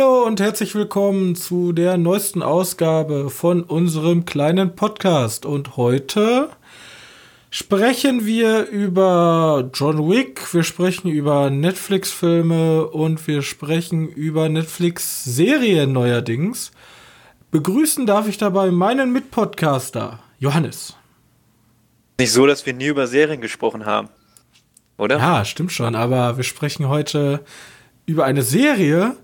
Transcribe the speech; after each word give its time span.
Hallo 0.00 0.24
und 0.24 0.40
herzlich 0.40 0.74
willkommen 0.74 1.34
zu 1.34 1.72
der 1.72 1.98
neuesten 1.98 2.42
Ausgabe 2.42 3.28
von 3.28 3.62
unserem 3.62 4.24
kleinen 4.24 4.74
Podcast. 4.74 5.44
Und 5.44 5.76
heute 5.76 6.48
sprechen 7.50 8.24
wir 8.24 8.66
über 8.68 9.68
John 9.74 10.08
Wick, 10.08 10.54
wir 10.54 10.62
sprechen 10.62 11.10
über 11.10 11.50
Netflix-Filme 11.50 12.86
und 12.86 13.26
wir 13.26 13.42
sprechen 13.42 14.08
über 14.08 14.48
Netflix-Serien 14.48 15.92
neuerdings. 15.92 16.70
Begrüßen 17.50 18.06
darf 18.06 18.26
ich 18.26 18.38
dabei 18.38 18.70
meinen 18.70 19.12
Mitpodcaster, 19.12 20.20
Johannes. 20.38 20.96
Nicht 22.18 22.32
so, 22.32 22.46
dass 22.46 22.64
wir 22.64 22.72
nie 22.72 22.86
über 22.86 23.06
Serien 23.06 23.42
gesprochen 23.42 23.84
haben, 23.84 24.08
oder? 24.96 25.18
Ja, 25.18 25.44
stimmt 25.44 25.72
schon, 25.72 25.94
aber 25.94 26.38
wir 26.38 26.44
sprechen 26.44 26.88
heute 26.88 27.44
über 28.06 28.24
eine 28.24 28.40
Serie, 28.40 29.14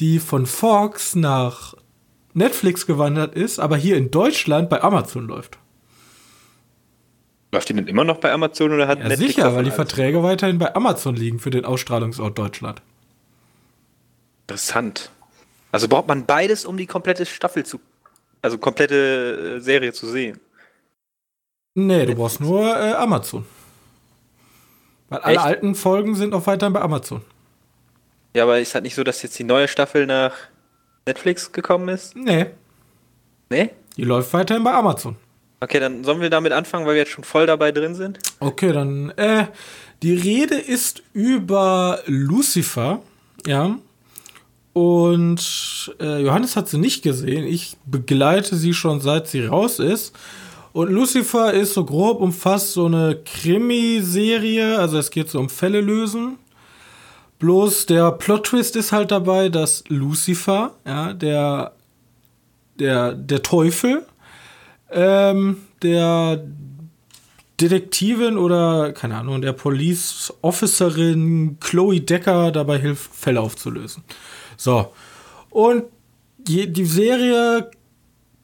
die 0.00 0.18
von 0.18 0.46
Fox 0.46 1.14
nach 1.14 1.74
Netflix 2.32 2.86
gewandert 2.86 3.34
ist, 3.34 3.58
aber 3.58 3.76
hier 3.76 3.96
in 3.96 4.10
Deutschland 4.10 4.68
bei 4.68 4.82
Amazon 4.82 5.26
läuft. 5.26 5.58
Läuft 7.52 7.68
die 7.68 7.74
denn 7.74 7.86
immer 7.86 8.02
noch 8.02 8.18
bei 8.18 8.32
Amazon 8.32 8.72
oder 8.72 8.88
hat 8.88 8.98
ja, 8.98 9.08
Netflix 9.08 9.36
sicher, 9.36 9.54
weil 9.54 9.64
die 9.64 9.70
Verträge 9.70 10.22
weiterhin 10.24 10.58
bei 10.58 10.74
Amazon 10.74 11.14
liegen 11.14 11.38
für 11.38 11.50
den 11.50 11.64
Ausstrahlungsort 11.64 12.36
Deutschland. 12.36 12.82
Interessant. 14.42 15.10
Also 15.70 15.88
braucht 15.88 16.08
man 16.08 16.26
beides, 16.26 16.64
um 16.64 16.76
die 16.76 16.86
komplette 16.86 17.24
Staffel 17.24 17.64
zu, 17.64 17.80
also 18.42 18.58
komplette 18.58 19.56
äh, 19.56 19.60
Serie 19.60 19.92
zu 19.92 20.08
sehen. 20.08 20.40
Nee, 21.74 22.06
du 22.06 22.14
brauchst 22.14 22.40
nur 22.40 22.64
äh, 22.76 22.92
Amazon. 22.94 23.46
Weil 25.08 25.20
alle 25.20 25.36
Echt? 25.36 25.44
alten 25.44 25.74
Folgen 25.74 26.14
sind 26.14 26.34
auch 26.34 26.46
weiterhin 26.46 26.72
bei 26.72 26.80
Amazon. 26.80 27.22
Ja, 28.34 28.42
aber 28.42 28.58
ist 28.60 28.74
halt 28.74 28.84
nicht 28.84 28.94
so, 28.96 29.04
dass 29.04 29.22
jetzt 29.22 29.38
die 29.38 29.44
neue 29.44 29.68
Staffel 29.68 30.06
nach 30.06 30.32
Netflix 31.06 31.52
gekommen 31.52 31.88
ist? 31.88 32.16
Nee. 32.16 32.46
Nee? 33.48 33.70
Die 33.96 34.04
läuft 34.04 34.32
weiterhin 34.32 34.64
bei 34.64 34.72
Amazon. 34.72 35.16
Okay, 35.60 35.80
dann 35.80 36.04
sollen 36.04 36.20
wir 36.20 36.30
damit 36.30 36.52
anfangen, 36.52 36.84
weil 36.84 36.94
wir 36.94 37.02
jetzt 37.02 37.12
schon 37.12 37.24
voll 37.24 37.46
dabei 37.46 37.72
drin 37.72 37.94
sind. 37.94 38.18
Okay, 38.40 38.72
dann, 38.72 39.10
äh, 39.10 39.46
die 40.02 40.14
Rede 40.14 40.56
ist 40.56 41.02
über 41.12 42.00
Lucifer, 42.06 43.00
ja. 43.46 43.78
Und 44.72 45.94
äh, 46.00 46.20
Johannes 46.20 46.56
hat 46.56 46.68
sie 46.68 46.78
nicht 46.78 47.02
gesehen. 47.02 47.46
Ich 47.46 47.76
begleite 47.86 48.56
sie 48.56 48.74
schon 48.74 49.00
seit 49.00 49.28
sie 49.28 49.46
raus 49.46 49.78
ist. 49.78 50.14
Und 50.72 50.90
Lucifer 50.90 51.54
ist 51.54 51.74
so 51.74 51.84
grob 51.84 52.20
umfasst 52.20 52.72
so 52.72 52.86
eine 52.86 53.16
Krimiserie. 53.24 54.76
Also 54.78 54.98
es 54.98 55.10
geht 55.10 55.30
so 55.30 55.38
um 55.38 55.48
Fälle 55.48 55.80
lösen. 55.80 56.38
Bloß 57.44 57.84
der 57.84 58.10
Plot-Twist 58.12 58.74
ist 58.74 58.90
halt 58.90 59.10
dabei, 59.10 59.50
dass 59.50 59.84
Lucifer, 59.88 60.76
ja, 60.86 61.12
der, 61.12 61.72
der, 62.78 63.12
der 63.12 63.42
Teufel, 63.42 64.06
ähm, 64.90 65.58
der 65.82 66.42
Detektivin 67.60 68.38
oder, 68.38 68.94
keine 68.94 69.16
Ahnung, 69.16 69.42
der 69.42 69.52
Police 69.52 70.32
Officerin 70.40 71.58
Chloe 71.60 72.00
Decker 72.00 72.50
dabei 72.50 72.78
hilft, 72.78 73.14
Fälle 73.14 73.42
aufzulösen. 73.42 74.04
So. 74.56 74.94
Und 75.50 75.84
die, 76.38 76.72
Serie 76.86 77.70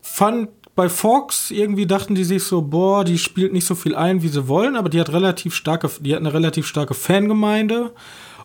fand 0.02 0.50
bei 0.74 0.90
Fox 0.90 1.50
irgendwie 1.50 1.86
dachten 1.86 2.14
die 2.14 2.24
sich 2.24 2.42
so, 2.42 2.60
boah, 2.60 3.02
die 3.02 3.16
spielt 3.16 3.54
nicht 3.54 3.66
so 3.66 3.74
viel 3.74 3.94
ein, 3.94 4.22
wie 4.22 4.28
sie 4.28 4.46
wollen, 4.46 4.76
aber 4.76 4.90
die 4.90 5.00
hat 5.00 5.10
relativ 5.10 5.54
starke, 5.54 5.90
die 6.00 6.12
hat 6.12 6.20
eine 6.20 6.34
relativ 6.34 6.66
starke 6.66 6.92
Fangemeinde. 6.92 7.94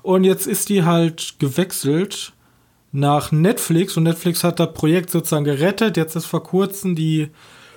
Und 0.06 0.24
jetzt 0.24 0.46
ist 0.46 0.70
die 0.70 0.84
halt 0.84 1.38
gewechselt 1.40 2.34
nach 2.92 3.32
Netflix 3.32 3.98
und 3.98 4.04
Netflix 4.04 4.44
hat 4.44 4.60
das 4.60 4.72
Projekt 4.72 5.10
sozusagen 5.10 5.46
gerettet. 5.46 5.98
Jetzt 5.98 6.16
ist 6.16 6.28
vor 6.28 6.44
kurzem 6.44 6.96
die 6.96 7.32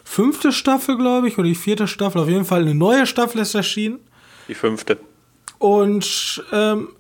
fünfte 0.05 0.53
Staffel, 0.53 0.99
glaube 0.99 1.29
ich, 1.29 1.39
oder 1.39 1.49
die 1.49 1.55
vierte 1.55 1.89
Staffel. 1.89 2.21
Auf 2.21 2.29
jeden 2.29 2.45
Fall 2.45 2.61
eine 2.61 2.75
neue 2.75 3.07
Staffel 3.07 3.41
ist 3.41 3.55
erschienen. 3.55 4.01
Die 4.47 4.55
fünfte. 4.55 4.99
Und 5.57 6.45
ähm, 6.53 6.91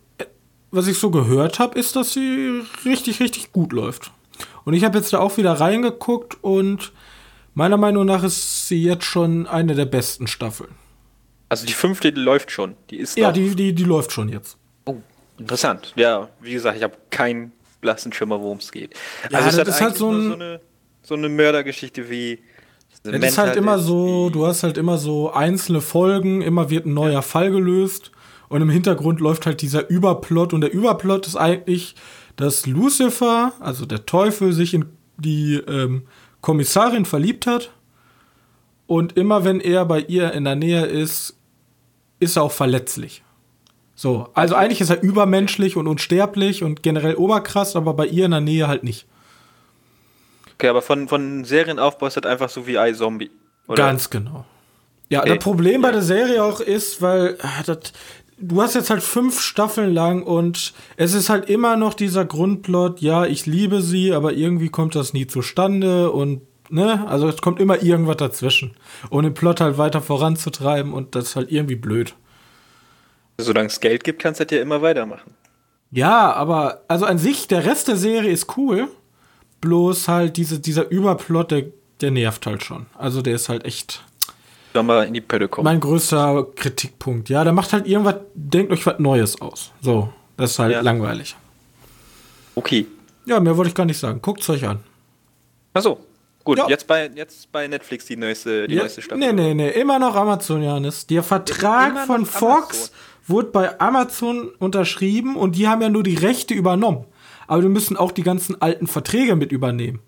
was 0.71 0.87
ich 0.87 0.99
so 0.99 1.11
gehört 1.11 1.59
habe, 1.59 1.79
ist, 1.79 1.95
dass 1.95 2.15
sie 2.15 2.63
richtig, 2.87 3.21
richtig 3.21 3.53
gut 3.53 3.75
läuft. 3.75 4.11
Und 4.65 4.73
ich 4.73 4.83
habe 4.83 4.97
jetzt 4.97 5.13
da 5.13 5.19
auch 5.19 5.37
wieder 5.37 5.53
reingeguckt 5.53 6.43
und 6.43 6.91
meiner 7.53 7.77
Meinung 7.77 8.07
nach 8.07 8.25
ist 8.25 8.67
sie 8.67 8.83
jetzt 8.83 9.05
schon 9.05 9.47
eine 9.47 9.75
der 9.75 9.85
besten 9.85 10.27
Staffeln. 10.27 10.71
Also 11.51 11.67
die 11.67 11.75
fünfte 11.75 12.13
die 12.13 12.21
läuft 12.21 12.51
schon. 12.51 12.77
Die 12.89 12.97
ist 12.97 13.19
ja, 13.19 13.31
die, 13.31 13.55
die, 13.55 13.75
die 13.75 13.85
läuft 13.85 14.13
schon 14.13 14.31
jetzt. 14.31 14.58
Interessant. 15.39 15.93
Ja, 15.97 16.29
wie 16.41 16.53
gesagt, 16.53 16.77
ich 16.77 16.83
habe 16.83 16.97
keinen 17.11 17.53
blassen 17.81 18.13
Schimmer, 18.13 18.41
worum 18.41 18.59
es 18.59 18.73
geht. 18.73 18.95
Ja, 19.31 19.39
also 19.39 19.59
das 19.59 19.69
ist 19.69 19.81
halt 19.81 19.97
so, 19.97 20.11
ein, 20.11 20.29
so, 20.29 20.35
eine, 20.35 20.61
so 21.03 21.15
eine 21.15 21.29
Mördergeschichte 21.29 22.11
wie 22.11 22.41
es 23.05 23.23
ist 23.23 23.39
halt 23.39 23.57
immer 23.57 23.79
so, 23.79 24.31
du 24.31 24.47
hast 24.47 24.63
halt 24.63 24.77
immer 24.77 24.99
so 24.99 25.31
einzelne 25.33 25.81
Folgen, 25.81 26.43
immer 26.43 26.71
wird 26.71 26.87
ein 26.87 26.95
neuer 26.95 27.13
ja. 27.13 27.23
Fall 27.23 27.51
gelöst 27.51 28.11
und 28.49 28.63
im 28.63 28.71
Hintergrund 28.71 29.21
läuft 29.21 29.47
halt 29.47 29.63
dieser 29.63 29.89
Überplot 29.89 30.53
und 30.53 30.63
der 30.63 30.73
Überplot 30.73 31.27
ist 31.27 31.37
eigentlich, 31.37 31.95
dass 32.37 32.67
Lucifer, 32.67 33.53
also 33.61 33.87
der 33.87 34.07
Teufel, 34.07 34.53
sich 34.53 34.75
in 34.75 34.87
die 35.17 35.57
ähm, 35.57 36.07
Kommissarin 36.41 37.05
verliebt 37.05 37.47
hat 37.47 37.71
und 38.87 39.17
immer 39.17 39.45
wenn 39.45 39.61
er 39.61 39.85
bei 39.85 40.01
ihr 40.01 40.33
in 40.33 40.45
der 40.45 40.57
Nähe 40.57 40.87
ist, 40.87 41.37
ist 42.21 42.37
er 42.37 42.43
auch 42.43 42.53
verletzlich. 42.53 43.23
So, 44.01 44.29
also 44.33 44.55
eigentlich 44.55 44.81
ist 44.81 44.91
er 44.91 45.03
übermenschlich 45.03 45.77
und 45.77 45.89
unsterblich 45.89 46.63
und 46.63 46.85
generell 46.85 47.17
oberkrass, 47.17 47.75
aber 47.75 47.95
bei 47.95 48.07
ihr 48.07 48.27
in 48.27 48.31
der 48.31 48.41
Nähe 48.41 48.69
halt 48.69 48.85
nicht. 48.85 49.07
Okay, 50.55 50.69
aber 50.69 50.83
von, 50.83 51.09
von 51.09 51.43
Serienaufbau 51.43 52.07
ist 52.07 52.17
das 52.17 52.23
einfach 52.23 52.49
so 52.49 52.69
wie 52.69 52.77
iZombie. 52.77 53.33
Oder? 53.67 53.83
Ganz 53.83 54.09
genau. 54.09 54.45
Ja, 55.09 55.23
okay. 55.23 55.31
das 55.31 55.39
Problem 55.43 55.83
bei 55.83 55.91
der 55.91 56.03
Serie 56.03 56.45
auch 56.45 56.61
ist, 56.61 57.03
weil 57.03 57.39
ah, 57.43 57.65
das, 57.67 57.93
du 58.39 58.63
hast 58.63 58.77
jetzt 58.77 58.91
halt 58.91 59.03
fünf 59.03 59.41
Staffeln 59.41 59.93
lang 59.93 60.23
und 60.23 60.75
es 60.97 61.13
ist 61.13 61.29
halt 61.29 61.51
immer 61.51 61.77
noch 61.77 61.93
dieser 61.93 62.25
Grundplot, 62.25 63.01
ja, 63.01 63.27
ich 63.27 63.47
liebe 63.47 63.83
sie, 63.83 64.13
aber 64.13 64.33
irgendwie 64.33 64.69
kommt 64.69 64.95
das 64.95 65.13
nie 65.13 65.27
zustande 65.27 66.13
und 66.13 66.43
ne, 66.71 67.05
also 67.09 67.27
es 67.27 67.43
kommt 67.43 67.59
immer 67.59 67.83
irgendwas 67.83 68.19
dazwischen. 68.19 68.77
Um 69.11 69.25
den 69.25 69.35
Plot 69.35 69.61
halt 69.61 69.77
weiter 69.77 70.01
voranzutreiben 70.03 70.93
und 70.93 71.17
das 71.17 71.31
ist 71.31 71.37
halt 71.37 71.51
irgendwie 71.51 71.75
blöd. 71.75 72.15
Solange 73.41 73.69
es 73.69 73.79
Geld 73.81 74.03
gibt, 74.03 74.21
kannst 74.21 74.41
du 74.41 74.45
das 74.45 74.57
ja 74.57 74.63
immer 74.63 74.83
weitermachen. 74.83 75.33
Ja, 75.91 76.33
aber 76.33 76.83
also 76.89 77.07
an 77.07 77.19
sich, 77.19 77.49
der 77.49 77.65
Rest 77.65 77.89
der 77.89 77.97
Serie 77.97 78.31
ist 78.31 78.57
cool. 78.57 78.89
Bloß 79.61 80.09
halt 80.09 80.37
diese, 80.37 80.61
dieser 80.61 80.89
Überplot, 80.91 81.51
der, 81.51 81.65
der 82.01 82.11
nervt 82.11 82.47
halt 82.47 82.63
schon. 82.63 82.87
Also 82.97 83.23
der 83.23 83.35
ist 83.37 83.49
halt 83.49 83.65
echt. 83.65 84.05
Sollen 84.75 84.87
wir 84.87 85.07
in 85.07 85.15
die 85.15 85.21
Pötte 85.21 85.49
kommen? 85.49 85.65
Mein 85.65 85.81
größter 85.81 86.47
Kritikpunkt. 86.55 87.29
Ja, 87.29 87.43
der 87.43 87.53
macht 87.53 87.73
halt 87.73 87.87
irgendwas, 87.87 88.17
denkt 88.35 88.73
euch 88.73 88.85
was 88.85 88.99
Neues 88.99 89.41
aus. 89.41 89.73
So, 89.81 90.13
das 90.37 90.53
ist 90.53 90.59
halt 90.59 90.73
ja. 90.73 90.81
langweilig. 90.81 91.37
Okay. 92.55 92.87
Ja, 93.25 93.41
mehr 93.41 93.57
wollte 93.57 93.69
ich 93.69 93.75
gar 93.75 93.87
nicht 93.87 93.99
sagen. 93.99 94.21
Guckt 94.21 94.43
es 94.43 94.51
euch 94.51 94.67
an. 94.67 94.81
Achso. 95.75 95.99
Gut, 96.45 96.59
ja. 96.59 96.69
jetzt, 96.69 96.87
bei, 96.87 97.11
jetzt 97.15 97.53
bei 97.53 97.69
Netflix 97.69 98.07
die 98.07 98.17
neueste, 98.17 98.67
die 98.67 98.75
ja, 98.75 98.83
neueste 98.83 99.03
Staffel. 99.03 99.19
Nee, 99.19 99.33
nee, 99.33 99.55
nee, 99.55 99.69
immer 99.71 99.99
noch 99.99 100.15
Amazon, 100.15 100.63
Janis. 100.63 101.07
Der 101.07 101.23
Vertrag 101.23 102.07
von 102.07 102.25
Fox 102.25 102.43
Amazon. 102.43 102.95
Wurde 103.29 103.49
bei 103.49 103.81
Amazon 103.81 104.51
unterschrieben 104.59 105.37
und 105.37 105.57
die 105.57 105.69
haben 105.69 105.83
ja 105.83 105.89
nur 105.89 106.03
die 106.03 106.17
Rechte 106.17 106.55
übernommen 106.55 107.05
aber 107.49 107.63
wir 107.63 107.71
müssen 107.71 107.97
auch 107.97 108.13
die 108.13 108.23
ganzen 108.23 108.61
alten 108.63 108.87
Verträge 108.87 109.35
mit 109.35 109.51
übernehmen. 109.51 110.01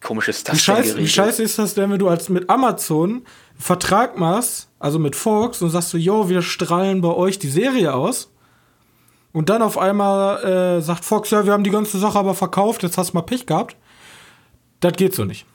Komisch 0.00 0.28
ist 0.28 0.48
das 0.48 0.54
wie 0.54 0.60
scheiße, 0.60 0.96
wie 0.98 1.08
scheiße 1.08 1.42
ist 1.42 1.58
das 1.58 1.74
denn, 1.74 1.90
wenn 1.90 1.98
du 1.98 2.08
als 2.08 2.28
mit 2.28 2.48
Amazon 2.48 3.10
einen 3.10 3.24
Vertrag 3.58 4.18
machst, 4.18 4.68
also 4.78 4.98
mit 4.98 5.16
Fox, 5.16 5.60
und 5.62 5.70
sagst 5.70 5.92
du, 5.92 5.98
yo, 5.98 6.28
wir 6.28 6.42
strahlen 6.42 7.00
bei 7.00 7.08
euch 7.08 7.38
die 7.38 7.48
Serie 7.48 7.92
aus. 7.92 8.30
Und 9.32 9.48
dann 9.48 9.62
auf 9.62 9.78
einmal 9.78 10.44
äh, 10.44 10.80
sagt 10.80 11.04
Fox, 11.04 11.30
ja, 11.30 11.44
wir 11.44 11.52
haben 11.52 11.64
die 11.64 11.70
ganze 11.70 11.98
Sache 11.98 12.18
aber 12.18 12.34
verkauft, 12.34 12.82
jetzt 12.82 12.96
hast 12.98 13.10
du 13.10 13.16
mal 13.16 13.22
Pech 13.22 13.46
gehabt. 13.46 13.76
Das 14.78 14.92
geht 14.92 15.14
so 15.14 15.24
nicht. 15.24 15.46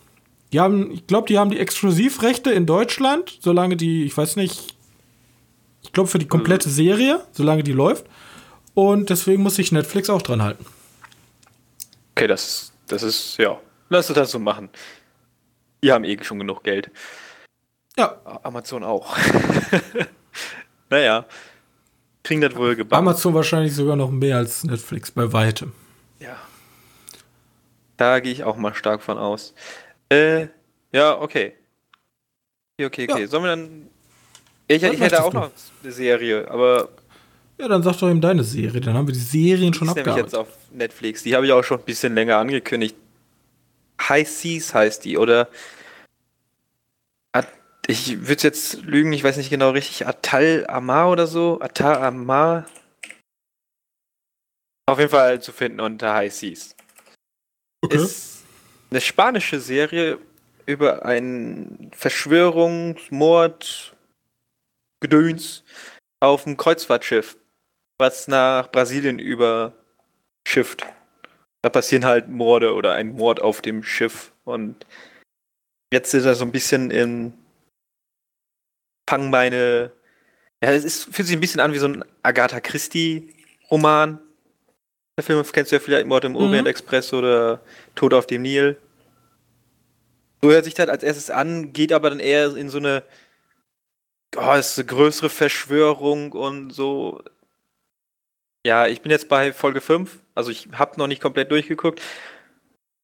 Die 0.51 0.59
haben, 0.59 0.91
ich 0.91 1.07
glaube, 1.07 1.27
die 1.27 1.37
haben 1.37 1.51
die 1.51 1.59
Exklusivrechte 1.59 2.51
in 2.51 2.65
Deutschland, 2.65 3.37
solange 3.39 3.77
die, 3.77 4.03
ich 4.03 4.17
weiß 4.17 4.35
nicht, 4.35 4.75
ich 5.81 5.91
glaube 5.91 6.09
für 6.09 6.19
die 6.19 6.27
komplette 6.27 6.69
Serie, 6.69 7.25
solange 7.31 7.63
die 7.63 7.71
läuft. 7.71 8.05
Und 8.73 9.09
deswegen 9.09 9.43
muss 9.43 9.55
sich 9.55 9.71
Netflix 9.71 10.09
auch 10.09 10.21
dran 10.21 10.41
halten. 10.41 10.65
Okay, 12.15 12.27
das, 12.27 12.71
das 12.87 13.03
ist, 13.03 13.37
ja, 13.37 13.59
lass 13.89 14.09
es 14.09 14.15
das 14.15 14.31
so 14.31 14.39
machen. 14.39 14.69
Die 15.83 15.91
haben 15.91 16.03
eh 16.03 16.17
schon 16.23 16.39
genug 16.39 16.63
Geld. 16.63 16.91
Ja. 17.97 18.19
Amazon 18.43 18.83
auch. 18.83 19.17
naja, 20.89 21.25
kriegen 22.23 22.41
das 22.41 22.55
wohl 22.55 22.75
gebacken. 22.75 23.07
Amazon 23.07 23.33
wahrscheinlich 23.33 23.75
sogar 23.75 23.95
noch 23.95 24.11
mehr 24.11 24.37
als 24.37 24.63
Netflix, 24.63 25.11
bei 25.11 25.31
weitem. 25.33 25.73
Ja. 26.19 26.37
Da 27.97 28.19
gehe 28.19 28.31
ich 28.31 28.43
auch 28.43 28.55
mal 28.55 28.73
stark 28.73 29.01
von 29.01 29.17
aus. 29.17 29.53
Äh, 30.09 30.47
ja, 30.91 31.19
okay. 31.19 31.53
Okay, 32.77 32.85
okay, 32.85 33.07
okay. 33.11 33.21
Ja. 33.21 33.27
Sollen 33.27 33.43
wir 33.43 33.49
dann. 33.49 33.89
Ich, 34.71 34.83
ich 34.83 34.99
hätte 34.99 35.23
auch 35.23 35.33
noch 35.33 35.49
eine 35.83 35.91
Serie, 35.91 36.49
aber 36.49 36.89
Ja, 37.57 37.67
dann 37.67 37.81
sag 37.83 37.97
doch 37.97 38.09
eben 38.09 38.21
deine 38.21 38.43
Serie. 38.43 38.79
Dann 38.79 38.93
haben 38.93 39.07
wir 39.07 39.13
die 39.13 39.19
Serien 39.19 39.73
schon 39.73 39.87
Die 39.87 39.91
ist 39.91 39.95
nämlich 39.95 40.13
abgearbeitet. 40.13 40.33
jetzt 40.33 40.35
auf 40.35 40.47
Netflix. 40.71 41.23
Die 41.23 41.35
habe 41.35 41.45
ich 41.47 41.51
auch 41.51 41.63
schon 41.63 41.79
ein 41.79 41.85
bisschen 41.85 42.13
länger 42.13 42.37
angekündigt. 42.37 42.95
High 44.07 44.29
Seas 44.29 44.73
heißt 44.73 45.03
die, 45.05 45.17
oder 45.17 45.49
ich 47.87 48.27
würde 48.27 48.43
jetzt 48.43 48.83
lügen, 48.83 49.11
ich 49.13 49.23
weiß 49.23 49.37
nicht 49.37 49.49
genau 49.49 49.71
richtig. 49.71 50.05
Atal 50.05 50.67
Amar 50.67 51.09
oder 51.09 51.25
so? 51.25 51.59
Atal 51.59 51.97
Amar. 51.97 52.67
Auf 54.85 54.99
jeden 54.99 55.09
Fall 55.09 55.41
zu 55.41 55.51
finden 55.51 55.79
unter 55.79 56.13
High 56.13 56.31
Seas. 56.31 56.75
Okay. 57.81 57.97
Ist 57.97 58.43
eine 58.91 59.01
spanische 59.01 59.59
Serie 59.59 60.19
über 60.67 61.03
einen 61.03 61.89
Verschwörungsmord 61.95 63.95
Gedöns 65.01 65.63
auf 66.19 66.45
einem 66.45 66.57
Kreuzfahrtschiff, 66.57 67.37
was 67.97 68.27
nach 68.27 68.71
Brasilien 68.71 69.19
überschifft. 69.19 70.85
Da 71.61 71.69
passieren 71.69 72.05
halt 72.05 72.29
Morde 72.29 72.73
oder 72.73 72.93
ein 72.93 73.13
Mord 73.13 73.41
auf 73.41 73.61
dem 73.61 73.83
Schiff 73.83 74.31
und 74.45 74.85
jetzt 75.93 76.13
ist 76.13 76.25
er 76.25 76.35
so 76.35 76.45
ein 76.45 76.51
bisschen 76.51 76.91
in 76.91 77.33
Fangbeine. 79.09 79.91
Ja, 80.63 80.71
es 80.71 80.83
ist, 80.83 81.03
fühlt 81.13 81.27
sich 81.27 81.35
ein 81.35 81.41
bisschen 81.41 81.61
an 81.61 81.73
wie 81.73 81.79
so 81.79 81.87
ein 81.87 82.05
Agatha 82.23 82.59
Christie 82.59 83.33
Roman. 83.71 84.19
Der 85.17 85.23
Film 85.23 85.43
kennst 85.51 85.71
du 85.71 85.75
ja 85.75 85.79
vielleicht 85.81 86.07
Mord 86.07 86.23
im 86.23 86.35
Orient 86.35 86.67
Express 86.67 87.11
oder 87.13 87.61
Tod 87.95 88.13
auf 88.13 88.27
dem 88.27 88.43
Nil. 88.43 88.77
So 90.41 90.49
hört 90.49 90.63
sich 90.63 90.73
das 90.73 90.87
als 90.87 91.03
erstes 91.03 91.29
an, 91.29 91.73
geht 91.73 91.91
aber 91.91 92.09
dann 92.09 92.21
eher 92.21 92.55
in 92.55 92.69
so 92.69 92.77
eine, 92.77 93.03
oh, 94.37 94.53
ist 94.53 94.77
eine 94.77 94.87
größere 94.87 95.29
Verschwörung 95.29 96.31
und 96.31 96.71
so. 96.71 97.23
Ja, 98.65 98.87
ich 98.87 99.01
bin 99.01 99.11
jetzt 99.11 99.29
bei 99.29 99.53
Folge 99.53 99.81
5, 99.81 100.19
also 100.35 100.51
ich 100.51 100.69
habe 100.73 100.99
noch 100.99 101.07
nicht 101.07 101.21
komplett 101.21 101.51
durchgeguckt. 101.51 102.01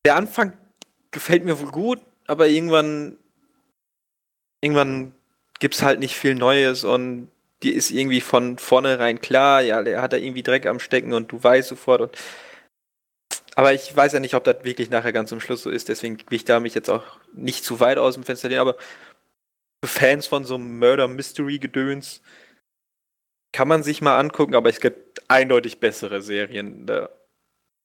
Der 0.05 0.15
Anfang 0.15 0.53
gefällt 1.11 1.45
mir 1.45 1.59
wohl 1.59 1.71
gut, 1.71 2.01
aber 2.27 2.47
irgendwann, 2.47 3.17
irgendwann 4.61 5.13
gibt's 5.59 5.81
halt 5.81 5.99
nicht 5.99 6.15
viel 6.15 6.35
Neues 6.35 6.83
und 6.83 7.31
die 7.63 7.73
ist 7.73 7.91
irgendwie 7.91 8.21
von 8.21 8.57
vornherein 8.57 9.21
klar, 9.21 9.61
ja, 9.61 9.81
der 9.81 10.01
hat 10.01 10.13
da 10.13 10.17
irgendwie 10.17 10.43
Dreck 10.43 10.65
am 10.65 10.79
Stecken 10.79 11.13
und 11.13 11.31
du 11.31 11.41
weißt 11.41 11.69
sofort 11.69 12.01
und 12.01 12.17
aber 13.55 13.73
ich 13.73 13.95
weiß 13.95 14.11
ja 14.11 14.19
nicht, 14.19 14.35
ob 14.35 14.43
das 14.43 14.57
wirklich 14.63 14.89
nachher 14.89 15.13
ganz 15.13 15.29
zum 15.29 15.39
Schluss 15.39 15.63
so 15.63 15.69
ist, 15.69 15.87
deswegen 15.87 16.17
will 16.17 16.35
ich 16.35 16.43
da 16.43 16.59
mich 16.59 16.75
jetzt 16.75 16.89
auch 16.89 17.03
nicht 17.33 17.63
zu 17.63 17.79
weit 17.79 17.97
aus 17.97 18.15
dem 18.15 18.23
Fenster 18.23 18.49
lehnen, 18.49 18.59
aber 18.59 18.75
Fans 19.87 20.27
von 20.27 20.45
so 20.45 20.55
einem 20.55 20.79
Murder-Mystery-Gedöns 20.79 22.21
kann 23.51 23.67
man 23.67 23.83
sich 23.83 24.01
mal 24.01 24.19
angucken, 24.19 24.55
aber 24.55 24.69
es 24.69 24.79
gibt 24.79 25.21
eindeutig 25.29 25.79
bessere 25.79 26.21
Serien. 26.21 26.85
Da. 26.85 27.09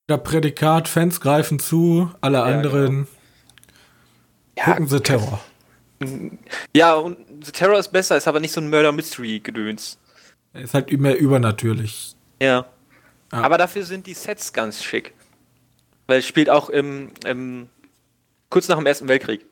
Der 0.08 0.19
Prädikat, 0.19 0.88
Fans 0.88 1.20
greifen 1.20 1.58
zu, 1.58 2.11
alle 2.20 2.38
Ja, 2.38 2.44
anderen 2.44 3.06
gucken 4.64 4.87
sie 4.88 5.00
Terror. 5.00 5.41
Ja, 6.75 6.94
und 6.94 7.19
The 7.44 7.52
Terror 7.52 7.79
ist 7.79 7.93
besser, 7.93 8.17
ist 8.17 8.26
aber 8.26 8.41
nicht 8.41 8.53
so 8.53 8.61
ein 8.62 8.70
Murder-Mystery-Gedöns. 8.70 9.99
Ist 10.55 10.73
halt 10.73 10.91
mehr 10.99 11.19
übernatürlich. 11.19 12.17
Ja. 12.41 12.64
Ja. 13.32 13.43
Aber 13.43 13.58
dafür 13.58 13.85
sind 13.85 14.06
die 14.06 14.14
Sets 14.14 14.55
ganz 14.55 14.82
schick. 14.82 15.12
Weil 16.06 16.20
es 16.20 16.26
spielt 16.26 16.49
auch 16.49 16.70
im, 16.70 17.11
im 17.26 17.69
kurz 18.49 18.67
nach 18.69 18.79
dem 18.79 18.87
Ersten 18.87 19.08
Weltkrieg. 19.08 19.44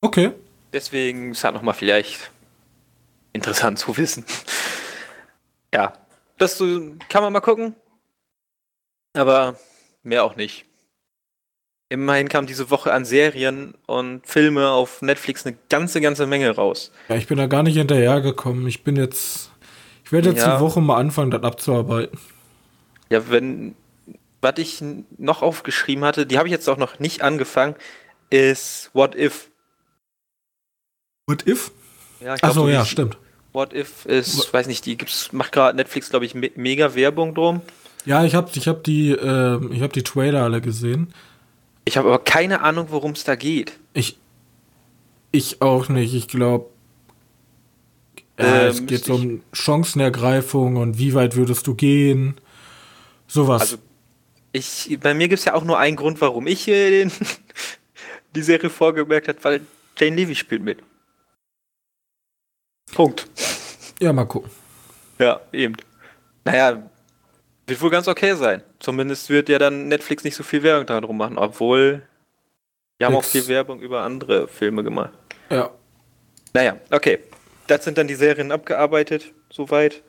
Okay. 0.00 0.32
Deswegen 0.72 1.32
ist 1.32 1.44
halt 1.44 1.54
nochmal 1.54 1.74
vielleicht 1.74 2.30
interessant 3.32 3.78
zu 3.78 3.96
wissen. 3.96 4.24
Ja, 5.74 5.92
das 6.38 6.58
kann 7.08 7.22
man 7.22 7.32
mal 7.32 7.40
gucken. 7.40 7.74
Aber 9.14 9.56
mehr 10.02 10.24
auch 10.24 10.36
nicht. 10.36 10.64
Immerhin 11.88 12.28
kam 12.30 12.46
diese 12.46 12.70
Woche 12.70 12.92
an 12.92 13.04
Serien 13.04 13.74
und 13.86 14.26
Filme 14.26 14.70
auf 14.70 15.02
Netflix 15.02 15.44
eine 15.44 15.56
ganze, 15.68 16.00
ganze 16.00 16.26
Menge 16.26 16.50
raus. 16.50 16.90
Ja, 17.08 17.16
ich 17.16 17.26
bin 17.26 17.36
da 17.36 17.46
gar 17.46 17.62
nicht 17.62 17.76
hinterhergekommen. 17.76 18.66
Ich 18.66 18.82
bin 18.82 18.96
jetzt. 18.96 19.50
Ich 20.04 20.12
werde 20.12 20.30
jetzt 20.30 20.38
Ja. 20.40 20.56
die 20.56 20.60
Woche 20.62 20.80
mal 20.80 20.96
anfangen, 20.96 21.30
das 21.30 21.42
abzuarbeiten. 21.42 22.18
Ja, 23.10 23.28
wenn, 23.30 23.74
was 24.40 24.54
ich 24.56 24.82
noch 25.18 25.42
aufgeschrieben 25.42 26.04
hatte, 26.04 26.24
die 26.26 26.38
habe 26.38 26.48
ich 26.48 26.52
jetzt 26.52 26.68
auch 26.68 26.78
noch 26.78 26.98
nicht 26.98 27.20
angefangen, 27.20 27.76
ist 28.30 28.90
What 28.94 29.14
If. 29.14 29.50
What 31.32 31.46
if? 31.46 31.72
Ja, 32.20 32.34
ich 32.34 32.44
Achso, 32.44 32.62
so 32.62 32.68
ja, 32.68 32.84
stimmt. 32.84 33.16
What 33.52 33.74
If 33.74 34.06
ist, 34.06 34.52
weiß 34.52 34.66
nicht, 34.66 34.86
die 34.86 34.96
gibt's, 34.96 35.32
macht 35.32 35.52
gerade 35.52 35.76
Netflix, 35.76 36.08
glaube 36.10 36.24
ich, 36.24 36.34
me 36.34 36.50
mega 36.56 36.94
Werbung 36.94 37.34
drum. 37.34 37.60
Ja, 38.04 38.24
ich 38.24 38.34
habe 38.34 38.50
ich 38.54 38.66
hab 38.66 38.82
die, 38.84 39.12
ich 39.12 39.82
hab 39.82 39.92
die 39.92 40.02
Trailer 40.02 40.42
alle 40.42 40.60
gesehen. 40.60 41.12
Ich 41.84 41.96
habe 41.96 42.08
aber 42.08 42.18
keine 42.18 42.62
Ahnung, 42.62 42.86
worum 42.90 43.12
es 43.12 43.24
da 43.24 43.34
geht. 43.34 43.72
Ich. 43.92 44.18
Ich 45.32 45.62
auch 45.62 45.88
nicht. 45.88 46.14
Ich 46.14 46.28
glaube. 46.28 46.66
Äh, 48.36 48.44
Äh, 48.44 48.66
es 48.68 48.86
geht 48.86 49.04
so 49.04 49.14
um 49.14 49.42
Chancenergreifung 49.52 50.76
und 50.76 50.98
wie 50.98 51.14
weit 51.14 51.36
würdest 51.36 51.66
du 51.66 51.74
gehen. 51.74 52.34
Sowas. 53.26 53.62
Also, 53.62 53.76
ich, 54.52 54.98
bei 55.00 55.14
mir 55.14 55.28
gibt 55.28 55.38
es 55.38 55.44
ja 55.44 55.54
auch 55.54 55.64
nur 55.64 55.78
einen 55.78 55.96
Grund, 55.96 56.20
warum 56.20 56.46
ich 56.46 56.68
äh, 56.68 56.90
den, 56.90 57.12
die 58.34 58.42
Serie 58.42 58.70
vorgemerkt 58.70 59.28
habe, 59.28 59.38
weil 59.42 59.60
Jane 59.98 60.16
Levy 60.16 60.34
spielt 60.34 60.62
mit. 60.62 60.78
Punkt. 62.92 63.28
ja, 64.00 64.12
mal 64.12 64.24
gucken. 64.24 64.50
Ja, 65.18 65.40
eben. 65.52 65.76
Naja, 66.44 66.82
wird 67.66 67.80
wohl 67.80 67.90
ganz 67.90 68.08
okay 68.08 68.34
sein. 68.34 68.62
Zumindest 68.80 69.30
wird 69.30 69.48
ja 69.48 69.58
dann 69.58 69.88
Netflix 69.88 70.24
nicht 70.24 70.34
so 70.34 70.42
viel 70.42 70.62
Werbung 70.62 70.86
darum 70.86 71.16
machen, 71.16 71.38
obwohl 71.38 72.02
die 73.00 73.04
haben 73.04 73.14
auch 73.14 73.22
Nix. 73.22 73.30
viel 73.32 73.48
Werbung 73.48 73.80
über 73.80 74.02
andere 74.02 74.48
Filme 74.48 74.82
gemacht. 74.82 75.12
Ja. 75.50 75.70
Naja, 76.52 76.76
okay. 76.90 77.20
Das 77.66 77.84
sind 77.84 77.96
dann 77.96 78.08
die 78.08 78.14
Serien 78.14 78.52
abgearbeitet, 78.52 79.32
soweit. 79.50 80.02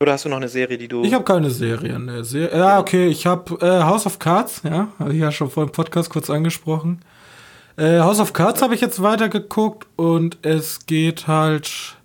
Oder 0.00 0.12
hast 0.12 0.24
du 0.24 0.28
noch 0.28 0.36
eine 0.36 0.48
Serie, 0.48 0.76
die 0.76 0.88
du. 0.88 1.04
Ich 1.04 1.14
habe 1.14 1.24
keine 1.24 1.48
Serien. 1.50 2.04
Ne. 2.04 2.22
Se 2.24 2.50
ja, 2.50 2.78
okay, 2.78 3.06
ich 3.06 3.26
habe 3.26 3.54
äh, 3.64 3.82
House 3.84 4.04
of 4.04 4.18
Cards, 4.18 4.60
ja, 4.62 4.88
habe 4.98 5.14
ich 5.14 5.20
ja 5.20 5.32
schon 5.32 5.50
vor 5.50 5.64
dem 5.64 5.72
Podcast 5.72 6.10
kurz 6.10 6.28
angesprochen. 6.28 7.02
Äh, 7.76 8.00
House 8.00 8.20
of 8.20 8.32
Cards 8.32 8.62
habe 8.62 8.74
ich 8.74 8.80
jetzt 8.80 9.02
weitergeguckt 9.02 9.86
und 9.96 10.38
es 10.42 10.86
geht 10.86 11.26
halt. 11.26 11.96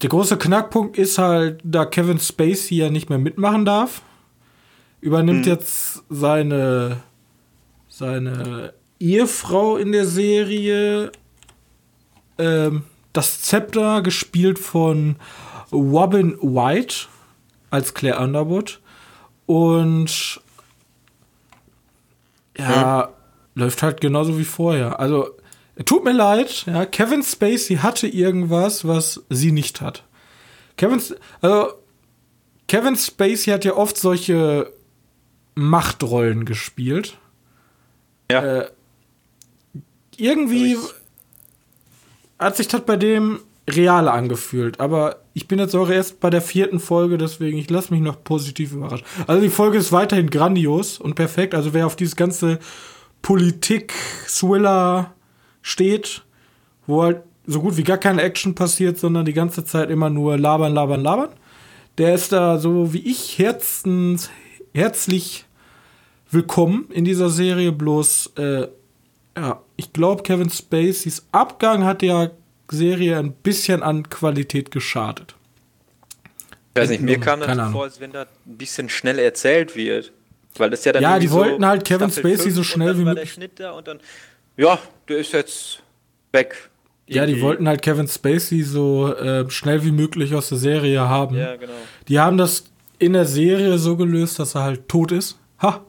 Der 0.00 0.08
große 0.08 0.36
Knackpunkt 0.36 0.96
ist 0.96 1.18
halt, 1.18 1.60
da 1.64 1.84
Kevin 1.84 2.20
Spacey 2.20 2.76
ja 2.76 2.88
nicht 2.88 3.10
mehr 3.10 3.18
mitmachen 3.18 3.64
darf, 3.64 4.02
übernimmt 5.00 5.44
jetzt 5.44 6.04
seine 6.08 7.02
seine 7.88 8.74
Ehefrau 9.00 9.76
in 9.76 9.90
der 9.90 10.06
Serie 10.06 11.10
ähm, 12.38 12.84
das 13.12 13.42
Zepter, 13.42 14.02
gespielt 14.02 14.60
von 14.60 15.16
Robin 15.72 16.38
White 16.40 17.06
als 17.70 17.92
Claire 17.94 18.20
Underwood. 18.20 18.80
Und 19.46 20.40
ja, 22.56 23.08
läuft 23.58 23.82
halt 23.82 24.00
genauso 24.00 24.38
wie 24.38 24.44
vorher. 24.44 25.00
Also, 25.00 25.36
tut 25.84 26.04
mir 26.04 26.12
leid, 26.12 26.64
ja, 26.66 26.86
Kevin 26.86 27.22
Spacey 27.22 27.76
hatte 27.76 28.06
irgendwas, 28.06 28.86
was 28.86 29.24
sie 29.28 29.52
nicht 29.52 29.80
hat. 29.80 30.04
Kevin, 30.76 31.02
also, 31.40 31.72
Kevin 32.68 32.96
Spacey 32.96 33.50
hat 33.50 33.64
ja 33.64 33.74
oft 33.74 33.96
solche 33.96 34.72
Machtrollen 35.54 36.44
gespielt. 36.44 37.18
ja. 38.30 38.60
Äh, 38.60 38.70
irgendwie 40.20 40.74
Also 40.74 40.92
hat 42.40 42.56
sich 42.56 42.66
das 42.66 42.80
bei 42.80 42.96
dem 42.96 43.40
real 43.68 44.08
angefühlt. 44.08 44.80
Aber 44.80 45.22
ich 45.34 45.46
bin 45.46 45.58
jetzt 45.58 45.74
auch 45.76 45.88
erst 45.88 46.20
bei 46.20 46.30
der 46.30 46.42
vierten 46.42 46.80
Folge, 46.80 47.18
deswegen 47.18 47.58
ich 47.58 47.70
lasse 47.70 47.92
mich 47.92 48.02
noch 48.02 48.22
positiv 48.24 48.72
überraschen. 48.72 49.06
Also 49.26 49.40
die 49.40 49.48
Folge 49.48 49.78
ist 49.78 49.92
weiterhin 49.92 50.30
grandios 50.30 50.98
und 50.98 51.14
perfekt. 51.14 51.54
Also 51.54 51.74
wer 51.74 51.86
auf 51.86 51.96
dieses 51.96 52.16
ganze 52.16 52.58
Politik-Thriller 53.22 55.14
steht, 55.62 56.22
wo 56.86 57.02
halt 57.02 57.22
so 57.46 57.60
gut 57.60 57.76
wie 57.76 57.84
gar 57.84 57.98
keine 57.98 58.22
Action 58.22 58.54
passiert, 58.54 58.98
sondern 58.98 59.24
die 59.24 59.32
ganze 59.32 59.64
Zeit 59.64 59.90
immer 59.90 60.10
nur 60.10 60.36
labern, 60.36 60.72
labern, 60.74 61.02
labern, 61.02 61.30
der 61.96 62.14
ist 62.14 62.32
da 62.32 62.58
so 62.58 62.92
wie 62.92 63.10
ich 63.10 63.38
herzens, 63.38 64.30
herzlich 64.74 65.46
willkommen 66.30 66.88
in 66.90 67.04
dieser 67.04 67.30
Serie. 67.30 67.72
Bloß, 67.72 68.32
äh, 68.36 68.68
ja, 69.36 69.62
ich 69.76 69.92
glaube, 69.92 70.22
Kevin 70.22 70.50
Spaceys 70.50 71.26
Abgang 71.32 71.84
hat 71.84 72.02
der 72.02 72.32
Serie 72.70 73.18
ein 73.18 73.32
bisschen 73.32 73.82
an 73.82 74.08
Qualität 74.08 74.70
geschadet. 74.70 75.34
Ich 76.74 76.82
weiß 76.82 76.90
nicht, 76.90 77.02
mir 77.02 77.18
kam 77.18 77.40
das 77.40 77.56
so 77.56 77.72
vor, 77.72 77.84
als 77.84 77.98
wenn 77.98 78.12
das 78.12 78.28
ein 78.46 78.56
bisschen 78.56 78.88
schnell 78.88 79.18
erzählt 79.18 79.74
wird. 79.74 80.12
Weil 80.58 80.70
das 80.70 80.84
ja 80.84 80.92
dann 80.92 81.02
Ja, 81.02 81.18
die 81.18 81.30
wollten 81.30 81.64
halt 81.66 81.84
Kevin 81.84 82.10
Staffel 82.10 82.34
Spacey 82.36 82.50
so 82.50 82.62
schnell 82.62 82.98
wie 82.98 83.04
möglich- 83.04 83.32
Schnitt 83.32 83.58
da 83.60 83.72
und 83.72 83.86
dann, 83.88 84.00
ja, 84.56 84.78
der 85.08 85.18
ist 85.18 85.32
jetzt 85.32 85.82
weg. 86.32 86.70
Ja, 87.06 87.24
die 87.24 87.40
wollten 87.40 87.66
halt 87.66 87.80
Kevin 87.80 88.06
Spacey 88.06 88.62
so 88.62 89.14
äh, 89.14 89.48
schnell 89.50 89.82
wie 89.84 89.92
möglich 89.92 90.34
aus 90.34 90.50
der 90.50 90.58
Serie 90.58 91.00
haben. 91.08 91.36
Ja, 91.36 91.56
genau. 91.56 91.72
Die 92.06 92.18
haben 92.20 92.36
das 92.36 92.64
in 92.98 93.14
der 93.14 93.24
Serie 93.24 93.78
so 93.78 93.96
gelöst, 93.96 94.38
dass 94.38 94.54
er 94.54 94.64
halt 94.64 94.88
tot 94.88 95.12
ist. 95.12 95.38
Ha! 95.62 95.82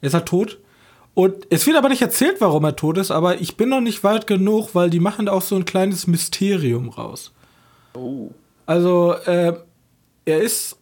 Er 0.00 0.06
ist 0.06 0.14
halt 0.14 0.26
tot. 0.26 0.58
Und 1.14 1.46
es 1.50 1.66
wird 1.66 1.76
aber 1.76 1.88
nicht 1.88 2.02
erzählt, 2.02 2.36
warum 2.40 2.64
er 2.64 2.74
tot 2.76 2.98
ist, 2.98 3.10
aber 3.10 3.40
ich 3.40 3.56
bin 3.56 3.68
noch 3.68 3.80
nicht 3.80 4.02
weit 4.04 4.26
genug, 4.26 4.74
weil 4.74 4.88
die 4.90 5.00
machen 5.00 5.26
da 5.26 5.32
auch 5.32 5.42
so 5.42 5.54
ein 5.56 5.64
kleines 5.64 6.06
Mysterium 6.06 6.88
raus. 6.88 7.32
Oh. 7.94 8.30
Also, 8.66 9.14
äh, 9.26 9.52
er 10.24 10.38
ist. 10.40 10.76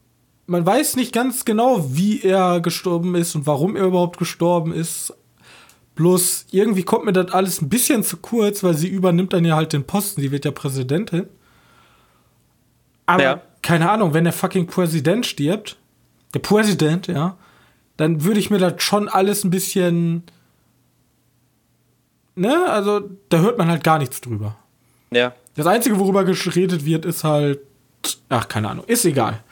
Man 0.46 0.64
weiß 0.64 0.96
nicht 0.96 1.12
ganz 1.12 1.44
genau, 1.44 1.84
wie 1.96 2.22
er 2.22 2.60
gestorben 2.60 3.14
ist 3.16 3.34
und 3.34 3.46
warum 3.46 3.74
er 3.76 3.84
überhaupt 3.84 4.18
gestorben 4.18 4.72
ist. 4.72 5.12
Bloß 5.96 6.46
irgendwie 6.50 6.84
kommt 6.84 7.04
mir 7.06 7.12
das 7.12 7.32
alles 7.32 7.60
ein 7.62 7.68
bisschen 7.68 8.02
zu 8.04 8.18
kurz, 8.18 8.62
weil 8.62 8.74
sie 8.74 8.88
übernimmt 8.88 9.32
dann 9.32 9.44
ja 9.44 9.56
halt 9.56 9.72
den 9.72 9.84
Posten. 9.84 10.20
Sie 10.20 10.30
wird 10.30 10.44
ja 10.44 10.50
Präsidentin. 10.50 11.26
Aber 13.06 13.22
Ja. 13.22 13.42
keine 13.62 13.90
Ahnung, 13.90 14.12
wenn 14.14 14.24
der 14.24 14.32
fucking 14.32 14.66
Präsident 14.66 15.26
stirbt, 15.26 15.76
der 16.34 16.40
Präsident, 16.40 17.06
ja, 17.06 17.36
dann 17.96 18.24
würde 18.24 18.38
ich 18.40 18.50
mir 18.50 18.58
das 18.58 18.82
schon 18.82 19.08
alles 19.08 19.42
ein 19.42 19.50
bisschen. 19.50 20.24
Ne? 22.34 22.66
Also, 22.68 23.00
da 23.30 23.38
hört 23.38 23.58
man 23.58 23.68
halt 23.68 23.82
gar 23.82 23.98
nichts 23.98 24.20
drüber. 24.20 24.56
Ja. 25.10 25.32
Das 25.54 25.66
Einzige, 25.66 25.98
worüber 25.98 26.24
geredet 26.24 26.84
wird, 26.84 27.04
ist 27.06 27.24
halt. 27.24 27.60
Ach, 28.28 28.46
keine 28.48 28.68
Ahnung. 28.68 28.84
Ist 28.86 29.04
egal. 29.06 29.42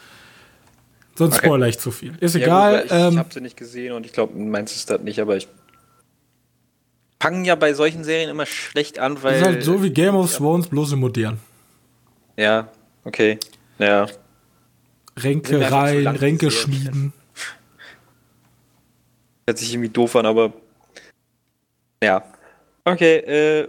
Sonst 1.16 1.36
Okay. 1.36 1.46
spoilere 1.46 1.68
ich 1.68 1.78
zu 1.78 1.90
viel. 1.90 2.16
Ist 2.20 2.34
Ja, 2.34 2.42
egal. 2.42 2.76
gut, 2.82 2.86
ich 2.86 2.92
ähm, 2.92 3.18
habe 3.18 3.32
sie 3.32 3.40
nicht 3.40 3.56
gesehen 3.56 3.92
und 3.92 4.06
ich 4.06 4.12
glaube, 4.12 4.36
meinst 4.38 4.74
es 4.76 4.86
das 4.86 5.00
nicht, 5.02 5.20
aber 5.20 5.36
ich 5.36 5.46
fangen 7.22 7.44
ja 7.44 7.54
bei 7.54 7.72
solchen 7.72 8.04
Serien 8.04 8.28
immer 8.30 8.46
schlecht 8.46 8.98
an, 8.98 9.22
weil 9.22 9.36
ist 9.36 9.44
halt 9.44 9.62
so 9.62 9.82
wie 9.82 9.90
Game 9.90 10.14
of 10.16 10.34
Thrones, 10.36 10.66
bloß 10.68 10.92
in 10.92 11.00
modern. 11.00 11.38
ja, 12.36 12.68
okay. 13.04 13.38
Ja. 13.78 14.06
Ränke 15.16 15.70
rein, 15.70 16.06
Ränke 16.08 16.50
schmieden. 16.50 17.12
Hört 19.46 19.58
sich 19.58 19.72
irgendwie 19.72 19.90
doof 19.90 20.16
an, 20.16 20.26
aber 20.26 20.52
ja. 22.02 22.22
Okay, 22.84 23.16
äh, 23.18 23.68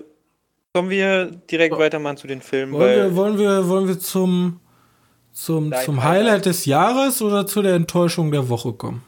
kommen 0.73 0.89
wir 0.89 1.25
direkt 1.49 1.75
Oh. 1.75 1.79
weitermachen 1.79 2.17
zu 2.17 2.27
den 2.27 2.41
Filmen, 2.41 2.73
Wollen 2.73 2.95
wir, 3.11 3.15
wollen 3.15 3.37
wir, 3.37 3.67
wollen 3.67 3.87
wir 3.87 3.99
zum, 3.99 4.59
zum, 5.35 5.69
Dein 5.69 5.83
zum 5.85 6.01
Highlight. 6.03 6.25
Highlight 6.27 6.45
des 6.45 6.65
Jahres 6.65 7.21
oder 7.21 7.45
zu 7.45 7.61
der 7.61 7.75
Enttäuschung 7.75 8.31
der 8.31 8.47
Woche 8.49 8.71
kommen? 8.73 9.03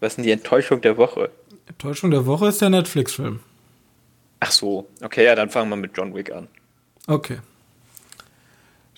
was 0.00 0.12
ist 0.12 0.16
denn 0.16 0.24
die 0.24 0.32
Enttäuschung 0.32 0.80
der 0.80 0.96
Woche? 0.96 1.30
Enttäuschung 1.68 2.10
der 2.10 2.26
Woche 2.26 2.48
ist 2.48 2.60
der 2.60 2.70
Netflix-Film. 2.70 3.38
Ach 4.40 4.50
so, 4.50 4.88
okay, 5.00 5.24
ja, 5.24 5.36
dann 5.36 5.48
fangen 5.48 5.70
wir 5.70 5.76
mit 5.76 5.96
John 5.96 6.12
Wick 6.12 6.32
an. 6.32 6.48
Okay. 7.06 7.38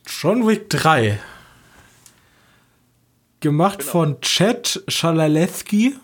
John 0.06 0.46
Wick 0.48 0.70
3. 0.70 1.20
Gemacht 3.40 3.80
Genau. 3.80 3.90
von 3.90 4.20
Chad 4.22 4.82
Schalalewski. 4.88 5.94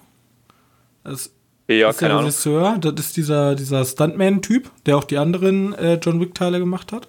Das 1.05 1.31
Ja, 1.69 1.89
ist 1.89 2.01
der 2.01 2.09
keine 2.09 2.15
Ahnung. 2.19 2.27
Regisseur. 2.27 2.77
Das 2.79 3.07
ist 3.07 3.17
dieser, 3.17 3.55
dieser 3.55 3.85
Stuntman-Typ, 3.87 4.71
der 4.85 4.99
auch 4.99 5.05
die 5.05 5.17
anderen 5.17 5.73
äh, 5.75 5.95
John 5.95 6.21
Wick-Teile 6.21 6.59
gemacht 6.59 6.93
hat. 6.93 7.09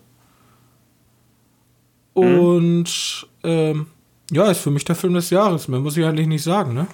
Mhm. 2.16 2.40
Und 2.40 3.28
ähm, 3.44 3.88
ja, 4.32 4.50
ist 4.50 4.60
für 4.60 4.72
mich 4.72 4.86
der 4.86 4.96
Film 4.96 5.14
des 5.14 5.30
Jahres. 5.30 5.68
Mehr 5.68 5.80
muss 5.80 5.98
ich 5.98 6.06
eigentlich 6.06 6.28
nicht 6.28 6.44
sagen, 6.44 6.74
ne? 6.74 6.88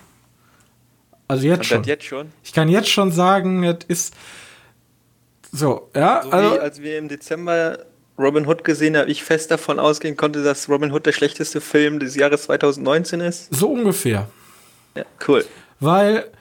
Also 1.27 1.45
jetzt 1.45 1.65
schon. 1.65 1.79
das 1.79 1.87
jetzt 1.87 2.05
schon? 2.05 2.31
Ich 2.43 2.53
kann 2.53 2.69
jetzt 2.69 2.89
schon 2.89 3.11
sagen, 3.11 3.63
es 3.63 3.79
ist 3.87 4.13
so, 5.51 5.89
ja, 5.95 6.21
So 6.23 6.29
also 6.31 6.55
wie 6.55 6.59
als 6.59 6.81
wir 6.81 6.97
im 6.97 7.07
Dezember 7.09 7.79
Robin 8.17 8.47
Hood 8.47 8.63
gesehen 8.63 8.97
haben, 8.97 9.09
ich 9.09 9.23
fest 9.23 9.51
davon 9.51 9.79
ausgehen 9.79 10.17
konnte, 10.17 10.43
dass 10.43 10.69
Robin 10.69 10.91
Hood 10.91 11.05
der 11.05 11.11
schlechteste 11.11 11.61
Film 11.61 11.99
des 11.99 12.15
Jahres 12.15 12.43
2019 12.43 13.21
ist. 13.21 13.53
so 13.53 13.69
ungefähr. 13.69 14.27
Ja, 14.95 15.03
cool. 15.27 15.45
Weil, 15.79 16.31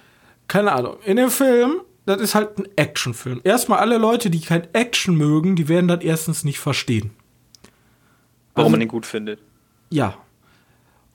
keine 0.49 0.73
Ahnung, 0.73 0.97
in 1.05 1.17
dem 1.17 1.31
Film, 1.31 1.83
das 2.07 2.21
ist 2.21 2.35
halt 2.35 2.59
ein 2.59 2.69
Actionfilm. 2.77 3.41
Erstmal 3.45 3.81
alle 3.81 3.99
Leute, 3.99 4.31
die 4.31 4.41
kein 4.41 4.73
Action 4.73 5.15
mögen, 5.17 5.57
die 5.57 5.69
werden 5.69 5.89
das 5.89 6.03
erstens 6.03 6.45
nicht 6.45 6.59
verstehen. 6.59 7.11
Warum 8.57 8.67
Also- 8.67 8.71
man 8.73 8.81
ihn 8.81 8.89
gut 8.89 9.07
findet. 9.07 9.41
Ja. 9.91 10.15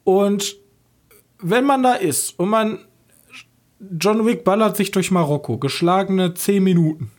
Und 0.03 0.55
wenn 1.39 1.65
man 1.65 1.83
da 1.83 1.93
ist 1.95 2.39
und 2.39 2.49
man 2.49 2.79
John 3.99 4.25
Wick 4.27 4.43
ballert 4.43 4.77
sich 4.77 4.91
durch 4.91 5.09
Marokko, 5.09 5.57
geschlagene 5.57 6.35
10 6.35 6.63
Minuten, 6.63 7.11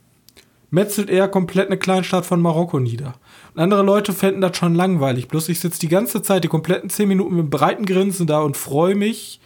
metzelt 0.71 1.11
er 1.11 1.26
komplett 1.29 1.67
eine 1.67 1.76
Kleinstadt 1.76 2.25
von 2.25 2.41
Marokko 2.41 2.79
nieder. 2.79 3.14
Und 3.52 3.61
andere 3.61 3.83
Leute 3.83 4.12
fänden 4.12 4.41
das 4.41 4.57
schon 4.57 4.75
langweilig. 4.76 5.26
Bloß 5.26 5.49
ich 5.49 5.59
sitze 5.59 5.81
die 5.81 5.88
ganze 5.88 6.23
Zeit, 6.23 6.45
die 6.45 6.49
kompletten 6.49 6.88
10 6.88 7.09
Minuten 7.09 7.35
mit 7.35 7.50
breiten 7.50 7.85
Grinsen 7.85 8.29
da 8.29 8.41
und 8.43 8.57
freue 8.57 8.95
mich 8.95 9.41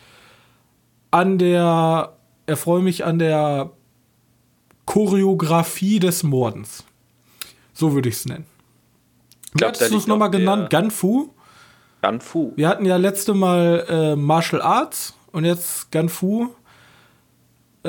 an 1.11 1.39
der, 1.39 2.13
erfreue 2.45 2.83
mich 2.83 3.05
an 3.07 3.19
der 3.19 3.71
Choreografie 4.85 5.99
des 5.99 6.23
Mordens. 6.23 6.85
So 7.73 7.95
würde 7.95 8.11
ich 8.11 8.17
es 8.17 8.27
nennen. 8.27 8.45
Glaub, 9.55 9.69
hattest 9.71 9.93
du 9.93 9.99
es 9.99 10.07
nochmal 10.07 10.31
genannt? 10.31 10.71
Ganfu? 10.71 11.31
Gun 12.03 12.21
Fu. 12.21 12.53
Wir 12.57 12.69
hatten 12.69 12.85
ja 12.85 12.97
letzte 12.97 13.35
Mal 13.35 13.87
äh, 13.89 14.17
Martial 14.17 14.63
Arts 14.63 15.15
und 15.33 15.45
jetzt 15.45 15.91
Gunfu. 15.91 16.49
Äh, 17.83 17.89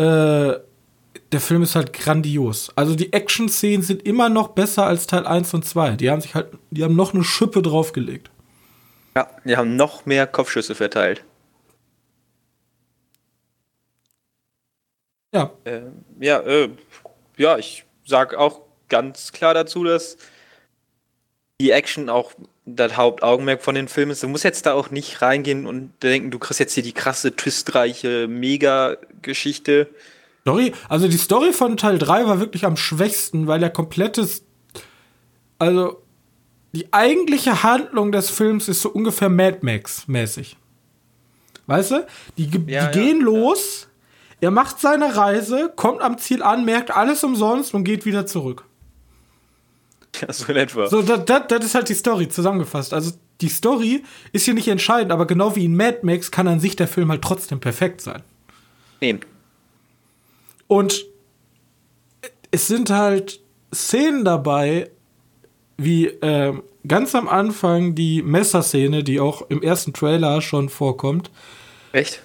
der 1.31 1.41
Film 1.41 1.61
ist 1.63 1.75
halt 1.75 1.93
grandios. 1.93 2.71
Also 2.75 2.95
die 2.95 3.11
Action-Szenen 3.11 3.83
sind 3.83 4.03
immer 4.03 4.29
noch 4.29 4.49
besser 4.49 4.85
als 4.85 5.07
Teil 5.07 5.27
1 5.27 5.53
und 5.53 5.65
2. 5.65 5.91
Die 5.97 6.09
haben 6.09 6.21
sich 6.21 6.35
halt, 6.35 6.47
die 6.71 6.83
haben 6.83 6.95
noch 6.95 7.13
eine 7.13 7.23
Schippe 7.23 7.61
draufgelegt. 7.61 8.31
Ja, 9.15 9.29
die 9.43 9.57
haben 9.57 9.75
noch 9.75 10.05
mehr 10.05 10.25
Kopfschüsse 10.25 10.73
verteilt. 10.73 11.23
Ja, 15.33 15.51
Äh, 15.65 15.81
ja, 16.19 16.39
äh, 16.39 16.69
ja, 17.35 17.57
ich 17.57 17.85
sag 18.05 18.33
auch 18.35 18.61
ganz 18.87 19.31
klar 19.33 19.53
dazu, 19.53 19.83
dass 19.83 20.17
die 21.59 21.71
Action 21.71 22.09
auch 22.09 22.33
das 22.65 22.97
Hauptaugenmerk 22.97 23.63
von 23.63 23.73
den 23.73 23.87
Filmen 23.87 24.11
ist. 24.11 24.21
Du 24.21 24.27
musst 24.27 24.43
jetzt 24.43 24.65
da 24.65 24.73
auch 24.73 24.91
nicht 24.91 25.21
reingehen 25.21 25.65
und 25.65 25.91
denken, 26.03 26.29
du 26.29 26.37
kriegst 26.37 26.59
jetzt 26.59 26.73
hier 26.73 26.83
die 26.83 26.93
krasse, 26.93 27.35
twistreiche 27.35 28.27
Mega-Geschichte. 28.27 29.89
Story, 30.41 30.73
also 30.87 31.07
die 31.07 31.17
Story 31.17 31.53
von 31.53 31.77
Teil 31.77 31.97
3 31.97 32.27
war 32.27 32.39
wirklich 32.39 32.65
am 32.65 32.77
schwächsten, 32.77 33.47
weil 33.47 33.59
der 33.59 33.69
komplettes. 33.69 34.43
Also, 35.59 36.03
die 36.73 36.93
eigentliche 36.93 37.63
Handlung 37.63 38.11
des 38.11 38.29
Films 38.29 38.67
ist 38.67 38.81
so 38.81 38.89
ungefähr 38.89 39.29
Mad 39.29 39.59
Max-mäßig. 39.61 40.57
Weißt 41.65 41.91
du? 41.91 42.07
Die, 42.37 42.47
die 42.47 42.71
ja, 42.71 42.91
gehen 42.91 43.19
ja. 43.19 43.25
los, 43.25 43.87
er 44.39 44.51
macht 44.51 44.79
seine 44.79 45.17
Reise, 45.17 45.73
kommt 45.75 46.01
am 46.01 46.19
Ziel 46.19 46.43
an, 46.43 46.65
merkt 46.65 46.91
alles 46.91 47.23
umsonst 47.23 47.73
und 47.73 47.83
geht 47.83 48.05
wieder 48.05 48.27
zurück. 48.27 48.66
so 50.29 50.51
in 50.51 50.57
etwa. 50.57 50.87
So, 50.87 51.01
das, 51.01 51.25
das, 51.25 51.43
das 51.47 51.65
ist 51.65 51.75
halt 51.75 51.89
die 51.89 51.93
Story 51.93 52.27
zusammengefasst. 52.29 52.93
Also, 52.93 53.11
die 53.41 53.49
Story 53.49 54.03
ist 54.31 54.45
hier 54.45 54.53
nicht 54.55 54.67
entscheidend, 54.67 55.11
aber 55.11 55.27
genau 55.27 55.55
wie 55.55 55.65
in 55.65 55.75
Mad 55.75 55.99
Max 56.01 56.31
kann 56.31 56.47
an 56.47 56.59
sich 56.59 56.75
der 56.75 56.87
Film 56.87 57.09
halt 57.11 57.21
trotzdem 57.21 57.59
perfekt 57.59 58.01
sein. 58.01 58.23
Nee. 58.99 59.19
Und 60.67 61.05
es 62.51 62.67
sind 62.67 62.89
halt 62.89 63.39
Szenen 63.73 64.25
dabei, 64.25 64.89
wie 65.77 66.07
ähm, 66.07 66.63
ganz 66.87 67.13
am 67.13 67.27
Anfang 67.27 67.93
die 67.93 68.21
Messerszene, 68.23 69.03
die 69.03 69.19
auch 69.19 69.43
im 69.49 69.61
ersten 69.61 69.93
Trailer 69.93 70.41
schon 70.41 70.69
vorkommt. 70.69 71.29
Echt? 71.91 72.23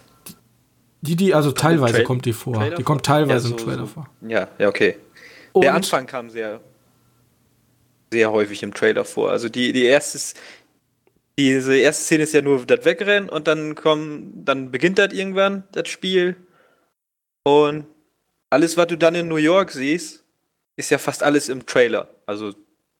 Die, 1.03 1.17
die, 1.17 1.35
also 1.35 1.53
teilweise 1.53 1.99
Tra- 1.99 2.05
kommt 2.05 2.25
die 2.25 2.33
vor. 2.33 2.55
Trailer 2.55 2.77
die 2.77 2.85
kommt 2.85 3.05
teilweise 3.05 3.49
Ja, 3.49 3.53
im 3.55 3.59
so- 3.59 3.65
Trailer 3.67 3.81
so- 3.81 3.87
vor. 3.87 4.09
Ja, 4.27 4.49
ja, 4.59 4.69
okay. 4.69 4.97
Und 5.53 5.63
Der 5.65 5.75
Anfang 5.75 6.07
kam 6.07 6.31
sehr, 6.31 6.61
sehr 8.13 8.31
häufig 8.31 8.63
im 8.63 8.73
Trailer 8.73 9.05
vor. 9.05 9.31
Also 9.31 9.49
die, 9.49 9.73
die 9.73 9.85
erste, 9.85 10.39
diese 11.37 11.77
erste 11.77 12.05
Szene 12.05 12.23
ist 12.23 12.35
ja 12.35 12.43
nur 12.43 12.65
das 12.65 12.85
Wegrennen 12.85 13.29
und 13.29 13.49
dann 13.49 13.75
kommen, 13.75 14.45
dann 14.45 14.71
beginnt 14.71 14.99
das 14.99 15.13
irgendwann, 15.13 15.65
das 15.73 15.89
Spiel. 15.89 16.37
Und 17.43 17.87
alles, 18.51 18.77
was 18.77 18.87
du 18.87 18.97
dann 18.97 19.17
in 19.17 19.27
New 19.27 19.37
York 19.37 19.73
siehst, 19.73 20.23
ist 20.77 20.91
ja 20.91 20.99
fast 20.99 21.25
alles 21.25 21.49
im 21.49 21.67
Trailer. 21.67 22.09
Also 22.27 22.53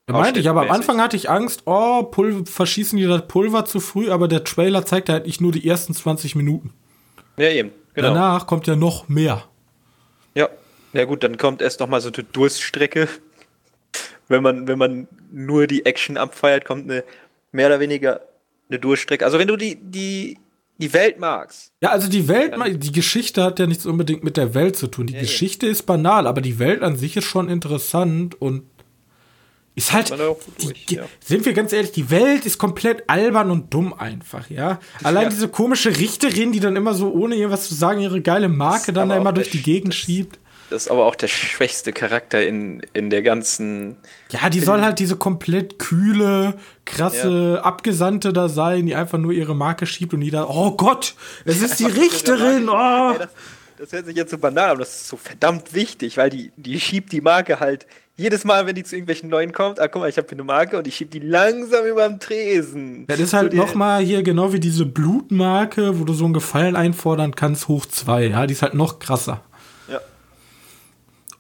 Ja, 0.09 0.17
meinte 0.17 0.41
ich, 0.41 0.49
aber 0.49 0.63
am. 0.63 0.71
Anfang 0.71 1.01
hatte 1.01 1.17
ich 1.17 1.31
Angst, 1.31 1.63
oh, 1.67 2.03
Pulver, 2.03 2.45
verschießen 2.45 2.99
die 2.99 3.07
das 3.07 3.29
Pulver 3.29 3.65
zu 3.65 3.79
früh, 3.79 4.11
aber 4.11 4.27
der 4.27 4.43
Trailer 4.43 4.85
zeigt 4.85 5.09
halt 5.09 5.27
nicht 5.27 5.41
nur 5.41 5.53
die 5.53 5.69
ersten 5.69 5.95
20 5.95 6.35
Minuten. 6.35 6.73
Ja, 7.37 7.51
eben. 7.51 7.71
Genau. 7.95 8.09
Danach 8.09 8.47
kommt 8.47 8.67
ja 8.67 8.75
noch 8.75 9.09
mehr. 9.09 9.45
Ja. 10.35 10.49
Ja 10.95 11.05
gut, 11.07 11.23
dann 11.25 11.39
kommt 11.39 11.63
erst 11.63 11.81
noch 11.81 11.89
mal 11.89 12.01
so 12.01 12.11
eine 12.11 12.25
Durststrecke. 12.25 13.09
Wenn 14.33 14.43
man, 14.43 14.67
wenn 14.67 14.79
man 14.79 15.09
nur 15.31 15.67
die 15.67 15.87
Action 15.87 16.17
abfeiert, 16.17 16.65
kommt 16.65 16.91
eine 16.91 17.05
mehr 17.53 17.69
oder 17.69 17.81
weniger 17.81 18.21
eine 18.69 18.79
Durststrecke. 18.79 19.25
Also 19.25 19.39
wenn 19.39 19.49
du 19.49 19.57
die, 19.57 19.77
die, 19.77 20.39
die 20.79 20.93
Welt 20.93 21.21
magst, 21.21 21.73
Ja, 21.83 21.91
also 21.91 22.09
die 22.09 22.27
Welt, 22.29 22.55
die 22.83 22.93
Geschichte 22.93 23.45
hat 23.45 23.59
ja 23.59 23.67
nichts 23.67 23.87
unbedingt 23.87 24.25
mit 24.25 24.37
der 24.37 24.55
Welt 24.55 24.77
zu 24.77 24.87
tun. 24.89 25.07
Die 25.07 25.15
Ja, 25.15 25.21
Geschichte 25.21 25.67
ist 25.67 25.85
banal, 25.85 26.27
aber 26.27 26.41
die 26.41 26.59
Welt 26.59 26.83
an 26.83 26.97
sich 26.97 27.17
ist 27.17 27.27
schon 27.27 27.49
interessant 27.49 28.41
und 28.41 28.63
Ist 29.75 29.93
halt, 29.93 30.11
durch, 30.11 30.87
die, 30.87 30.97
ja. 30.97 31.05
sind 31.23 31.45
wir 31.45 31.53
ganz 31.53 31.73
ehrlich, 31.73 31.93
die 31.93 32.11
Welt 32.11 32.47
ist 32.47 32.59
komplett 32.59 33.09
albern 33.09 33.51
und 33.51 33.73
dumm 33.73 33.93
einfach, 33.93 34.49
ja. 34.51 34.81
Allein 35.03 35.25
ja. 35.25 35.29
diese 35.31 35.49
komische 35.49 35.97
Richterin, 35.99 36.53
die 36.53 36.61
dann 36.61 36.77
immer 36.77 36.95
so, 36.95 37.13
ohne 37.13 37.37
irgendwas 37.37 37.69
zu 37.69 37.75
sagen, 37.75 38.01
ihre 38.01 38.23
geile 38.23 38.49
Marke 38.49 38.93
dann 38.93 39.11
da 39.11 39.17
immer 39.17 39.33
durch 39.33 39.51
die 39.51 39.63
Gegend 39.63 39.95
schiebt. 39.95 40.39
Das 40.73 40.85
ist 40.85 40.91
aber 40.91 41.05
auch 41.05 41.15
der 41.15 41.29
schwächste 41.29 41.93
Charakter 41.93 42.43
in, 42.43 42.81
in 42.95 43.11
der 43.11 43.21
ganzen. 43.21 43.97
Ja, 44.31 44.49
die 44.49 44.61
soll 44.61 44.81
halt 44.81 44.99
diese 45.01 45.17
komplett 45.17 45.79
kühle, 45.79 46.55
krasse 46.87 47.57
ja. 47.57 47.63
Abgesandte 47.63 48.33
da 48.33 48.49
sein, 48.49 48.87
die 48.87 48.95
einfach 48.95 49.19
nur 49.19 49.33
ihre 49.33 49.55
Marke 49.55 49.85
schiebt 49.85 50.15
und 50.15 50.21
die 50.21 50.31
da, 50.31 50.49
oh 50.49 50.71
Gott, 50.71 51.15
es 51.45 51.61
ist 51.61 51.79
die 51.79 51.85
Richterin, 52.01 52.71
oh. 52.71 53.13
Das, 53.19 53.29
das 53.77 53.93
hört 53.93 54.07
sich 54.07 54.17
jetzt 54.17 54.31
so 54.31 54.39
banal, 54.39 54.71
aber 54.71 54.79
das 54.79 54.95
ist 54.95 55.09
so 55.09 55.19
verdammt 55.19 55.75
wichtig, 55.75 56.17
weil 56.17 56.31
die, 56.31 56.53
die 56.57 56.81
schiebt 56.81 57.13
die 57.13 57.21
Marke 57.21 57.61
halt 57.61 57.87
jedes 58.17 58.45
Mal, 58.45 58.67
wenn 58.67 58.75
die 58.75 58.85
zu 58.85 58.97
irgendwelchen 58.97 59.29
neuen 59.29 59.53
kommt, 59.53 59.79
ah, 59.79 59.89
guck 59.89 60.01
mal, 60.01 60.09
ich 60.09 60.17
habe 60.17 60.27
hier 60.27 60.37
eine 60.37 60.45
Marke 60.45 60.79
und 60.79 60.87
ich 60.87 60.97
schieb 60.97 61.11
die 61.11 61.19
langsam 61.19 61.85
über 61.85 62.09
den 62.09 62.19
Tresen. 62.19 63.07
Das 63.09 63.21
ist 63.21 63.35
halt 63.35 63.53
nochmal 63.53 64.03
hier 64.03 64.23
genau 64.23 64.55
wie 64.55 64.61
diese 64.61 64.87
Blutmarke, 64.87 65.99
wo 65.99 66.05
du 66.05 66.15
so 66.15 66.25
einen 66.25 66.33
Gefallen 66.33 66.77
einfordern 66.77 67.35
kannst, 67.35 67.69
hoch 67.69 67.85
zwei. 67.85 68.27
Ja, 68.27 68.47
die 68.47 68.55
ist 68.55 68.63
halt 68.63 68.75
noch 68.75 69.01
krasser. 69.01 69.43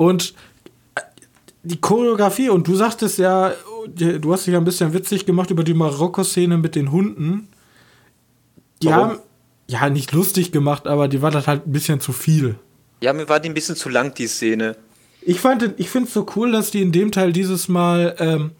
Und 0.03 0.35
äh, 0.95 1.01
die 1.63 1.81
Choreografie, 1.81 2.49
und 2.49 2.67
du 2.67 2.75
sagtest 2.75 3.19
ja, 3.19 3.53
du 3.87 4.33
hast 4.33 4.47
dich 4.47 4.53
ja 4.53 4.59
ein 4.59 4.65
bisschen 4.65 4.93
witzig 4.93 5.27
gemacht 5.27 5.51
über 5.51 5.65
die 5.65 5.75
Marokko-Szene 5.75 6.59
mit 6.59 6.75
den 6.75 6.91
Hunden. 6.91 7.49
Die 8.83 8.89
Warum? 8.89 9.11
haben, 9.11 9.19
ja, 9.69 9.89
nicht 9.89 10.13
lustig 10.13 10.53
gemacht, 10.53 10.87
aber 10.87 11.09
die 11.09 11.23
war 11.23 11.31
das 11.31 11.47
halt 11.47 11.67
ein 11.67 11.73
bisschen 11.73 12.01
zu 12.01 12.13
viel. 12.13 12.57
Ja, 13.01 13.13
mir 13.13 13.29
war 13.29 13.41
die 13.41 13.49
ein 13.49 13.55
bisschen 13.55 13.77
zu 13.77 13.89
lang, 13.89 14.15
die 14.15 14.27
Szene. 14.27 14.77
Ich 15.23 15.41
fand, 15.41 15.75
ich 15.77 15.89
finde 15.89 16.09
es 16.09 16.15
so 16.15 16.27
cool, 16.35 16.51
dass 16.51 16.73
die 16.73 16.83
in 16.83 16.91
dem 16.91 17.13
Teil 17.13 17.33
dieses 17.33 17.69
Mal 17.69 18.17
ähm, 18.19 18.51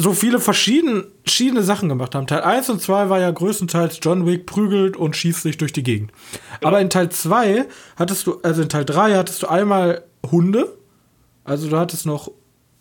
so 0.00 0.12
viele 0.14 0.40
verschiedene, 0.40 1.04
verschiedene 1.24 1.62
Sachen 1.62 1.88
gemacht 1.88 2.14
haben. 2.14 2.26
Teil 2.26 2.42
1 2.42 2.70
und 2.70 2.80
2 2.80 3.08
war 3.08 3.20
ja 3.20 3.30
größtenteils 3.30 3.98
John 4.02 4.26
Wick 4.26 4.46
prügelt 4.46 4.96
und 4.96 5.16
schießt 5.16 5.42
sich 5.42 5.58
durch 5.58 5.72
die 5.72 5.82
Gegend. 5.82 6.12
Genau. 6.60 6.68
Aber 6.68 6.80
in 6.80 6.90
Teil 6.90 7.10
2 7.10 7.66
hattest 7.96 8.26
du, 8.26 8.40
also 8.42 8.62
in 8.62 8.68
Teil 8.68 8.84
3 8.84 9.16
hattest 9.16 9.42
du 9.42 9.48
einmal 9.48 10.04
Hunde. 10.30 10.76
Also 11.44 11.68
du 11.68 11.76
hattest 11.78 12.06
noch 12.06 12.30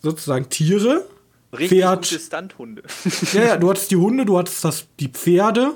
sozusagen 0.02 0.50
Tiere. 0.50 1.06
Richtig 1.52 1.80
Pferd. 1.80 2.04
gute 2.04 2.20
Standhunde. 2.20 2.84
ja, 3.34 3.44
ja, 3.44 3.58
du 3.58 3.70
hattest 3.70 3.92
die 3.92 3.96
Hunde, 3.96 4.26
du 4.26 4.38
hattest 4.38 4.64
das, 4.64 4.86
die 5.00 5.10
Pferde, 5.10 5.74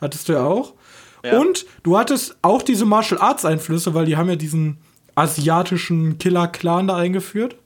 hattest 0.00 0.28
du 0.28 0.32
ja 0.32 0.44
auch. 0.44 0.74
Ja. 1.22 1.38
Und 1.38 1.66
du 1.82 1.98
hattest 1.98 2.36
auch 2.42 2.62
diese 2.62 2.84
Martial 2.84 3.20
Arts 3.20 3.44
Einflüsse, 3.44 3.94
weil 3.94 4.06
die 4.06 4.16
haben 4.16 4.28
ja 4.28 4.36
diesen 4.36 4.78
asiatischen 5.14 6.18
Killer-Clan 6.18 6.88
da 6.88 6.96
eingeführt. 6.96 7.56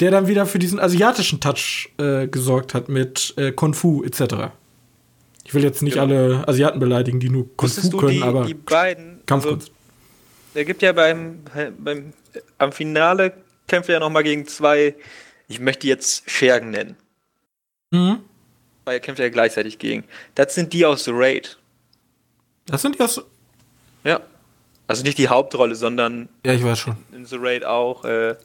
Der 0.00 0.10
dann 0.10 0.26
wieder 0.26 0.46
für 0.46 0.58
diesen 0.58 0.78
asiatischen 0.78 1.40
Touch 1.40 1.90
äh, 1.98 2.28
gesorgt 2.28 2.74
hat 2.74 2.88
mit 2.88 3.32
äh, 3.36 3.52
Kung 3.52 3.72
Fu 3.72 4.04
etc. 4.04 4.50
Ich 5.44 5.54
will 5.54 5.62
jetzt 5.62 5.82
nicht 5.82 5.94
genau. 5.94 6.06
alle 6.06 6.48
Asiaten 6.48 6.80
beleidigen, 6.80 7.20
die 7.20 7.30
nur 7.30 7.48
Kung 7.56 7.68
Fu 7.68 7.96
können, 7.96 8.12
die, 8.12 8.22
aber 8.22 8.44
die 8.44 8.54
beiden 8.54 9.20
Kampfkunst. 9.24 9.68
Also, 9.68 9.72
er 10.54 10.64
gibt 10.64 10.82
ja 10.82 10.92
beim, 10.92 11.40
beim 11.78 12.12
am 12.58 12.72
Finale 12.72 13.32
kämpft 13.66 13.88
er 13.88 13.94
ja 13.94 14.00
noch 14.00 14.10
mal 14.10 14.22
gegen 14.22 14.46
zwei, 14.46 14.94
ich 15.48 15.60
möchte 15.60 15.86
jetzt 15.86 16.28
Schergen 16.30 16.70
nennen. 16.70 16.96
Mhm. 17.90 18.20
Weil 18.84 18.94
er 18.94 19.00
kämpft 19.00 19.20
ja 19.20 19.28
gleichzeitig 19.28 19.78
gegen. 19.78 20.04
Das 20.34 20.54
sind 20.54 20.72
die 20.72 20.86
aus 20.86 21.04
The 21.04 21.12
Raid. 21.14 21.58
Das 22.66 22.82
sind 22.82 22.98
die 22.98 23.02
aus. 23.02 23.20
Ja. 24.04 24.20
Also 24.86 25.02
nicht 25.02 25.18
die 25.18 25.28
Hauptrolle, 25.28 25.74
sondern. 25.74 26.28
Ja, 26.44 26.52
ich 26.52 26.62
weiß 26.62 26.78
schon. 26.78 26.96
In 27.12 27.26
The 27.26 27.36
Raid 27.38 27.64
auch. 27.64 28.04
Äh, 28.04 28.36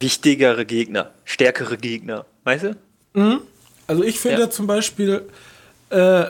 wichtigere 0.00 0.64
Gegner, 0.64 1.12
stärkere 1.24 1.76
Gegner, 1.76 2.24
weißt 2.44 2.64
du? 2.64 2.76
Mhm. 3.14 3.40
Also 3.86 4.02
ich 4.02 4.20
finde 4.20 4.42
ja. 4.42 4.50
zum 4.50 4.66
Beispiel 4.66 5.26
äh, 5.90 6.26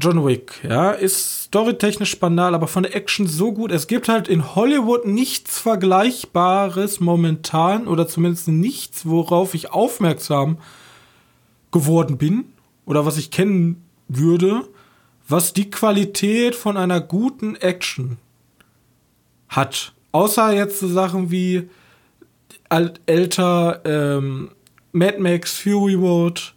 John 0.00 0.24
Wick, 0.24 0.60
ja, 0.62 0.92
ist 0.92 1.44
storytechnisch 1.44 2.20
banal, 2.20 2.54
aber 2.54 2.68
von 2.68 2.84
der 2.84 2.94
Action 2.94 3.26
so 3.26 3.52
gut. 3.52 3.72
Es 3.72 3.88
gibt 3.88 4.08
halt 4.08 4.28
in 4.28 4.54
Hollywood 4.54 5.06
nichts 5.06 5.58
Vergleichbares 5.58 7.00
momentan 7.00 7.88
oder 7.88 8.06
zumindest 8.06 8.46
nichts, 8.46 9.06
worauf 9.06 9.54
ich 9.54 9.72
aufmerksam 9.72 10.58
geworden 11.72 12.16
bin 12.16 12.44
oder 12.86 13.06
was 13.06 13.18
ich 13.18 13.32
kennen 13.32 13.82
würde, 14.06 14.68
was 15.26 15.52
die 15.52 15.68
Qualität 15.68 16.54
von 16.54 16.76
einer 16.76 17.00
guten 17.00 17.56
Action 17.56 18.18
hat. 19.48 19.92
Außer 20.12 20.52
jetzt 20.52 20.78
so 20.78 20.88
Sachen 20.88 21.30
wie 21.30 21.68
älter 22.68 23.80
ähm, 23.84 24.50
Mad 24.92 25.18
Max 25.18 25.58
Fury 25.58 25.94
Road 25.94 26.54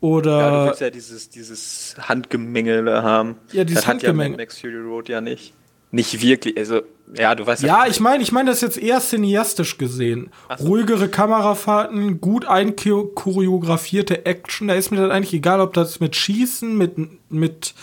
oder. 0.00 0.38
Ja, 0.38 0.50
du 0.50 0.66
willst 0.68 0.80
ja 0.80 0.90
dieses, 0.90 1.28
dieses 1.28 1.96
Handgemenge 1.98 3.02
haben. 3.02 3.36
Ja, 3.52 3.64
dieses 3.64 3.82
das 3.82 3.88
Handgemenge. 3.88 4.24
Hat 4.24 4.24
ja 4.24 4.30
Mad 4.30 4.42
Max 4.42 4.60
Fury 4.60 4.80
Road 4.80 5.08
ja 5.08 5.20
nicht. 5.20 5.52
Nicht 5.92 6.20
wirklich, 6.20 6.58
also, 6.58 6.82
ja, 7.16 7.34
du 7.34 7.46
weißt 7.46 7.62
ja. 7.62 7.84
Ja, 7.84 7.90
ich 7.90 8.00
meine, 8.00 8.22
ich 8.22 8.32
meine 8.32 8.50
das 8.50 8.60
jetzt 8.60 8.76
eher 8.76 9.00
cineastisch 9.00 9.78
gesehen. 9.78 10.30
So. 10.58 10.66
Ruhigere 10.66 11.08
Kamerafahrten, 11.08 12.20
gut 12.20 12.44
einchoreografierte 12.44 14.26
Action. 14.26 14.68
Da 14.68 14.74
ist 14.74 14.90
mir 14.90 14.98
dann 14.98 15.12
eigentlich 15.12 15.32
egal, 15.32 15.60
ob 15.60 15.74
das 15.74 16.00
mit 16.00 16.16
Schießen, 16.16 16.76
mit, 16.76 16.96
mit 17.30 17.74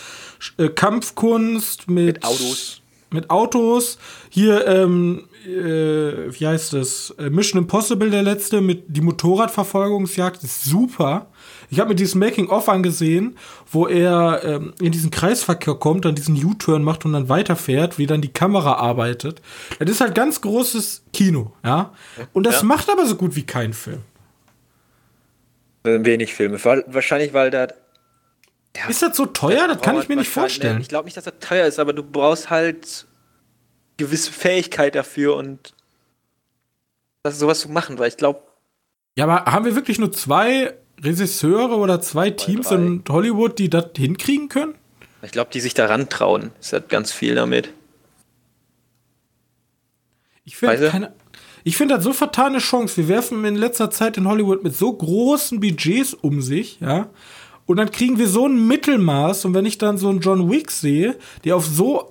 äh, 0.58 0.68
Kampfkunst, 0.68 1.88
mit, 1.88 2.06
mit 2.06 2.24
Autos. 2.24 2.82
Mit 3.14 3.30
Autos. 3.30 3.98
Hier, 4.28 4.66
ähm, 4.66 5.28
äh, 5.46 6.32
wie 6.38 6.46
heißt 6.46 6.72
das? 6.72 7.14
Äh, 7.18 7.30
Mission 7.30 7.62
Impossible, 7.62 8.10
der 8.10 8.22
letzte, 8.22 8.60
mit 8.60 8.84
die 8.88 9.00
Motorradverfolgungsjagd 9.00 10.42
ist 10.42 10.64
super. 10.64 11.28
Ich 11.70 11.80
habe 11.80 11.90
mir 11.90 11.94
dieses 11.94 12.14
Making-of 12.14 12.68
angesehen, 12.68 13.36
wo 13.70 13.86
er 13.86 14.42
ähm, 14.44 14.74
in 14.80 14.92
diesen 14.92 15.10
Kreisverkehr 15.10 15.74
kommt, 15.74 16.04
dann 16.04 16.14
diesen 16.14 16.36
U-Turn 16.44 16.82
macht 16.82 17.04
und 17.04 17.12
dann 17.12 17.28
weiterfährt, 17.28 17.98
wie 17.98 18.06
dann 18.06 18.20
die 18.20 18.32
Kamera 18.32 18.74
arbeitet. 18.74 19.40
Das 19.78 19.90
ist 19.90 20.00
halt 20.00 20.14
ganz 20.14 20.40
großes 20.40 21.04
Kino, 21.12 21.52
ja. 21.64 21.92
Und 22.32 22.46
das 22.46 22.60
ja. 22.60 22.64
macht 22.64 22.90
aber 22.90 23.06
so 23.06 23.16
gut 23.16 23.36
wie 23.36 23.44
kein 23.44 23.72
Film. 23.72 24.02
Wenig 25.84 26.32
Filme. 26.32 26.62
Wahrscheinlich, 26.64 27.34
weil 27.34 27.50
da. 27.50 27.68
Ja, 28.76 28.88
ist 28.88 29.02
das 29.02 29.16
so 29.16 29.26
teuer? 29.26 29.68
Das 29.68 29.80
kann 29.80 30.00
ich 30.00 30.08
mir 30.08 30.16
nicht 30.16 30.30
vorstellen. 30.30 30.80
Ich 30.80 30.88
glaube 30.88 31.04
nicht, 31.04 31.16
dass 31.16 31.24
das 31.24 31.34
teuer 31.40 31.66
ist, 31.66 31.78
aber 31.78 31.92
du 31.92 32.02
brauchst 32.02 32.50
halt 32.50 33.06
gewisse 33.96 34.32
Fähigkeit 34.32 34.94
dafür 34.94 35.36
und 35.36 35.74
das 37.22 37.38
sowas 37.38 37.60
zu 37.60 37.68
machen, 37.68 37.98
weil 37.98 38.08
ich 38.08 38.16
glaube. 38.16 38.42
Ja, 39.16 39.24
aber 39.24 39.50
haben 39.50 39.64
wir 39.64 39.76
wirklich 39.76 39.98
nur 39.98 40.10
zwei 40.12 40.74
Regisseure 41.00 41.76
oder 41.76 42.00
zwei 42.00 42.30
Teams 42.30 42.68
drei. 42.68 42.76
in 42.76 43.04
Hollywood, 43.08 43.58
die 43.58 43.70
das 43.70 43.90
hinkriegen 43.96 44.48
können? 44.48 44.74
Ich 45.22 45.30
glaube, 45.30 45.50
die 45.52 45.60
sich 45.60 45.74
daran 45.74 46.08
trauen. 46.08 46.50
Es 46.60 46.72
hat 46.72 46.88
ganz 46.88 47.12
viel 47.12 47.34
damit. 47.34 47.72
Ich 50.44 50.56
finde 50.56 50.90
keine. 50.90 51.12
Ich 51.66 51.78
finde 51.78 51.94
das 51.94 52.04
so 52.04 52.12
vertane 52.12 52.58
Chance. 52.58 52.98
Wir 52.98 53.08
werfen 53.08 53.42
in 53.46 53.56
letzter 53.56 53.90
Zeit 53.90 54.18
in 54.18 54.28
Hollywood 54.28 54.62
mit 54.62 54.76
so 54.76 54.92
großen 54.92 55.60
Budgets 55.60 56.12
um 56.12 56.42
sich, 56.42 56.78
ja. 56.80 57.08
Und 57.66 57.78
dann 57.78 57.90
kriegen 57.90 58.18
wir 58.18 58.28
so 58.28 58.46
ein 58.46 58.66
Mittelmaß. 58.66 59.46
Und 59.46 59.54
wenn 59.54 59.64
ich 59.64 59.78
dann 59.78 59.98
so 59.98 60.08
einen 60.08 60.20
John 60.20 60.50
Wick 60.50 60.70
sehe, 60.70 61.16
der 61.44 61.56
auf 61.56 61.66
so 61.66 62.10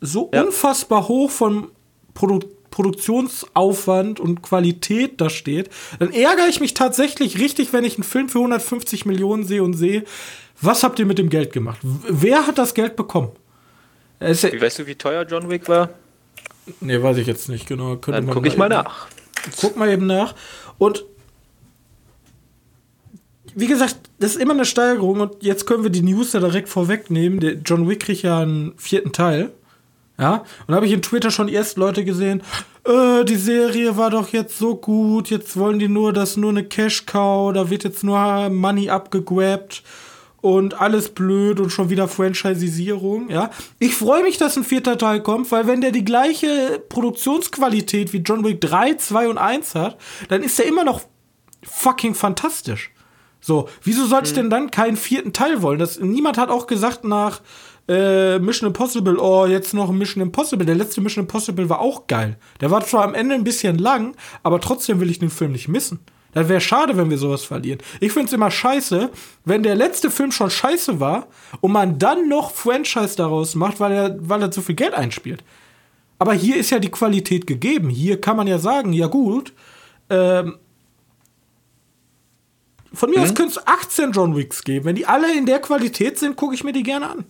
so 0.00 0.30
ja. 0.32 0.42
unfassbar 0.42 1.08
hoch 1.08 1.30
von 1.30 1.68
Produ 2.14 2.40
Produktionsaufwand 2.70 4.18
und 4.18 4.42
Qualität 4.42 5.20
da 5.20 5.30
steht, 5.30 5.70
dann 6.00 6.12
ärgere 6.12 6.48
ich 6.48 6.58
mich 6.58 6.74
tatsächlich 6.74 7.38
richtig, 7.38 7.72
wenn 7.72 7.84
ich 7.84 7.94
einen 7.94 8.02
Film 8.02 8.28
für 8.28 8.38
150 8.38 9.06
Millionen 9.06 9.44
sehe 9.44 9.62
und 9.62 9.74
sehe, 9.74 10.02
was 10.60 10.82
habt 10.82 10.98
ihr 10.98 11.06
mit 11.06 11.18
dem 11.18 11.28
Geld 11.28 11.52
gemacht? 11.52 11.78
Wer 11.82 12.48
hat 12.48 12.58
das 12.58 12.74
Geld 12.74 12.96
bekommen? 12.96 13.30
Ja 14.18 14.30
wie 14.30 14.60
weißt 14.60 14.80
du, 14.80 14.86
wie 14.88 14.96
teuer 14.96 15.24
John 15.24 15.50
Wick 15.50 15.68
war? 15.68 15.90
Nee, 16.80 17.00
weiß 17.00 17.18
ich 17.18 17.28
jetzt 17.28 17.48
nicht 17.48 17.68
genau. 17.68 17.94
Könnte 17.94 18.22
Dann 18.22 18.30
gucke 18.30 18.48
ich 18.48 18.56
mal 18.56 18.68
nach. 18.68 19.06
Guck 19.60 19.76
mal 19.76 19.88
eben 19.88 20.06
nach. 20.06 20.34
Und 20.76 21.04
wie 23.54 23.66
gesagt, 23.66 23.96
das 24.18 24.32
ist 24.32 24.40
immer 24.40 24.54
eine 24.54 24.64
Steigerung 24.64 25.20
und 25.20 25.42
jetzt 25.42 25.66
können 25.66 25.82
wir 25.82 25.90
die 25.90 26.02
News 26.02 26.32
ja 26.32 26.40
direkt 26.40 26.68
vorwegnehmen. 26.68 27.40
Der 27.40 27.54
John 27.54 27.88
Wick 27.88 28.00
kriegt 28.00 28.22
ja 28.22 28.40
einen 28.40 28.72
vierten 28.76 29.12
Teil. 29.12 29.52
Ja, 30.18 30.44
und 30.68 30.74
habe 30.74 30.86
ich 30.86 30.92
in 30.92 31.02
Twitter 31.02 31.32
schon 31.32 31.48
erst 31.48 31.76
Leute 31.76 32.04
gesehen, 32.04 32.42
äh, 32.84 33.24
die 33.24 33.34
Serie 33.34 33.96
war 33.96 34.10
doch 34.10 34.28
jetzt 34.28 34.58
so 34.58 34.76
gut, 34.76 35.28
jetzt 35.28 35.56
wollen 35.56 35.80
die 35.80 35.88
nur, 35.88 36.12
dass 36.12 36.36
nur 36.36 36.50
eine 36.50 36.62
Cash-Cow, 36.62 37.52
da 37.52 37.68
wird 37.68 37.82
jetzt 37.82 38.04
nur 38.04 38.48
Money 38.48 38.90
abgegrabt 38.90 39.82
und 40.40 40.80
alles 40.80 41.08
blöd 41.08 41.58
und 41.58 41.70
schon 41.70 41.90
wieder 41.90 42.06
Franchisierung, 42.06 43.28
ja. 43.28 43.50
Ich 43.80 43.96
freue 43.96 44.22
mich, 44.22 44.38
dass 44.38 44.56
ein 44.56 44.62
vierter 44.62 44.98
Teil 44.98 45.20
kommt, 45.20 45.50
weil 45.50 45.66
wenn 45.66 45.80
der 45.80 45.90
die 45.90 46.04
gleiche 46.04 46.80
Produktionsqualität 46.88 48.12
wie 48.12 48.18
John 48.18 48.44
Wick 48.44 48.60
3, 48.60 48.94
2 48.94 49.28
und 49.28 49.38
1 49.38 49.74
hat, 49.74 49.98
dann 50.28 50.44
ist 50.44 50.60
der 50.60 50.66
immer 50.66 50.84
noch 50.84 51.00
fucking 51.64 52.14
fantastisch. 52.14 52.93
So, 53.44 53.68
wieso 53.82 54.06
sollte 54.06 54.28
ich 54.28 54.32
mhm. 54.32 54.36
denn 54.36 54.50
dann 54.50 54.70
keinen 54.70 54.96
vierten 54.96 55.34
Teil 55.34 55.60
wollen? 55.60 55.78
Das, 55.78 56.00
niemand 56.00 56.38
hat 56.38 56.48
auch 56.48 56.66
gesagt 56.66 57.04
nach 57.04 57.42
äh, 57.86 58.38
Mission 58.38 58.68
Impossible, 58.68 59.18
oh, 59.18 59.44
jetzt 59.44 59.74
noch 59.74 59.92
Mission 59.92 60.22
Impossible. 60.22 60.64
Der 60.64 60.74
letzte 60.74 61.02
Mission 61.02 61.24
Impossible 61.24 61.68
war 61.68 61.80
auch 61.80 62.06
geil. 62.06 62.38
Der 62.62 62.70
war 62.70 62.86
zwar 62.86 63.04
am 63.04 63.14
Ende 63.14 63.34
ein 63.34 63.44
bisschen 63.44 63.76
lang, 63.76 64.16
aber 64.42 64.62
trotzdem 64.62 64.98
will 64.98 65.10
ich 65.10 65.18
den 65.18 65.28
Film 65.28 65.52
nicht 65.52 65.68
missen. 65.68 65.98
Das 66.32 66.48
wäre 66.48 66.62
schade, 66.62 66.96
wenn 66.96 67.10
wir 67.10 67.18
sowas 67.18 67.44
verlieren. 67.44 67.80
Ich 68.00 68.12
finde 68.12 68.28
es 68.28 68.32
immer 68.32 68.50
scheiße, 68.50 69.10
wenn 69.44 69.62
der 69.62 69.74
letzte 69.74 70.10
Film 70.10 70.32
schon 70.32 70.48
scheiße 70.48 70.98
war 70.98 71.26
und 71.60 71.72
man 71.72 71.98
dann 71.98 72.30
noch 72.30 72.50
Franchise 72.50 73.14
daraus 73.14 73.54
macht, 73.54 73.78
weil 73.78 73.92
er, 73.92 74.16
weil 74.26 74.40
er 74.40 74.52
zu 74.52 74.62
viel 74.62 74.74
Geld 74.74 74.94
einspielt. 74.94 75.44
Aber 76.18 76.32
hier 76.32 76.56
ist 76.56 76.70
ja 76.70 76.78
die 76.78 76.90
Qualität 76.90 77.46
gegeben. 77.46 77.90
Hier 77.90 78.22
kann 78.22 78.38
man 78.38 78.46
ja 78.46 78.58
sagen, 78.58 78.94
ja 78.94 79.06
gut, 79.06 79.52
ähm, 80.08 80.56
von 82.94 83.10
mir 83.10 83.16
hm? 83.16 83.24
aus 83.24 83.34
könnte 83.34 83.58
es 83.58 83.66
18 83.66 84.12
John 84.12 84.36
Wicks 84.36 84.62
geben. 84.64 84.86
Wenn 84.86 84.96
die 84.96 85.06
alle 85.06 85.36
in 85.36 85.46
der 85.46 85.60
Qualität 85.60 86.18
sind, 86.18 86.36
gucke 86.36 86.54
ich 86.54 86.64
mir 86.64 86.72
die 86.72 86.82
gerne 86.82 87.10
an. 87.10 87.24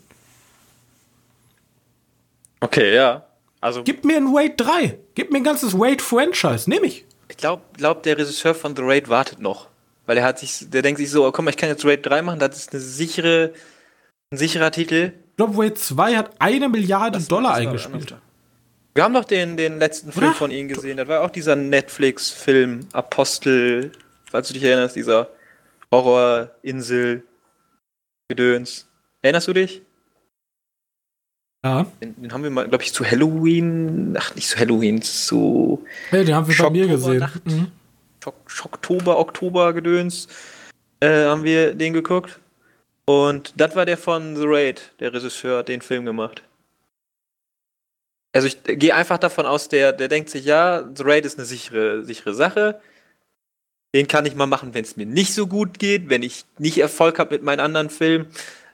Okay, 2.60 2.94
ja. 2.94 3.26
Also 3.60 3.82
Gib 3.82 4.04
mir 4.04 4.16
ein 4.16 4.32
Wade 4.32 4.54
3. 4.56 4.98
Gib 5.14 5.30
mir 5.30 5.38
ein 5.38 5.44
ganzes 5.44 5.74
Wade-Franchise. 5.74 6.68
Nehme 6.68 6.86
ich. 6.86 7.04
Ich 7.28 7.36
glaube, 7.36 7.62
glaub, 7.76 8.02
der 8.02 8.18
Regisseur 8.18 8.54
von 8.54 8.76
The 8.76 8.82
Raid 8.84 9.08
wartet 9.08 9.40
noch. 9.40 9.68
Weil 10.06 10.18
er 10.18 10.24
hat 10.24 10.38
sich, 10.38 10.68
der 10.68 10.82
denkt 10.82 10.98
sich 10.98 11.10
so, 11.10 11.26
oh, 11.26 11.32
komm, 11.32 11.48
ich 11.48 11.56
kann 11.56 11.68
jetzt 11.68 11.84
Raid 11.84 12.04
3 12.04 12.22
machen, 12.22 12.38
das 12.38 12.56
ist 12.56 12.72
eine 12.72 12.80
sichere, 12.80 13.54
ein 14.30 14.36
sicherer 14.36 14.70
Titel. 14.70 15.12
Ich 15.30 15.36
glaube, 15.36 15.62
Raid 15.62 15.78
2 15.78 16.16
hat 16.16 16.32
eine 16.38 16.68
Milliarde 16.68 17.18
das 17.18 17.28
Dollar 17.28 17.54
eingespielt. 17.54 18.14
Wir 18.94 19.02
haben 19.02 19.14
doch 19.14 19.24
den, 19.24 19.56
den 19.56 19.78
letzten 19.78 20.12
Film 20.12 20.26
Oder? 20.26 20.34
von 20.34 20.50
ihm 20.50 20.68
gesehen. 20.68 20.98
Das 20.98 21.08
war 21.08 21.22
auch 21.22 21.30
dieser 21.30 21.56
Netflix-Film 21.56 22.86
Apostel, 22.92 23.90
falls 24.30 24.48
du 24.48 24.54
dich 24.54 24.62
erinnerst, 24.62 24.94
dieser 24.94 25.30
Horror-Insel-Gedöns. 25.94 28.88
Erinnerst 29.22 29.48
du 29.48 29.52
dich? 29.52 29.82
Ja. 31.64 31.86
Den, 32.02 32.20
den 32.20 32.32
haben 32.32 32.42
wir 32.42 32.50
mal, 32.50 32.68
glaube 32.68 32.84
ich, 32.84 32.92
zu 32.92 33.04
Halloween, 33.04 34.14
ach, 34.18 34.34
nicht 34.34 34.48
zu 34.48 34.58
Halloween, 34.58 35.00
zu. 35.00 35.84
Hey, 36.10 36.24
den 36.24 36.34
haben 36.34 36.46
wir 36.46 36.56
bei 36.56 36.70
mir 36.70 36.86
gesehen. 36.86 37.26
Mhm. 37.44 37.72
Oktober, 38.64 39.18
Oktober 39.18 39.72
Gedöns, 39.72 40.28
äh, 41.00 41.24
haben 41.24 41.44
wir 41.44 41.74
den 41.74 41.92
geguckt. 41.92 42.38
Und 43.06 43.52
das 43.56 43.76
war 43.76 43.86
der 43.86 43.98
von 43.98 44.36
The 44.36 44.44
Raid, 44.46 44.92
der 45.00 45.12
Regisseur, 45.12 45.58
hat 45.58 45.68
den 45.68 45.82
Film 45.82 46.04
gemacht. 46.04 46.42
Also 48.32 48.48
ich 48.48 48.62
gehe 48.64 48.94
einfach 48.94 49.18
davon 49.18 49.46
aus, 49.46 49.68
der, 49.68 49.92
der 49.92 50.08
denkt 50.08 50.28
sich, 50.28 50.44
ja, 50.44 50.88
The 50.94 51.02
Raid 51.04 51.24
ist 51.24 51.38
eine 51.38 51.46
sichere, 51.46 52.04
sichere 52.04 52.34
Sache. 52.34 52.80
Den 53.94 54.08
kann 54.08 54.26
ich 54.26 54.34
mal 54.34 54.46
machen, 54.46 54.74
wenn 54.74 54.84
es 54.84 54.96
mir 54.96 55.06
nicht 55.06 55.32
so 55.32 55.46
gut 55.46 55.78
geht, 55.78 56.10
wenn 56.10 56.24
ich 56.24 56.44
nicht 56.58 56.78
Erfolg 56.78 57.20
habe 57.20 57.36
mit 57.36 57.44
meinen 57.44 57.60
anderen 57.60 57.90
Filmen. 57.90 58.26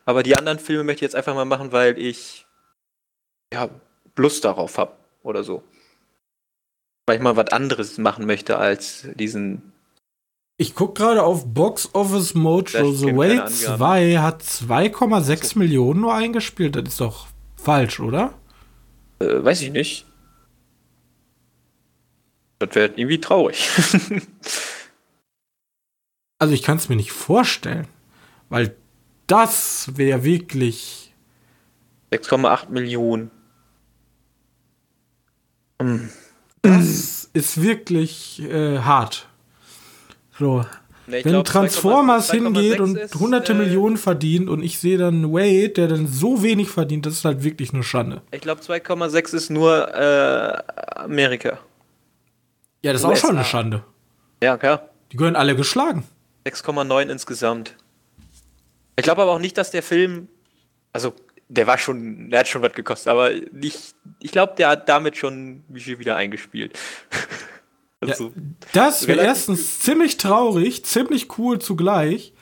Aber 0.07 0.23
die 0.23 0.35
anderen 0.35 0.59
Filme 0.59 0.83
möchte 0.83 1.05
ich 1.05 1.13
jetzt 1.13 1.15
einfach 1.15 1.35
mal 1.35 1.45
machen, 1.45 1.73
weil 1.73 1.99
ich 1.99 2.47
ja, 3.53 3.69
Lust 4.17 4.47
darauf 4.47 4.79
habe 4.79 4.93
oder 5.23 5.45
so. 5.45 5.63
Weil 7.07 7.17
ich 7.17 7.23
mal 7.23 7.37
was 7.37 7.53
anderes 7.53 7.99
machen 7.99 8.25
möchte 8.25 8.57
als 8.57 9.09
diesen. 9.15 9.73
Ich 10.57 10.75
gucke 10.75 11.03
gerade 11.03 11.23
auf 11.23 11.47
Box 11.47 11.91
Office 11.93 12.35
Mojo. 12.35 12.93
The 12.93 13.15
Way 13.15 13.45
2 13.47 14.19
hat 14.19 14.43
2,6 14.43 15.45
so. 15.45 15.59
Millionen 15.59 16.01
nur 16.01 16.15
eingespielt. 16.15 16.77
Das 16.77 16.85
ist 16.85 17.01
doch 17.01 17.27
falsch, 17.57 18.01
oder? 18.01 18.35
Äh, 19.19 19.45
weiß 19.45 19.61
ich 19.61 19.71
nicht. 19.71 20.07
Das 22.59 22.75
wäre 22.75 22.89
irgendwie 22.89 23.21
traurig. 23.21 23.69
also 26.40 26.55
ich 26.55 26.62
kann 26.62 26.79
es 26.79 26.88
mir 26.88 26.96
nicht 26.96 27.12
vorstellen, 27.12 27.87
weil 28.48 28.74
das 29.29 29.90
wäre 29.94 30.24
wirklich 30.24 31.14
6,8 32.11 32.70
Millionen. 32.70 33.31
Das 36.62 37.31
ist 37.33 37.62
wirklich 37.62 38.42
äh, 38.42 38.79
hart. 38.79 39.29
So. 40.38 40.64
Nee, 41.07 41.24
Wenn 41.24 41.33
glaub, 41.33 41.44
Transformers 41.44 42.29
2, 42.29 42.37
hingeht 42.37 42.81
und 42.81 42.96
ist, 42.96 43.14
hunderte 43.16 43.53
äh, 43.53 43.57
Millionen 43.57 43.96
verdient 43.96 44.48
und 44.48 44.62
ich 44.62 44.79
sehe 44.79 44.96
dann 44.96 45.33
Wade, 45.33 45.70
der 45.70 45.88
dann 45.88 46.07
so 46.07 46.42
wenig 46.42 46.70
verdient, 46.70 47.05
das 47.05 47.14
ist 47.14 47.24
halt 47.24 47.42
wirklich 47.42 47.74
eine 47.74 47.83
Schande. 47.83 48.22
Ich 48.31 48.40
glaube 48.40 48.62
2,6 48.62 49.35
ist 49.35 49.50
nur 49.50 49.92
äh, 49.94 50.62
Amerika. 50.96 51.59
Ja, 52.83 52.92
das 52.92 53.03
ist 53.03 53.07
auch 53.07 53.16
schon 53.16 53.37
eine 53.37 53.44
Schande. 53.44 53.85
Ja, 54.42 54.57
klar. 54.57 54.88
Die 55.12 55.16
gehören 55.16 55.37
alle 55.37 55.57
geschlagen. 55.57 56.05
6,9 56.46 57.11
insgesamt. 57.11 57.76
Ich 58.96 59.05
glaube 59.05 59.22
aber 59.22 59.33
auch 59.33 59.38
nicht, 59.38 59.57
dass 59.57 59.70
der 59.70 59.83
Film, 59.83 60.29
also 60.92 61.14
der 61.48 61.66
war 61.66 61.79
schon, 61.79 62.31
der 62.31 62.40
hat 62.40 62.48
schon 62.48 62.62
was 62.62 62.72
gekostet, 62.72 63.09
aber 63.09 63.31
nicht, 63.53 63.94
ich 64.20 64.31
glaube, 64.31 64.55
der 64.57 64.68
hat 64.68 64.88
damit 64.88 65.16
schon 65.16 65.64
wie 65.68 65.81
viel 65.81 65.98
wieder 65.98 66.16
eingespielt. 66.16 66.79
also, 68.00 68.26
ja, 68.26 68.33
das 68.72 69.07
wäre 69.07 69.20
erstens 69.20 69.81
ziemlich 69.81 70.16
traurig, 70.16 70.85
ziemlich 70.85 71.38
cool 71.38 71.59
zugleich 71.59 72.33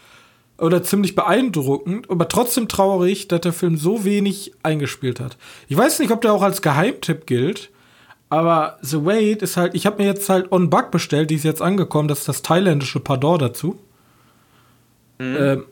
oder 0.59 0.83
ziemlich 0.83 1.15
beeindruckend, 1.15 2.11
aber 2.11 2.29
trotzdem 2.29 2.69
traurig, 2.69 3.29
dass 3.29 3.41
der 3.41 3.53
Film 3.53 3.77
so 3.77 4.05
wenig 4.05 4.53
eingespielt 4.63 5.21
hat. 5.21 5.39
Ich 5.69 5.77
weiß 5.77 6.01
nicht, 6.01 6.11
ob 6.11 6.21
der 6.21 6.33
auch 6.33 6.43
als 6.43 6.61
Geheimtipp 6.61 7.27
gilt, 7.27 7.71
aber 8.29 8.79
The 8.83 9.05
Wait 9.07 9.43
ist 9.43 9.57
halt, 9.57 9.75
ich 9.75 9.87
habe 9.87 10.03
mir 10.03 10.09
jetzt 10.09 10.29
halt 10.29 10.53
On 10.53 10.69
Bug 10.69 10.91
bestellt, 10.91 11.31
die 11.31 11.37
ist 11.37 11.45
jetzt 11.45 11.63
angekommen, 11.63 12.09
das 12.09 12.21
ist 12.21 12.29
das 12.29 12.43
thailändische 12.43 13.01
Pardon 13.01 13.39
dazu. 13.39 13.79
Mhm. 15.19 15.37
Ähm, 15.39 15.65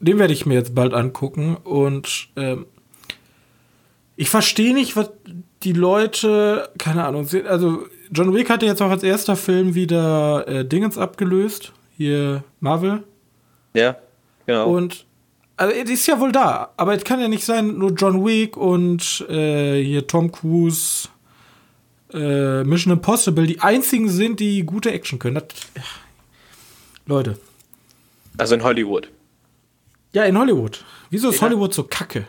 den 0.00 0.18
werde 0.18 0.32
ich 0.32 0.46
mir 0.46 0.54
jetzt 0.54 0.74
bald 0.74 0.94
angucken 0.94 1.56
und 1.62 2.28
ähm, 2.36 2.66
ich 4.16 4.30
verstehe 4.30 4.74
nicht, 4.74 4.96
was 4.96 5.10
die 5.62 5.72
Leute, 5.72 6.68
keine 6.78 7.04
Ahnung, 7.04 7.28
also 7.48 7.86
John 8.10 8.34
Wick 8.34 8.50
hatte 8.50 8.66
jetzt 8.66 8.82
auch 8.82 8.90
als 8.90 9.02
erster 9.02 9.36
Film 9.36 9.74
wieder 9.74 10.46
äh, 10.46 10.64
Dingens 10.64 10.98
abgelöst, 10.98 11.72
hier 11.96 12.44
Marvel. 12.60 13.04
Ja, 13.74 13.96
genau. 14.46 14.68
Und 14.68 15.06
also, 15.56 15.74
es 15.74 15.88
ist 15.88 16.06
ja 16.06 16.18
wohl 16.18 16.32
da, 16.32 16.72
aber 16.76 16.94
es 16.94 17.04
kann 17.04 17.20
ja 17.20 17.28
nicht 17.28 17.44
sein, 17.44 17.78
nur 17.78 17.92
John 17.92 18.24
Wick 18.24 18.56
und 18.56 19.24
äh, 19.28 19.82
hier 19.82 20.06
Tom 20.06 20.32
Cruise, 20.32 21.08
äh, 22.12 22.64
Mission 22.64 22.92
Impossible 22.92 23.46
die 23.46 23.60
einzigen 23.60 24.08
sind, 24.08 24.40
die 24.40 24.64
gute 24.64 24.90
Action 24.90 25.18
können. 25.18 25.36
Das. 25.36 25.44
Leute. 27.06 27.38
Also 28.38 28.54
in 28.54 28.62
Hollywood. 28.62 29.10
Ja, 30.12 30.24
in 30.24 30.38
Hollywood. 30.38 30.84
Wieso 31.10 31.30
ist 31.30 31.40
Hollywood 31.40 31.72
so 31.72 31.84
kacke? 31.84 32.26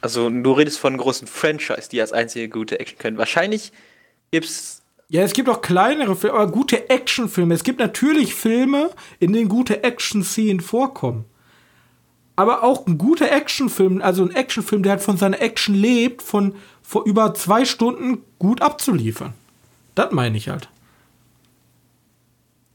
Also 0.00 0.30
du 0.30 0.52
redest 0.52 0.78
von 0.78 0.96
großen 0.96 1.26
Franchise, 1.26 1.88
die 1.90 2.00
als 2.00 2.12
einzige 2.12 2.48
gute 2.48 2.78
Action 2.80 2.98
können. 2.98 3.18
Wahrscheinlich 3.18 3.72
gibt's. 4.30 4.82
Ja, 5.10 5.22
es 5.22 5.32
gibt 5.32 5.48
auch 5.48 5.62
kleinere 5.62 6.16
Filme, 6.16 6.38
aber 6.38 6.52
gute 6.52 6.90
Actionfilme. 6.90 7.54
Es 7.54 7.64
gibt 7.64 7.78
natürlich 7.78 8.34
Filme, 8.34 8.90
in 9.18 9.32
denen 9.32 9.48
gute 9.48 9.82
Action-Szenen 9.82 10.60
vorkommen. 10.60 11.24
Aber 12.36 12.62
auch 12.62 12.86
ein 12.86 12.98
guter 12.98 13.32
Actionfilm, 13.32 14.02
also 14.02 14.22
ein 14.22 14.34
Actionfilm, 14.34 14.82
der 14.82 14.92
halt 14.92 15.02
von 15.02 15.16
seiner 15.16 15.40
Action 15.40 15.74
lebt, 15.74 16.22
von 16.22 16.54
vor 16.82 17.04
über 17.06 17.34
zwei 17.34 17.64
Stunden 17.64 18.22
gut 18.38 18.60
abzuliefern. 18.60 19.32
Das 19.94 20.12
meine 20.12 20.36
ich 20.36 20.48
halt. 20.48 20.68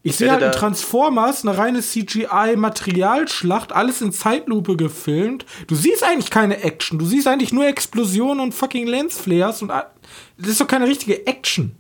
Ich 0.06 0.18
sehe 0.18 0.30
halt 0.30 0.44
in 0.44 0.52
Transformers 0.52 1.46
eine 1.46 1.58
reine 1.58 1.80
CGI-Materialschlacht, 1.80 3.72
alles 3.72 4.02
in 4.02 4.12
Zeitlupe 4.12 4.76
gefilmt. 4.76 5.46
Du 5.68 5.76
siehst 5.76 6.04
eigentlich 6.04 6.30
keine 6.30 6.62
Action. 6.62 7.00
Du 7.00 7.06
siehst 7.06 7.26
eigentlich 7.26 7.54
nur 7.54 7.66
Explosionen 7.66 8.42
und 8.42 8.52
fucking 8.54 8.86
Lensflares 8.86 9.62
und 9.62 9.70
das 9.70 9.88
ist 10.38 10.60
doch 10.60 10.68
keine 10.68 10.88
richtige 10.88 11.26
Action. 11.26 11.78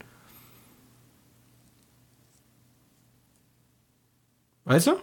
Weißt 4.64 4.88
du? 4.88 4.94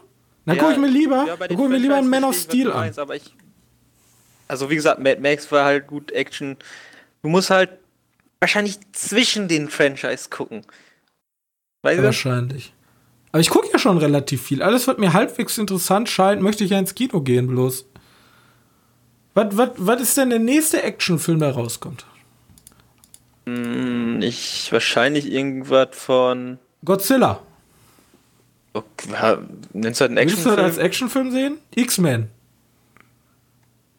Dann 0.46 0.56
ja, 0.56 0.62
gucke 0.62 0.72
ich 0.72 0.78
mir 0.78 0.88
lieber, 0.88 1.26
ja, 1.26 1.36
guck 1.36 1.50
ich 1.50 1.58
mir 1.58 1.76
lieber 1.76 1.96
einen 1.96 2.08
Man 2.08 2.24
of 2.24 2.34
Steel 2.34 2.72
an. 2.72 2.90
aber 2.96 3.16
ich, 3.16 3.34
also 4.48 4.70
wie 4.70 4.76
gesagt, 4.76 4.98
Mad 4.98 5.20
Max 5.20 5.52
war 5.52 5.66
halt 5.66 5.86
gut 5.86 6.10
Action. 6.12 6.56
Du 7.22 7.28
musst 7.28 7.50
halt 7.50 7.70
wahrscheinlich 8.40 8.78
zwischen 8.92 9.46
den 9.46 9.68
Franchise 9.68 10.30
gucken. 10.30 10.64
Weißt 11.82 12.02
Wahrscheinlich. 12.02 12.72
Aber 13.32 13.40
ich 13.40 13.50
gucke 13.50 13.68
ja 13.72 13.78
schon 13.78 13.98
relativ 13.98 14.42
viel. 14.42 14.62
Alles, 14.62 14.88
was 14.88 14.98
mir 14.98 15.12
halbwegs 15.12 15.56
interessant 15.58 16.08
scheint, 16.08 16.42
möchte 16.42 16.64
ich 16.64 16.70
ja 16.70 16.78
ins 16.78 16.94
Kino 16.94 17.20
gehen 17.20 17.46
bloß. 17.46 17.86
Was, 19.34 19.56
was, 19.56 19.70
was 19.76 20.02
ist 20.02 20.16
denn 20.16 20.30
der 20.30 20.40
nächste 20.40 20.82
Actionfilm, 20.82 21.38
der 21.38 21.52
rauskommt? 21.52 22.04
Hm, 23.46 24.20
ich 24.22 24.72
wahrscheinlich 24.72 25.30
irgendwas 25.30 25.90
von 25.92 26.58
Godzilla. 26.84 27.40
Okay, 28.72 29.38
nennst 29.72 30.00
du 30.00 30.04
das 30.04 30.08
einen 30.08 30.16
Actionfilm? 30.16 30.18
Willst 30.18 30.46
du 30.46 30.50
das 30.50 30.58
als 30.58 30.78
Actionfilm 30.78 31.30
sehen? 31.30 31.58
X-Men. 31.74 32.28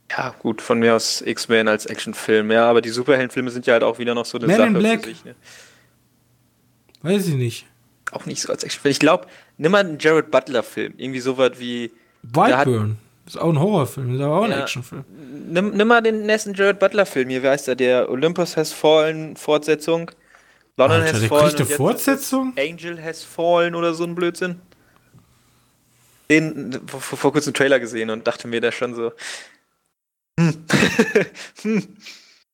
Ja, 0.10 0.36
gut, 0.40 0.62
von 0.62 0.80
mir 0.80 0.96
aus 0.96 1.22
X-Men 1.22 1.68
als 1.68 1.86
Actionfilm. 1.86 2.52
Ja, 2.52 2.70
aber 2.70 2.82
die 2.82 2.90
Superheldenfilme 2.90 3.50
sind 3.50 3.66
ja 3.66 3.74
halt 3.74 3.84
auch 3.84 3.98
wieder 4.00 4.14
noch 4.14 4.26
so 4.26 4.38
eine 4.38 4.48
Man 4.48 4.58
Sache 4.58 4.68
in 4.68 4.74
Black. 4.74 5.06
Sich, 5.06 5.24
ne? 5.24 5.36
Weiß 7.02 7.28
ich 7.28 7.36
nicht. 7.36 7.66
Auch 8.12 8.26
nicht 8.26 8.42
so 8.42 8.52
als 8.52 8.64
Actionfilm. 8.64 8.92
Ich 8.92 9.00
glaube, 9.00 9.28
nimm 9.58 9.72
mal 9.72 9.80
einen 9.80 10.00
Jared 10.00 10.32
Butler-Film. 10.32 10.94
Irgendwie 10.98 11.20
sowas 11.20 11.52
wie. 11.58 11.92
Whiteburn. 12.24 12.98
Ist 13.26 13.40
auch 13.40 13.50
ein 13.50 13.60
Horrorfilm, 13.60 14.16
ist 14.16 14.22
aber 14.22 14.38
auch 14.40 14.44
ein 14.44 14.52
ja, 14.52 14.62
Actionfilm. 14.62 15.06
Nimm, 15.48 15.72
nimm 15.72 15.88
mal 15.88 16.02
den 16.02 16.26
nächsten 16.26 16.54
Jared 16.54 16.80
Butler-Film 16.80 17.30
hier, 17.30 17.44
wie 17.44 17.48
heißt 17.48 17.68
der? 17.68 17.76
Der 17.76 18.10
Olympus 18.10 18.58
Has 18.58 18.74
Fallen 18.74 19.38
Fortsetzung. 19.38 20.12
London 20.78 21.02
Alter, 21.02 21.14
Has 21.14 21.26
Fallen. 21.26 21.56
Kriegt 21.56 21.60
eine 21.62 21.70
Fortsetzung? 21.70 22.54
Angel 22.58 23.02
Has 23.02 23.24
Fallen 23.24 23.76
oder 23.76 23.94
so 23.94 24.04
ein 24.04 24.16
Blödsinn. 24.16 24.60
Den 26.30 26.80
vor, 26.88 27.00
vor 27.18 27.32
kurzem 27.32 27.54
Trailer 27.54 27.80
gesehen 27.80 28.10
und 28.10 28.26
dachte 28.26 28.48
mir 28.48 28.62
da 28.62 28.72
schon 28.72 28.96
so. 28.96 29.12
Hm. 30.40 30.66
hm. 31.62 31.98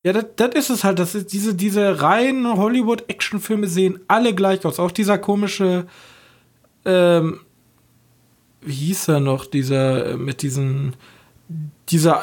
Ja, 0.08 0.22
das, 0.22 0.54
ist 0.54 0.70
es 0.70 0.84
halt. 0.84 0.98
Das 0.98 1.14
ist 1.14 1.34
diese, 1.34 1.54
diese 1.54 2.00
reinen 2.00 2.56
Hollywood-Actionfilme 2.56 3.66
sehen 3.66 4.00
alle 4.08 4.34
gleich 4.34 4.64
aus. 4.64 4.80
Auch 4.80 4.90
dieser 4.90 5.18
komische, 5.18 5.84
ähm, 6.86 7.40
wie 8.62 8.72
hieß 8.72 9.08
er 9.08 9.20
noch, 9.20 9.44
dieser, 9.44 10.12
äh, 10.12 10.16
mit 10.16 10.40
diesen, 10.40 10.96
dieser, 11.90 12.22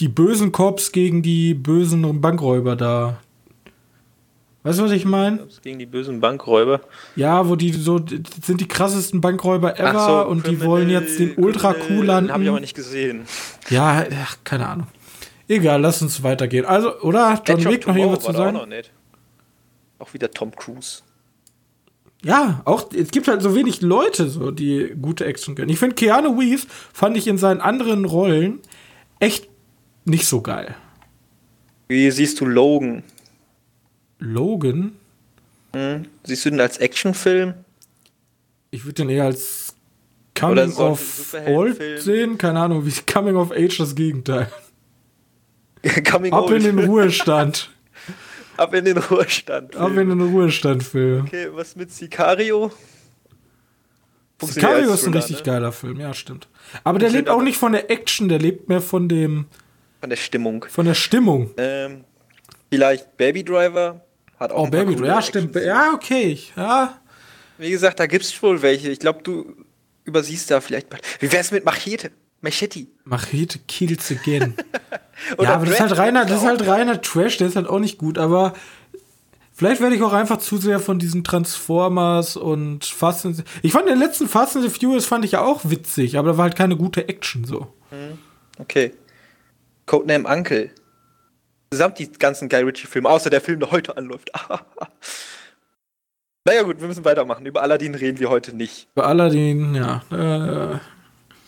die 0.00 0.08
bösen 0.08 0.50
Cops 0.50 0.90
gegen 0.90 1.22
die 1.22 1.54
bösen 1.54 2.20
Bankräuber 2.20 2.74
da. 2.74 3.20
Weißt 4.64 4.80
du, 4.80 4.82
was 4.82 4.90
ich 4.90 5.04
meine? 5.04 5.46
Gegen 5.62 5.78
die 5.78 5.86
bösen 5.86 6.18
Bankräuber. 6.20 6.80
Ja, 7.14 7.48
wo 7.48 7.54
die 7.54 7.72
so 7.72 8.00
sind 8.42 8.60
die 8.60 8.66
krassesten 8.66 9.20
Bankräuber 9.20 9.78
ever 9.78 10.24
so, 10.24 10.28
und 10.28 10.48
die 10.48 10.60
wollen 10.62 10.90
jetzt 10.90 11.20
den 11.20 11.36
Ultra 11.36 11.76
cool 11.88 12.06
landen. 12.06 12.32
Hab 12.32 12.40
ich 12.40 12.48
aber 12.48 12.60
nicht 12.60 12.74
gesehen. 12.74 13.22
Ja, 13.68 14.04
keine 14.42 14.66
Ahnung. 14.66 14.88
Egal, 15.50 15.80
lass 15.80 16.00
uns 16.00 16.22
weitergehen. 16.22 16.64
Also, 16.64 17.00
oder? 17.00 17.42
John 17.44 17.64
Wick 17.64 17.84
noch 17.84 17.96
irgendwas 17.96 18.22
zu 18.22 18.32
sagen? 18.32 18.56
Auch, 18.56 20.06
auch 20.06 20.14
wieder 20.14 20.30
Tom 20.30 20.54
Cruise. 20.54 21.02
Ja, 22.22 22.62
auch 22.66 22.92
es 22.92 23.10
gibt 23.10 23.26
halt 23.26 23.42
so 23.42 23.52
wenig 23.56 23.80
Leute, 23.80 24.28
so 24.28 24.52
die 24.52 24.94
gute 25.02 25.24
Action 25.24 25.56
können. 25.56 25.68
Ich 25.68 25.80
finde 25.80 25.96
Keanu 25.96 26.38
Reeves 26.38 26.68
fand 26.92 27.16
ich 27.16 27.26
in 27.26 27.36
seinen 27.36 27.60
anderen 27.60 28.04
Rollen 28.04 28.60
echt 29.18 29.48
nicht 30.04 30.26
so 30.26 30.40
geil. 30.40 30.76
Wie 31.88 32.08
siehst 32.12 32.40
du 32.40 32.46
Logan? 32.46 33.02
Logan? 34.20 34.92
Hm. 35.74 36.04
Siehst 36.22 36.44
du 36.44 36.50
den 36.50 36.60
als 36.60 36.78
Actionfilm? 36.78 37.54
Ich 38.70 38.84
würde 38.84 39.02
den 39.02 39.08
eher 39.08 39.24
als 39.24 39.74
Coming 40.38 40.76
of 40.76 41.34
Old 41.48 41.82
sehen. 41.98 42.38
Keine 42.38 42.60
Ahnung, 42.60 42.86
wie 42.86 42.92
Coming 43.12 43.34
of 43.34 43.50
Age 43.50 43.78
das 43.78 43.96
Gegenteil. 43.96 44.46
Coming 46.10 46.32
Ab 46.34 46.50
in 46.50 46.62
den 46.62 46.78
Ruhestand. 46.78 47.70
Ab 48.56 48.74
in 48.74 48.84
den 48.84 48.98
Ruhestand. 48.98 49.76
Ab 49.76 49.96
in 49.96 50.08
den 50.08 50.20
Ruhestand, 50.20 50.82
Film. 50.82 51.24
Okay, 51.26 51.48
was 51.52 51.76
mit 51.76 51.90
Sicario? 51.92 52.70
Sicario 54.42 54.92
ist 54.92 55.06
ein 55.06 55.14
richtig 55.14 55.38
ne? 55.38 55.42
geiler 55.42 55.72
Film, 55.72 56.00
ja, 56.00 56.14
stimmt. 56.14 56.48
Aber 56.84 56.98
der 56.98 57.10
lebt 57.10 57.28
auch 57.28 57.42
nicht 57.42 57.58
von 57.58 57.72
der 57.72 57.90
Action, 57.90 58.28
der 58.28 58.38
lebt 58.38 58.68
mehr 58.68 58.80
von 58.80 59.08
dem. 59.08 59.46
Von 60.00 60.10
der 60.10 60.16
Stimmung. 60.16 60.64
Von 60.68 60.86
der 60.86 60.94
Stimmung. 60.94 61.50
Ähm, 61.58 62.04
vielleicht 62.70 63.16
Baby 63.16 63.44
Driver 63.44 64.00
hat 64.38 64.52
auch. 64.52 64.66
Oh, 64.66 64.70
Baby 64.70 64.94
Driver, 64.94 65.06
ja, 65.06 65.22
stimmt. 65.22 65.54
Ja, 65.56 65.92
okay. 65.92 66.38
Ja. 66.56 67.00
Wie 67.58 67.70
gesagt, 67.70 68.00
da 68.00 68.06
gibt 68.06 68.24
es 68.24 68.42
wohl 68.42 68.62
welche. 68.62 68.90
Ich 68.90 68.98
glaube, 68.98 69.22
du 69.22 69.54
übersiehst 70.04 70.50
da 70.50 70.60
vielleicht. 70.60 70.88
Wie 71.20 71.30
wär's 71.30 71.50
mit 71.50 71.64
Machete? 71.64 72.10
Machete. 72.40 72.86
Machete 73.04 73.58
kills 73.68 74.10
again. 74.10 74.54
ja, 75.40 75.54
aber 75.54 75.66
das 75.66 75.74
ist 75.74 75.80
halt 75.80 75.98
reiner, 75.98 76.24
das 76.24 76.42
ist 76.42 76.46
halt 76.46 76.66
reiner 76.66 77.00
Trash, 77.00 77.36
der 77.36 77.48
ist 77.48 77.56
halt 77.56 77.68
auch 77.68 77.78
nicht 77.78 77.98
gut, 77.98 78.18
aber 78.18 78.54
vielleicht 79.52 79.80
werde 79.80 79.96
ich 79.96 80.02
auch 80.02 80.12
einfach 80.12 80.38
zu 80.38 80.56
sehr 80.58 80.80
von 80.80 80.98
diesen 80.98 81.24
Transformers 81.24 82.36
und 82.36 82.84
Fast 82.84 83.26
and 83.26 83.44
Ich 83.62 83.72
fand 83.72 83.88
den 83.88 83.98
letzten 83.98 84.28
Fast 84.28 84.56
and 84.56 84.64
the 84.64 84.70
Furious 84.70 85.06
fand 85.06 85.24
ich 85.24 85.32
ja 85.32 85.42
auch 85.42 85.60
witzig, 85.64 86.18
aber 86.18 86.30
da 86.32 86.36
war 86.36 86.44
halt 86.44 86.56
keine 86.56 86.76
gute 86.76 87.08
Action 87.08 87.44
so. 87.44 87.72
Hm, 87.90 88.18
okay. 88.58 88.92
Codename 89.86 90.28
Uncle. 90.28 90.70
Gesamt 91.70 91.98
die 91.98 92.10
ganzen 92.10 92.48
Guy 92.48 92.62
Ritchie-Filme, 92.62 93.08
außer 93.08 93.30
der 93.30 93.40
Film, 93.40 93.60
der 93.60 93.70
heute 93.70 93.96
anläuft. 93.96 94.30
naja, 96.44 96.62
gut, 96.62 96.80
wir 96.80 96.88
müssen 96.88 97.04
weitermachen. 97.04 97.46
Über 97.46 97.62
Aladdin 97.62 97.94
reden 97.94 98.18
wir 98.18 98.28
heute 98.28 98.56
nicht. 98.56 98.88
Über 98.94 99.06
Aladdin, 99.06 99.74
ja. 99.76 100.02
Äh, 100.10 100.78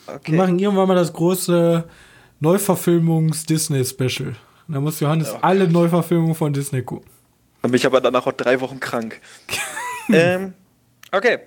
Okay. 0.06 0.32
Wir 0.32 0.38
machen 0.38 0.58
irgendwann 0.58 0.88
mal 0.88 0.94
das 0.94 1.12
große 1.12 1.84
Neuverfilmungs-Disney-Special. 2.42 4.34
Da 4.68 4.80
muss 4.80 5.00
Johannes 5.00 5.30
okay. 5.30 5.38
alle 5.42 5.68
Neuverfilmungen 5.68 6.34
von 6.34 6.52
Disney 6.52 6.82
gucken. 6.82 7.08
Dann 7.62 7.70
bin 7.70 7.78
ich 7.78 7.86
aber 7.86 8.00
danach 8.00 8.26
auch 8.26 8.32
drei 8.32 8.60
Wochen 8.60 8.80
krank. 8.80 9.20
ähm, 10.12 10.52
okay. 11.12 11.38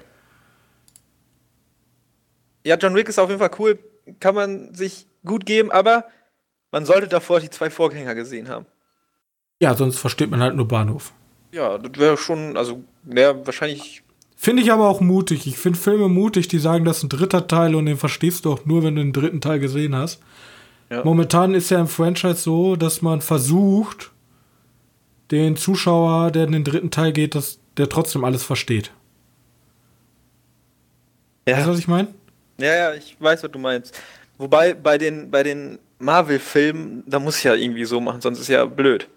Ja, 2.64 2.78
John 2.78 2.96
Wick 2.96 3.10
ist 3.10 3.20
auf 3.20 3.30
jeden 3.30 3.40
Fall 3.40 3.52
cool. 3.60 3.78
Kann 4.20 4.36
man 4.36 4.74
sich 4.74 5.08
gut 5.26 5.46
geben, 5.46 5.72
aber 5.72 6.06
man 6.72 6.86
sollte 6.86 7.08
davor 7.08 7.40
die 7.40 7.50
zwei 7.50 7.70
Vorgänger 7.70 8.16
gesehen 8.16 8.48
haben. 8.48 8.66
Ja, 9.62 9.76
sonst 9.76 9.98
versteht 9.98 10.30
man 10.32 10.42
halt 10.42 10.56
nur 10.56 10.68
Bahnhof. 10.68 11.12
Ja, 11.52 11.78
das 11.78 12.00
wäre 12.00 12.18
schon, 12.18 12.58
also 12.58 12.84
wäre 13.04 13.46
wahrscheinlich 13.46 14.04
Finde 14.38 14.62
ich 14.62 14.72
aber 14.72 14.88
auch 14.88 15.02
mutig. 15.02 15.48
Ich 15.48 15.58
finde 15.58 15.80
Filme 15.80 16.10
mutig, 16.10 16.48
die 16.48 16.60
sagen, 16.60 16.86
das 16.86 16.98
ist 16.98 17.04
ein 17.04 17.10
dritter 17.10 17.48
Teil 17.48 17.74
und 17.74 17.86
den 17.86 17.98
verstehst 17.98 18.46
du 18.46 18.54
auch 18.54 18.66
nur, 18.66 18.84
wenn 18.84 18.96
du 18.96 19.02
den 19.02 19.14
dritten 19.14 19.42
Teil 19.42 19.60
gesehen 19.60 19.96
hast. 19.96 20.22
Ja. 20.90 21.04
Momentan 21.04 21.54
ist 21.54 21.72
ja 21.72 21.80
im 21.80 21.88
Franchise 21.88 22.36
so, 22.36 22.76
dass 22.76 23.02
man 23.02 23.22
versucht, 23.22 24.12
den 25.32 25.56
Zuschauer, 25.56 26.32
der 26.32 26.46
in 26.46 26.52
den 26.52 26.64
dritten 26.64 26.92
Teil 26.92 27.12
geht, 27.12 27.36
dass 27.36 27.60
der 27.78 27.90
trotzdem 27.90 28.24
alles 28.24 28.44
versteht. 28.44 28.92
Ja. 31.48 31.58
Weißt 31.58 31.68
du, 31.68 31.72
was 31.72 31.80
ich 31.80 31.88
meine? 31.88 32.10
Ja, 32.60 32.76
ja, 32.76 32.94
ich 32.94 33.18
weiß, 33.20 33.44
was 33.44 33.52
du 33.52 33.60
meinst. 33.60 34.00
Wobei 34.38 34.74
bei 34.74 34.98
den, 34.98 35.32
bei 35.32 35.44
den 35.44 35.80
Marvel-Filmen, 36.00 37.04
da 37.08 37.20
muss 37.20 37.38
ich 37.38 37.44
ja 37.44 37.54
irgendwie 37.54 37.86
so 37.86 38.00
machen, 38.00 38.22
sonst 38.22 38.40
ist 38.40 38.48
ja 38.48 38.66
blöd. 38.66 39.08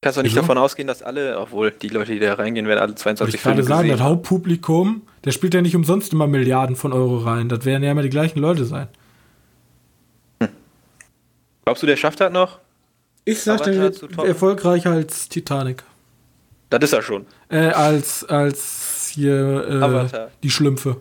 Kannst 0.00 0.18
du 0.18 0.22
nicht 0.22 0.32
Wieso? 0.32 0.40
davon 0.40 0.58
ausgehen, 0.58 0.88
dass 0.88 1.00
alle, 1.00 1.38
obwohl 1.38 1.70
die 1.70 1.88
Leute, 1.88 2.12
die 2.12 2.18
da 2.18 2.34
reingehen, 2.34 2.66
werden 2.66 2.80
alle 2.80 2.94
22 2.94 3.36
ich 3.36 3.40
Filme 3.40 3.56
gerade 3.58 3.68
sagen, 3.68 3.88
das 3.88 4.00
Hauptpublikum, 4.00 5.02
der 5.24 5.30
spielt 5.30 5.54
ja 5.54 5.62
nicht 5.62 5.76
umsonst 5.76 6.12
immer 6.12 6.26
Milliarden 6.26 6.74
von 6.74 6.92
Euro 6.92 7.18
rein. 7.18 7.48
Das 7.48 7.64
werden 7.64 7.84
ja 7.84 7.92
immer 7.92 8.02
die 8.02 8.10
gleichen 8.10 8.40
Leute 8.40 8.64
sein. 8.64 8.88
Glaubst 11.64 11.82
du, 11.82 11.86
der 11.86 11.96
schafft 11.96 12.20
das 12.20 12.32
noch? 12.32 12.58
Ich 13.24 13.42
sagte, 13.42 13.92
erfolgreicher 14.24 14.90
als 14.90 15.28
Titanic. 15.28 15.84
Das 16.70 16.82
ist 16.82 16.92
er 16.92 17.02
schon. 17.02 17.26
Äh, 17.48 17.66
als, 17.66 18.24
als 18.24 19.10
hier 19.14 19.66
äh, 19.68 19.82
Avatar. 19.82 20.30
die 20.42 20.50
Schlümpfe. 20.50 21.00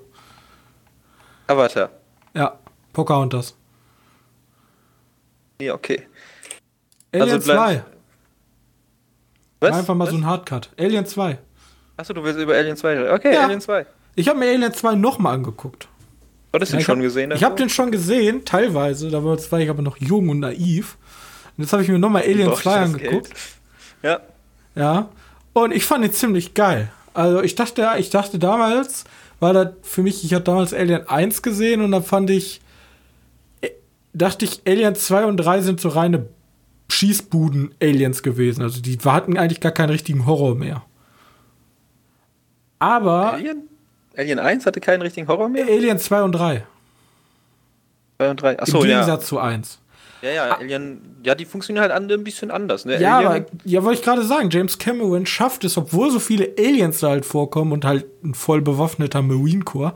Avatar. 1.47 1.89
Ja, 2.33 2.59
Pocahontas. 2.93 3.55
Ja, 5.61 5.73
okay. 5.73 6.07
Alien 7.13 7.31
also 7.31 7.53
2. 7.53 7.83
Was? 9.59 9.77
Einfach 9.77 9.95
mal 9.95 10.05
Was? 10.05 10.11
so 10.11 10.17
ein 10.17 10.25
Hardcut. 10.25 10.69
Alien 10.77 11.05
2. 11.05 11.37
Achso, 11.97 12.13
du 12.13 12.23
willst 12.23 12.39
über 12.39 12.55
Alien 12.55 12.75
2 12.75 12.97
reden. 12.97 13.13
Okay, 13.13 13.33
ja. 13.33 13.43
Alien 13.43 13.61
2. 13.61 13.85
Ich 14.15 14.27
habe 14.27 14.39
mir 14.39 14.49
Alien 14.49 14.73
2 14.73 14.95
nochmal 14.95 15.35
angeguckt. 15.35 15.87
Hattest 16.53 16.73
du 16.73 16.75
ja, 16.75 16.79
den 16.79 16.85
schon 16.85 16.97
hab, 16.97 17.03
gesehen? 17.03 17.31
Ich 17.31 17.43
habe 17.43 17.55
den 17.55 17.69
schon 17.69 17.91
gesehen, 17.91 18.45
teilweise. 18.45 19.09
Da 19.09 19.23
war 19.23 19.59
ich 19.59 19.69
aber 19.69 19.81
noch 19.81 19.97
jung 19.97 20.29
und 20.29 20.39
naiv. 20.39 20.97
Und 21.57 21.63
jetzt 21.63 21.73
habe 21.73 21.83
ich 21.83 21.89
mir 21.89 21.99
nochmal 21.99 22.23
Alien 22.23 22.53
2 22.53 22.75
angeguckt. 22.75 23.31
Ja. 24.03 24.19
Ja. 24.75 25.09
Und 25.53 25.73
ich 25.73 25.85
fand 25.85 26.05
ihn 26.05 26.13
ziemlich 26.13 26.53
geil. 26.53 26.91
Also 27.13 27.41
ich 27.41 27.55
dachte, 27.55 27.87
ich 27.97 28.09
dachte 28.09 28.39
damals, 28.39 29.03
war 29.39 29.53
das 29.53 29.69
für 29.81 30.01
mich, 30.01 30.23
ich 30.23 30.33
habe 30.33 30.43
damals 30.43 30.73
Alien 30.73 31.07
1 31.07 31.41
gesehen 31.41 31.81
und 31.81 31.91
dann 31.91 32.03
fand 32.03 32.29
ich, 32.29 32.61
äh, 33.61 33.69
dachte 34.13 34.45
ich, 34.45 34.61
Alien 34.65 34.95
2 34.95 35.25
und 35.25 35.37
3 35.37 35.61
sind 35.61 35.81
so 35.81 35.89
reine 35.89 36.27
Schießbuden-Aliens 36.89 38.23
gewesen. 38.23 38.61
Also 38.61 38.81
die 38.81 38.97
hatten 39.03 39.37
eigentlich 39.37 39.61
gar 39.61 39.71
keinen 39.71 39.89
richtigen 39.89 40.25
Horror 40.25 40.55
mehr. 40.55 40.83
Aber. 42.79 43.33
Alien? 43.33 43.67
Alien 44.15 44.39
1 44.39 44.65
hatte 44.65 44.79
keinen 44.79 45.01
richtigen 45.01 45.27
Horror 45.27 45.49
mehr? 45.49 45.65
Alien 45.65 45.99
2 45.99 46.23
und 46.23 46.31
3. 46.33 46.65
2 48.17 48.29
und 48.29 48.41
3. 48.41 48.59
Achso, 48.59 48.81
Im 48.81 48.87
Gegensatz 48.87 49.23
ja. 49.23 49.27
zu 49.27 49.39
1. 49.39 49.79
Ja, 50.21 50.29
ja, 50.29 50.51
ah. 50.51 50.57
Alien, 50.59 51.17
ja, 51.23 51.33
die 51.33 51.45
funktionieren 51.45 51.89
halt 51.89 52.11
ein 52.11 52.23
bisschen 52.23 52.51
anders. 52.51 52.85
Ne? 52.85 53.01
Ja, 53.01 53.19
aber, 53.19 53.45
ja, 53.65 53.83
wollte 53.83 53.99
ich 53.99 54.05
gerade 54.05 54.23
sagen, 54.23 54.49
James 54.51 54.77
Cameron 54.77 55.25
schafft 55.25 55.63
es, 55.63 55.77
obwohl 55.77 56.11
so 56.11 56.19
viele 56.19 56.53
Aliens 56.57 56.99
da 56.99 57.09
halt 57.09 57.25
vorkommen 57.25 57.71
und 57.71 57.85
halt 57.85 58.05
ein 58.23 58.35
voll 58.35 58.61
bewaffneter 58.61 59.21
Marine 59.21 59.63
Corps, 59.63 59.93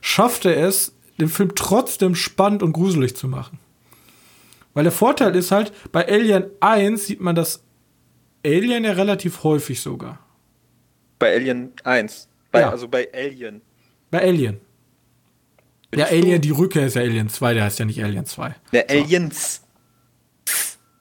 schafft 0.00 0.46
er 0.46 0.56
es, 0.56 0.94
den 1.20 1.28
Film 1.28 1.54
trotzdem 1.54 2.14
spannend 2.14 2.62
und 2.62 2.72
gruselig 2.72 3.16
zu 3.16 3.28
machen. 3.28 3.60
Weil 4.74 4.84
der 4.84 4.92
Vorteil 4.92 5.34
ist 5.36 5.50
halt, 5.50 5.72
bei 5.92 6.06
Alien 6.08 6.46
1 6.60 7.06
sieht 7.06 7.20
man 7.20 7.34
das 7.34 7.62
Alien 8.44 8.84
ja 8.84 8.92
relativ 8.92 9.42
häufig 9.44 9.80
sogar. 9.80 10.18
Bei 11.18 11.34
Alien 11.34 11.72
1? 11.84 12.28
Bei, 12.58 12.62
ja. 12.62 12.70
Also 12.70 12.88
bei 12.88 13.08
Alien. 13.12 13.62
Bei 14.10 14.20
Alien. 14.22 14.60
Bin 15.90 16.00
ja, 16.00 16.06
Alien, 16.06 16.40
die 16.40 16.50
Rückkehr 16.50 16.86
ist 16.86 16.96
ja 16.96 17.02
Alien 17.02 17.28
2, 17.28 17.54
der 17.54 17.64
heißt 17.64 17.78
ja 17.78 17.84
nicht 17.84 18.02
Alien 18.02 18.26
2. 18.26 18.54
Der 18.72 18.86
so. 18.88 18.94
Aliens. 18.94 19.62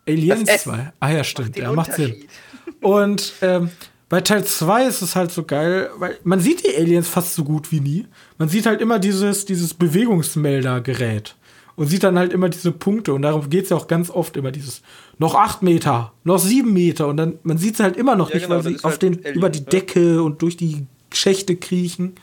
Aliens 0.07 0.63
2. 0.63 0.93
Ah 0.99 1.09
ja, 1.09 1.23
stimmt. 1.23 1.49
Macht 1.49 1.57
ja, 1.57 1.73
macht 1.73 1.93
Sinn. 1.93 2.15
Und 2.81 3.33
ähm, 3.41 3.69
bei 4.09 4.21
Teil 4.21 4.45
2 4.45 4.85
ist 4.85 5.01
es 5.01 5.15
halt 5.15 5.31
so 5.31 5.43
geil, 5.43 5.89
weil 5.97 6.17
man 6.23 6.39
sieht 6.39 6.65
die 6.65 6.75
Aliens 6.77 7.09
fast 7.09 7.33
so 7.33 7.43
gut 7.43 7.71
wie 7.71 7.81
nie. 7.81 8.07
Man 8.37 8.47
sieht 8.47 8.65
halt 8.65 8.79
immer 8.79 8.99
dieses, 8.99 9.45
dieses 9.45 9.73
Bewegungsmeldergerät 9.73 11.35
und 11.75 11.87
sieht 11.87 12.03
dann 12.03 12.17
halt 12.17 12.31
immer 12.31 12.49
diese 12.49 12.71
Punkte 12.71 13.13
und 13.13 13.21
darum 13.23 13.49
geht 13.49 13.65
es 13.65 13.69
ja 13.69 13.77
auch 13.77 13.87
ganz 13.87 14.09
oft 14.09 14.37
immer 14.37 14.51
dieses 14.51 14.81
noch 15.19 15.35
acht 15.35 15.61
Meter, 15.61 16.13
noch 16.23 16.39
sieben 16.39 16.73
Meter 16.73 17.07
und 17.07 17.17
dann 17.17 17.39
man 17.43 17.57
sieht 17.57 17.75
es 17.75 17.79
halt 17.81 17.97
immer 17.97 18.15
noch 18.15 18.29
ja, 18.29 18.35
nicht, 18.35 18.43
genau, 18.45 18.63
weil 18.63 18.73
sie 18.73 18.77
auf 18.77 18.91
halt 18.91 19.01
den 19.01 19.19
Alien, 19.19 19.35
über 19.35 19.49
die 19.49 19.65
Decke 19.65 20.15
ja. 20.15 20.21
und 20.21 20.41
durch 20.41 20.57
die 20.57 20.87
Schächte 21.17 21.55
kriechen. 21.55 22.15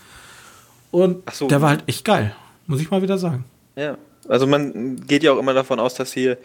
Und 0.91 1.31
so. 1.33 1.49
der 1.49 1.61
war 1.61 1.71
halt 1.71 1.85
echt 1.87 2.05
geil, 2.05 2.35
muss 2.67 2.81
ich 2.81 2.91
mal 2.91 3.03
wieder 3.03 3.19
sagen. 3.19 3.45
Ja, 3.77 3.99
also 4.29 4.47
man 4.47 4.97
geht 5.07 5.23
ja 5.23 5.33
auch 5.33 5.39
immer 5.39 5.55
davon 5.55 5.81
aus, 5.81 5.95
dass 5.95 6.13
hier 6.13 6.39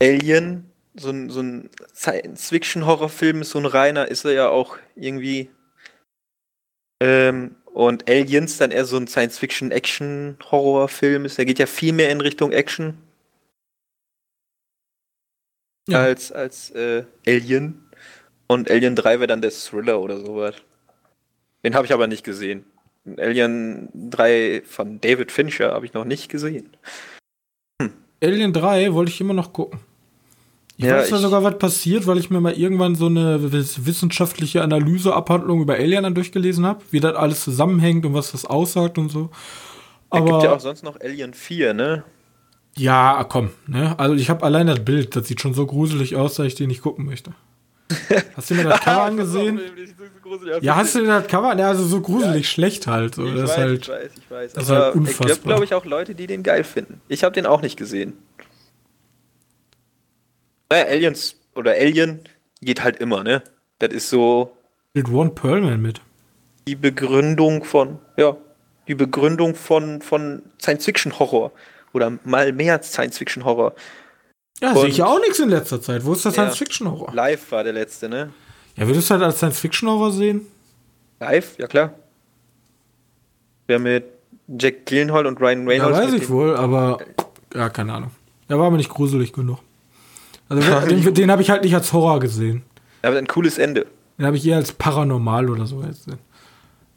Alien 0.00 0.70
so 0.98 1.10
ein, 1.10 1.28
so 1.30 1.40
ein 1.40 1.68
Science-Fiction-Horrorfilm 1.94 3.42
ist, 3.42 3.50
so 3.50 3.58
ein 3.58 3.66
reiner, 3.66 4.08
ist 4.08 4.24
er 4.24 4.32
ja 4.32 4.48
auch 4.48 4.78
irgendwie. 4.94 5.50
Ähm, 7.02 7.56
und 7.66 8.08
Aliens 8.08 8.56
dann 8.56 8.70
eher 8.70 8.86
so 8.86 8.96
ein 8.96 9.06
Science-Fiction-Action-Horrorfilm 9.06 11.26
ist. 11.26 11.36
Der 11.36 11.44
geht 11.44 11.58
ja 11.58 11.66
viel 11.66 11.92
mehr 11.92 12.08
in 12.10 12.22
Richtung 12.22 12.52
Action. 12.52 12.96
Ja. 15.88 16.02
Als, 16.02 16.32
als 16.32 16.70
äh, 16.70 17.04
Alien. 17.26 17.90
Und 18.46 18.70
Alien 18.70 18.96
3 18.96 19.20
wäre 19.20 19.26
dann 19.26 19.42
der 19.42 19.50
Thriller 19.50 20.00
oder 20.00 20.18
sowas. 20.18 20.54
Den 21.66 21.74
habe 21.74 21.84
ich 21.84 21.92
aber 21.92 22.06
nicht 22.06 22.22
gesehen. 22.22 22.64
Alien 23.18 23.88
3 23.92 24.62
von 24.64 25.00
David 25.00 25.32
Fincher 25.32 25.72
habe 25.72 25.84
ich 25.84 25.94
noch 25.94 26.04
nicht 26.04 26.28
gesehen. 26.28 26.76
Hm. 27.82 27.90
Alien 28.22 28.52
3 28.52 28.94
wollte 28.94 29.10
ich 29.10 29.20
immer 29.20 29.34
noch 29.34 29.52
gucken. 29.52 29.80
Ich 30.76 30.84
ja, 30.84 30.98
weiß 30.98 31.10
ja 31.10 31.16
sogar, 31.16 31.42
was 31.42 31.58
passiert, 31.58 32.06
weil 32.06 32.18
ich 32.18 32.30
mir 32.30 32.40
mal 32.40 32.52
irgendwann 32.52 32.94
so 32.94 33.06
eine 33.06 33.50
wissenschaftliche 33.50 34.62
Analyseabhandlung 34.62 35.60
über 35.60 35.74
Alien 35.74 36.04
dann 36.04 36.14
durchgelesen 36.14 36.64
habe, 36.64 36.84
wie 36.92 37.00
das 37.00 37.16
alles 37.16 37.42
zusammenhängt 37.42 38.06
und 38.06 38.14
was 38.14 38.30
das 38.30 38.44
aussagt 38.44 38.96
und 38.96 39.08
so. 39.08 39.30
Aber 40.10 40.26
es 40.26 40.30
gibt 40.30 40.42
ja 40.44 40.52
auch 40.52 40.60
sonst 40.60 40.84
noch 40.84 41.00
Alien 41.00 41.34
4, 41.34 41.74
ne? 41.74 42.04
Ja, 42.76 43.26
komm, 43.28 43.50
ne? 43.66 43.98
Also 43.98 44.14
ich 44.14 44.30
habe 44.30 44.44
allein 44.44 44.68
das 44.68 44.84
Bild, 44.84 45.16
das 45.16 45.26
sieht 45.26 45.40
schon 45.40 45.52
so 45.54 45.66
gruselig 45.66 46.14
aus, 46.14 46.36
dass 46.36 46.46
ich 46.46 46.54
den 46.54 46.68
nicht 46.68 46.82
gucken 46.82 47.06
möchte. 47.06 47.32
Hast 48.36 48.50
du 48.50 48.54
mir 48.54 48.64
das 48.64 48.80
Cover 48.82 49.02
angesehen? 49.02 49.60
Ja, 50.60 50.76
hast 50.76 50.94
du 50.94 51.00
mir 51.00 51.06
das 51.08 51.26
Cover? 51.26 51.56
Ja, 51.56 51.68
also 51.68 51.84
so 51.84 52.00
gruselig 52.00 52.42
ja, 52.42 52.42
schlecht 52.44 52.86
halt. 52.86 53.14
So. 53.14 53.24
Ich, 53.24 53.34
das 53.34 53.50
weiß, 53.50 53.56
halt, 53.56 53.82
ich 53.82 53.88
weiß, 53.88 54.10
ich 54.18 54.30
weiß, 54.30 54.52
Das 54.52 54.64
ist 54.64 54.70
halt 54.70 54.94
unfassbar. 54.94 55.26
Es 55.26 55.34
gibt, 55.34 55.46
glaube 55.46 55.64
ich, 55.64 55.74
auch 55.74 55.84
Leute, 55.84 56.14
die 56.14 56.26
den 56.26 56.42
geil 56.42 56.64
finden. 56.64 57.00
Ich 57.08 57.24
habe 57.24 57.34
den 57.34 57.46
auch 57.46 57.62
nicht 57.62 57.76
gesehen. 57.76 58.14
Naja, 60.70 60.86
Aliens 60.86 61.36
oder 61.54 61.72
Alien 61.72 62.20
geht 62.60 62.82
halt 62.82 62.96
immer, 62.96 63.22
ne? 63.22 63.42
Das 63.78 63.92
ist 63.92 64.10
so. 64.10 64.56
Mit 64.94 65.08
One 65.08 65.30
Perlman 65.30 65.80
mit. 65.80 66.00
Die 66.66 66.76
Begründung 66.76 67.64
von, 67.64 67.98
ja, 68.16 68.36
die 68.88 68.94
Begründung 68.94 69.54
von, 69.54 70.00
von 70.02 70.42
Science-Fiction-Horror. 70.60 71.52
Oder 71.92 72.18
mal 72.24 72.52
mehr 72.52 72.74
als 72.74 72.92
Science-Fiction-Horror. 72.92 73.74
Ja, 74.60 74.74
sehe 74.74 74.88
ich 74.88 74.96
ja 74.96 75.06
auch 75.06 75.20
nichts 75.20 75.38
in 75.38 75.50
letzter 75.50 75.80
Zeit. 75.80 76.04
Wo 76.04 76.14
ist 76.14 76.24
der 76.24 76.32
ja, 76.32 76.34
Science-Fiction-Horror? 76.34 77.14
Live 77.14 77.52
war 77.52 77.62
der 77.62 77.74
letzte, 77.74 78.08
ne? 78.08 78.32
Ja, 78.76 78.86
würdest 78.86 79.08
du 79.08 79.14
halt 79.14 79.22
als 79.22 79.38
Science-Fiction-Horror 79.38 80.12
sehen? 80.12 80.46
Live, 81.20 81.58
ja 81.58 81.66
klar. 81.66 81.94
Wer 83.66 83.78
mit 83.78 84.04
Jack 84.48 84.86
Gillenhall 84.86 85.26
und 85.26 85.40
Ryan 85.40 85.66
Reynolds. 85.66 85.98
Ja, 85.98 86.04
weiß 86.04 86.12
ich 86.12 86.28
wohl, 86.28 86.54
aber 86.56 86.98
ja, 87.54 87.68
keine 87.68 87.94
Ahnung. 87.94 88.10
Der 88.48 88.58
war 88.58 88.70
mir 88.70 88.76
nicht 88.76 88.90
gruselig 88.90 89.32
genug. 89.32 89.58
Also 90.48 90.62
den, 90.88 91.14
den 91.14 91.30
habe 91.30 91.42
ich 91.42 91.50
halt 91.50 91.64
nicht 91.64 91.74
als 91.74 91.92
Horror 91.92 92.20
gesehen. 92.20 92.62
Aber 93.02 93.16
ein 93.18 93.26
cooles 93.26 93.58
Ende. 93.58 93.86
Den 94.18 94.26
habe 94.26 94.36
ich 94.36 94.46
eher 94.46 94.56
als 94.56 94.72
paranormal 94.72 95.50
oder 95.50 95.66
so 95.66 95.78
gesehen. 95.78 96.18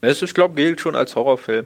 Das 0.02 0.22
ist, 0.22 0.34
glaube 0.34 0.60
ich, 0.60 0.66
gilt 0.66 0.82
schon 0.82 0.96
als 0.96 1.16
Horrorfilm. 1.16 1.66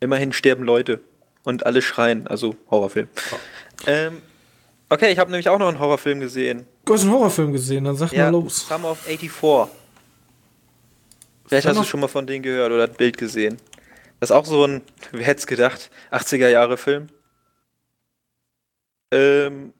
Immerhin 0.00 0.32
sterben 0.32 0.64
Leute 0.64 1.00
und 1.44 1.64
alle 1.64 1.82
schreien, 1.82 2.26
also 2.26 2.56
Horrorfilm. 2.70 3.08
Oh. 3.32 3.36
Ähm, 3.86 4.18
okay, 4.88 5.12
ich 5.12 5.18
habe 5.18 5.30
nämlich 5.30 5.48
auch 5.48 5.58
noch 5.58 5.68
einen 5.68 5.78
Horrorfilm 5.78 6.20
gesehen. 6.20 6.66
Du 6.84 6.94
hast 6.94 7.02
einen 7.02 7.12
Horrorfilm 7.12 7.52
gesehen, 7.52 7.84
dann 7.84 7.96
sag 7.96 8.12
ja, 8.12 8.24
mal 8.24 8.40
los. 8.40 8.66
Summer 8.66 8.92
of 8.92 9.00
84. 9.00 9.74
Vielleicht 11.46 11.66
hast 11.66 11.78
du 11.78 11.84
schon 11.84 12.00
mal 12.00 12.08
von 12.08 12.26
denen 12.26 12.42
gehört 12.42 12.72
oder 12.72 12.84
ein 12.84 12.92
Bild 12.92 13.16
gesehen. 13.16 13.56
Das 14.20 14.30
ist 14.30 14.36
auch 14.36 14.44
so 14.44 14.64
ein, 14.66 14.82
wer 15.12 15.26
hätte 15.26 15.40
es 15.40 15.46
gedacht, 15.46 15.90
80er 16.10 16.48
Jahre 16.48 16.76
Film. 16.76 17.08
Ähm, 19.12 19.72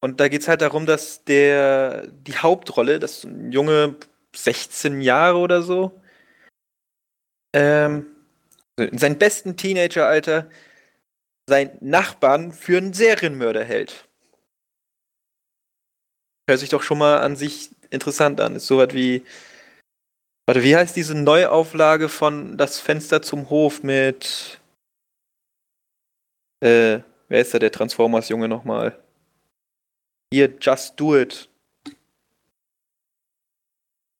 und 0.00 0.20
da 0.20 0.28
geht 0.28 0.42
es 0.42 0.48
halt 0.48 0.60
darum, 0.60 0.86
dass 0.86 1.24
der 1.24 2.06
die 2.08 2.36
Hauptrolle, 2.36 2.98
das 2.98 3.18
ist 3.18 3.24
ein 3.24 3.50
Junge 3.52 3.96
16 4.34 5.00
Jahre 5.00 5.38
oder 5.38 5.62
so, 5.62 6.00
ähm, 7.54 8.06
in 8.76 8.98
seinem 8.98 9.16
besten 9.16 9.56
Teenageralter 9.56 10.50
seinen 11.48 11.76
Nachbarn 11.80 12.52
für 12.52 12.78
einen 12.78 12.92
Serienmörder 12.92 13.64
hält. 13.64 14.08
Hört 16.48 16.60
sich 16.60 16.68
doch 16.68 16.82
schon 16.82 16.98
mal 16.98 17.20
an 17.20 17.36
sich 17.36 17.70
interessant 17.90 18.40
an. 18.40 18.56
Ist 18.56 18.66
sowas 18.66 18.92
wie. 18.92 19.24
Warte, 20.46 20.62
wie 20.62 20.76
heißt 20.76 20.94
diese 20.94 21.16
Neuauflage 21.16 22.08
von 22.08 22.56
Das 22.56 22.78
Fenster 22.78 23.20
zum 23.22 23.50
Hof 23.50 23.82
mit. 23.82 24.60
Äh, 26.60 27.00
wer 27.28 27.40
ist 27.40 27.52
da 27.52 27.58
der 27.58 27.72
Transformers-Junge 27.72 28.48
nochmal? 28.48 28.98
Hier, 30.32 30.52
Just 30.60 30.98
Do 30.98 31.16
It. 31.16 31.48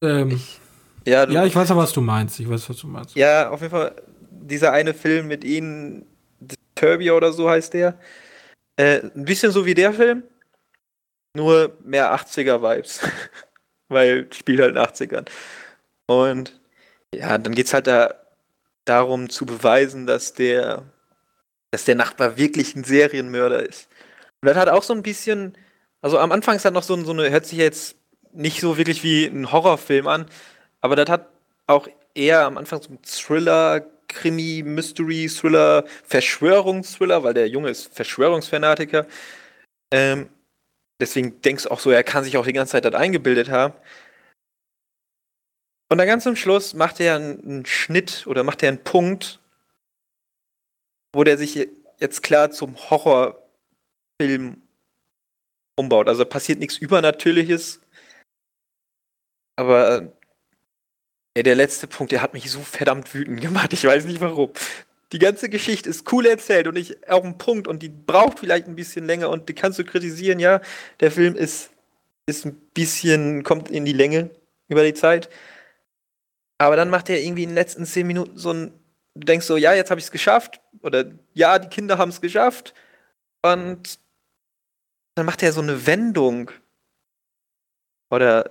Ähm, 0.02 0.30
ich, 0.30 0.60
ja, 1.06 1.28
ja, 1.28 1.44
ich 1.44 1.54
weiß 1.54 1.70
aber, 1.70 1.82
was 1.82 1.92
du 1.92 2.00
meinst. 2.00 2.38
Ich 2.40 2.48
weiß, 2.48 2.68
was 2.68 2.76
du 2.76 2.88
meinst. 2.88 3.14
Ja, 3.14 3.50
auf 3.50 3.60
jeden 3.60 3.70
Fall, 3.70 3.94
dieser 4.30 4.72
eine 4.72 4.94
Film 4.94 5.28
mit 5.28 5.44
ihnen, 5.44 6.06
Turbia 6.76 7.12
oder 7.14 7.32
so 7.32 7.50
heißt 7.50 7.74
der. 7.74 7.98
Äh, 8.76 9.00
ein 9.14 9.24
bisschen 9.24 9.52
so 9.52 9.66
wie 9.66 9.74
der 9.74 9.92
Film, 9.92 10.22
nur 11.34 11.76
mehr 11.82 12.14
80er-Vibes. 12.14 13.00
Weil 13.88 14.28
spielt 14.32 14.60
halt 14.60 14.70
in 14.70 14.76
den 14.76 14.84
80ern. 14.84 15.28
Und 16.06 16.60
ja, 17.14 17.38
dann 17.38 17.54
geht 17.54 17.66
es 17.66 17.74
halt 17.74 17.88
da 17.88 18.14
darum 18.84 19.28
zu 19.30 19.46
beweisen, 19.46 20.06
dass 20.06 20.34
der, 20.34 20.84
dass 21.72 21.84
der 21.84 21.96
Nachbar 21.96 22.36
wirklich 22.36 22.76
ein 22.76 22.84
Serienmörder 22.84 23.68
ist. 23.68 23.88
Und 24.40 24.48
das 24.48 24.56
hat 24.56 24.68
auch 24.68 24.84
so 24.84 24.92
ein 24.94 25.02
bisschen 25.02 25.56
also 26.06 26.18
am 26.18 26.30
Anfang 26.30 26.54
ist 26.54 26.64
das 26.64 26.72
noch 26.72 26.84
so, 26.84 26.96
so 27.02 27.10
eine, 27.10 27.30
hört 27.30 27.46
sich 27.46 27.58
jetzt 27.58 27.96
nicht 28.32 28.60
so 28.60 28.78
wirklich 28.78 29.02
wie 29.02 29.26
ein 29.26 29.50
Horrorfilm 29.50 30.06
an, 30.06 30.26
aber 30.80 30.94
das 30.94 31.10
hat 31.10 31.28
auch 31.66 31.88
eher 32.14 32.44
am 32.44 32.58
Anfang 32.58 32.80
so 32.80 32.92
ein 32.92 33.00
Thriller, 33.02 33.84
Krimi, 34.08 34.62
Mystery, 34.64 35.28
Thriller, 35.28 35.84
Verschwörungsthriller, 36.04 37.22
weil 37.22 37.34
der 37.34 37.48
Junge 37.48 37.70
ist 37.70 37.94
Verschwörungsfanatiker. 37.94 39.06
Ähm, 39.92 40.28
deswegen 41.00 41.40
denkst 41.42 41.64
du 41.64 41.70
auch 41.70 41.80
so, 41.80 41.90
er 41.90 42.04
kann 42.04 42.24
sich 42.24 42.36
auch 42.36 42.46
die 42.46 42.52
ganze 42.52 42.72
Zeit 42.72 42.84
das 42.84 42.94
eingebildet 42.94 43.50
haben. 43.50 43.74
Und 45.88 45.98
dann 45.98 46.06
ganz 46.06 46.24
zum 46.24 46.36
Schluss 46.36 46.74
macht 46.74 47.00
er 47.00 47.16
einen 47.16 47.64
Schnitt 47.66 48.26
oder 48.26 48.42
macht 48.42 48.62
er 48.62 48.70
einen 48.70 48.82
Punkt, 48.82 49.40
wo 51.14 51.22
der 51.24 51.38
sich 51.38 51.68
jetzt 51.98 52.22
klar 52.22 52.50
zum 52.50 52.76
Horrorfilm 52.90 54.62
umbaut. 55.76 56.08
Also 56.08 56.24
passiert 56.24 56.58
nichts 56.58 56.78
Übernatürliches. 56.78 57.80
Aber 59.56 60.12
ja, 61.36 61.42
der 61.42 61.54
letzte 61.54 61.86
Punkt, 61.86 62.12
der 62.12 62.22
hat 62.22 62.32
mich 62.32 62.50
so 62.50 62.60
verdammt 62.60 63.12
wütend 63.12 63.42
gemacht. 63.42 63.70
Ich 63.74 63.84
weiß 63.84 64.06
nicht 64.06 64.22
warum. 64.22 64.52
Die 65.12 65.18
ganze 65.18 65.50
Geschichte 65.50 65.90
ist 65.90 66.10
cool 66.10 66.24
erzählt 66.24 66.66
und 66.66 66.76
ich 66.76 67.08
auch 67.10 67.24
ein 67.24 67.36
Punkt 67.36 67.68
und 67.68 67.82
die 67.82 67.90
braucht 67.90 68.38
vielleicht 68.38 68.66
ein 68.66 68.74
bisschen 68.74 69.04
länger 69.04 69.28
und 69.28 69.50
die 69.50 69.54
kannst 69.54 69.78
du 69.78 69.84
kritisieren, 69.84 70.38
ja. 70.38 70.62
Der 71.00 71.10
Film 71.12 71.36
ist, 71.36 71.70
ist 72.24 72.46
ein 72.46 72.54
bisschen, 72.72 73.42
kommt 73.42 73.70
in 73.70 73.84
die 73.84 73.92
Länge 73.92 74.30
über 74.68 74.82
die 74.82 74.94
Zeit. 74.94 75.28
Aber 76.56 76.74
dann 76.74 76.88
macht 76.88 77.10
er 77.10 77.20
irgendwie 77.20 77.42
in 77.42 77.50
den 77.50 77.54
letzten 77.54 77.84
zehn 77.84 78.06
Minuten 78.06 78.38
so 78.38 78.54
ein, 78.54 78.72
du 79.14 79.26
denkst 79.26 79.44
so, 79.44 79.58
ja, 79.58 79.74
jetzt 79.74 79.90
habe 79.90 80.00
ich 80.00 80.06
es 80.06 80.12
geschafft. 80.12 80.62
Oder 80.80 81.04
ja, 81.34 81.58
die 81.58 81.68
Kinder 81.68 81.98
haben 81.98 82.08
es 82.08 82.22
geschafft. 82.22 82.72
Und 83.42 83.98
dann 85.14 85.26
macht 85.26 85.42
er 85.42 85.52
so 85.52 85.60
eine 85.60 85.86
Wendung. 85.86 86.50
Oder 88.10 88.48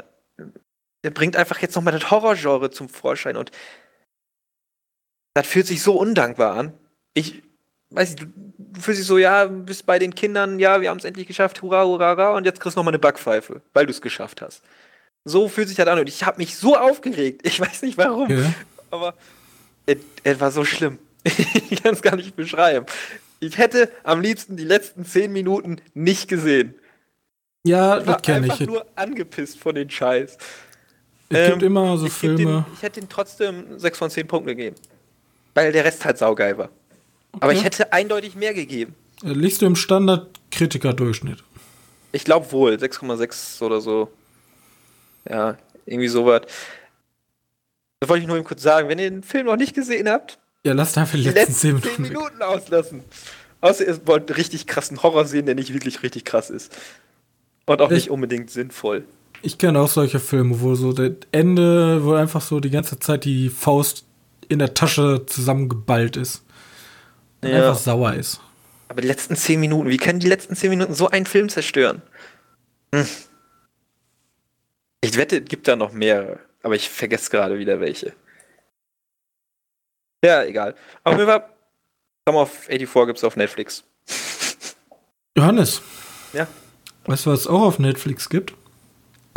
er 1.06 1.12
bringt 1.12 1.36
einfach 1.36 1.60
jetzt 1.60 1.76
nochmal 1.76 1.94
das 1.94 2.10
Horrorgenre 2.10 2.72
zum 2.72 2.90
Vorschein 2.90 3.38
und 3.38 3.52
das 5.36 5.46
fühlt 5.46 5.68
sich 5.68 5.82
so 5.82 5.98
undankbar 5.98 6.56
an. 6.56 6.74
Ich 7.14 7.44
weiß 7.92 8.12
nicht, 8.12 8.24
du, 8.24 8.26
du 8.58 8.82
fühlst 8.82 9.00
dich 9.00 9.08
so, 9.08 9.18
ja, 9.18 9.46
bist 9.46 9.86
bei 9.86 10.00
den 10.00 10.16
Kindern, 10.16 10.60
ja, 10.60 10.82
wir 10.82 10.90
haben 10.90 10.98
es 10.98 11.06
endlich 11.06 11.28
geschafft, 11.28 11.62
hurra, 11.62 11.86
hurra, 11.86 12.16
hurra, 12.16 12.36
und 12.36 12.46
jetzt 12.46 12.60
kriegst 12.60 12.76
du 12.76 12.80
nochmal 12.80 12.94
eine 12.94 13.00
Backpfeife, 13.00 13.62
weil 13.74 13.86
du 13.86 13.92
es 13.92 14.02
geschafft 14.02 14.42
hast. 14.42 14.64
So 15.26 15.48
fühlt 15.48 15.68
sich 15.68 15.78
das 15.78 15.88
an 15.88 16.00
und 16.00 16.10
ich 16.10 16.24
habe 16.24 16.38
mich 16.38 16.58
so 16.58 16.76
aufgeregt. 16.76 17.46
Ich 17.48 17.60
weiß 17.60 17.84
nicht 17.84 17.98
warum, 17.98 18.30
ja. 18.30 18.54
aber 18.92 19.14
es 20.24 20.40
war 20.40 20.52
so 20.52 20.66
schlimm. 20.66 21.00
ich 21.24 21.84
kann 21.84 21.94
es 21.94 22.02
gar 22.02 22.16
nicht 22.16 22.36
beschreiben. 22.36 22.86
Ich 23.40 23.58
hätte 23.58 23.92
am 24.04 24.22
liebsten 24.22 24.58
die 24.58 24.64
letzten 24.64 25.06
zehn 25.06 25.32
Minuten 25.32 25.82
nicht 25.94 26.28
gesehen. 26.28 26.76
Ja, 27.66 27.98
Ich 28.00 28.06
war 28.06 28.14
das 28.14 28.22
kenne 28.22 28.44
einfach 28.44 28.60
ich. 28.60 28.68
nur 28.68 28.86
angepisst 28.96 29.60
von 29.60 29.76
den 29.76 29.90
Scheiß. 29.90 30.38
Es 31.30 31.50
gibt 31.50 31.62
Ähm, 31.64 31.68
immer 31.68 31.98
so 31.98 32.06
ich 32.06 32.14
Filme. 32.14 32.38
Den, 32.38 32.66
ich 32.76 32.82
hätte 32.84 33.00
den 33.00 33.10
trotzdem 33.10 33.80
6 33.80 33.98
von 33.98 34.10
10 34.10 34.28
Punkten 34.28 34.48
gegeben. 34.50 34.76
Weil 35.54 35.72
der 35.72 35.84
Rest 35.86 36.06
halt 36.06 36.18
saugeil 36.18 36.58
war. 36.58 36.70
Aber 37.34 37.48
Okay. 37.48 37.58
ich 37.58 37.64
hätte 37.64 37.92
eindeutig 37.94 38.36
mehr 38.36 38.54
gegeben. 38.54 38.94
Äh, 39.24 39.30
Liegst 39.30 39.62
du 39.62 39.66
im 39.66 39.76
Standard-Kritiker-Durchschnitt? 39.76 41.44
Ich 42.12 42.24
glaube 42.26 42.52
wohl, 42.52 42.74
6,6 42.76 43.62
oder 43.64 43.82
so. 43.82 44.10
Ja, 45.30 45.58
irgendwie 45.86 46.08
sowas. 46.08 46.44
Das 48.00 48.10
wollte 48.10 48.22
ich 48.22 48.28
nur 48.28 48.38
eben 48.38 48.46
kurz 48.46 48.62
sagen. 48.62 48.88
Wenn 48.90 49.00
ihr 49.00 49.10
den 49.10 49.24
Film 49.24 49.48
noch 49.48 49.56
nicht 49.58 49.74
gesehen 49.74 50.08
habt, 50.08 50.38
Ja, 50.64 50.74
lass 50.74 50.98
einfach 50.98 51.16
die 51.18 51.24
letzten 51.24 51.40
letzten 51.40 51.54
10 51.54 51.60
10 51.62 51.74
Minuten. 51.74 52.04
weg. 52.04 52.12
Minuten 52.12 52.42
auslassen. 52.44 53.04
Außer 53.62 53.88
ihr 53.88 54.06
wollt 54.08 54.30
einen 54.30 54.36
richtig 54.36 54.68
krassen 54.68 55.02
Horror 55.02 55.26
sehen, 55.26 55.46
der 55.48 55.56
nicht 55.56 55.74
wirklich 55.74 56.04
richtig 56.04 56.24
krass 56.26 56.50
ist. 56.50 56.76
Und 57.66 57.82
auch 57.82 57.90
Ich- 57.90 57.96
nicht 57.96 58.10
unbedingt 58.12 58.52
sinnvoll. 58.52 59.06
Ich 59.42 59.58
kenne 59.58 59.80
auch 59.80 59.88
solche 59.88 60.20
Filme, 60.20 60.60
wo 60.62 60.76
so 60.76 60.92
das 60.94 61.12
Ende, 61.32 62.04
wo 62.04 62.14
einfach 62.14 62.42
so 62.42 62.60
die 62.60 62.70
ganze 62.72 63.00
Zeit 63.00 63.26
die 63.26 63.50
Faust 63.50 64.06
in 64.50 64.60
der 64.60 64.74
Tasche 64.74 65.26
zusammengeballt 65.26 66.18
ist. 66.18 66.44
Und 67.42 67.50
Ja. 67.50 67.58
einfach 67.70 67.78
sauer 67.80 68.14
ist. 68.14 68.40
Aber 68.88 69.02
die 69.02 69.08
letzten 69.08 69.36
10 69.36 69.60
Minuten, 69.60 69.90
wie 69.90 69.98
können 69.98 70.20
die 70.20 70.28
letzten 70.28 70.56
10 70.56 70.70
Minuten 70.70 70.94
so 70.94 71.10
einen 71.10 71.26
Film 71.26 71.50
zerstören? 71.50 72.02
Hm. 72.94 73.06
Ich 75.02 75.18
wette, 75.18 75.38
es 75.40 75.46
gibt 75.46 75.68
da 75.68 75.76
noch 75.76 75.92
mehrere, 75.92 76.40
aber 76.64 76.76
ich 76.76 76.90
vergesse 76.90 77.30
gerade 77.30 77.60
wieder 77.60 77.80
welche. 77.80 78.14
Ja, 80.24 80.44
egal. 80.44 80.76
Auf 81.04 81.14
jeden 81.18 81.28
Fall, 81.28 81.48
Come 82.26 82.40
of 82.40 82.52
84 82.52 83.06
gibt's 83.08 83.24
auf 83.24 83.36
Netflix. 83.36 83.84
Johannes. 85.38 85.82
Ja. 86.34 86.48
Weißt 87.06 87.26
du, 87.28 87.32
was 87.32 87.42
es 87.42 87.48
auch 87.48 87.62
auf 87.62 87.78
Netflix 87.78 88.30
gibt? 88.30 88.56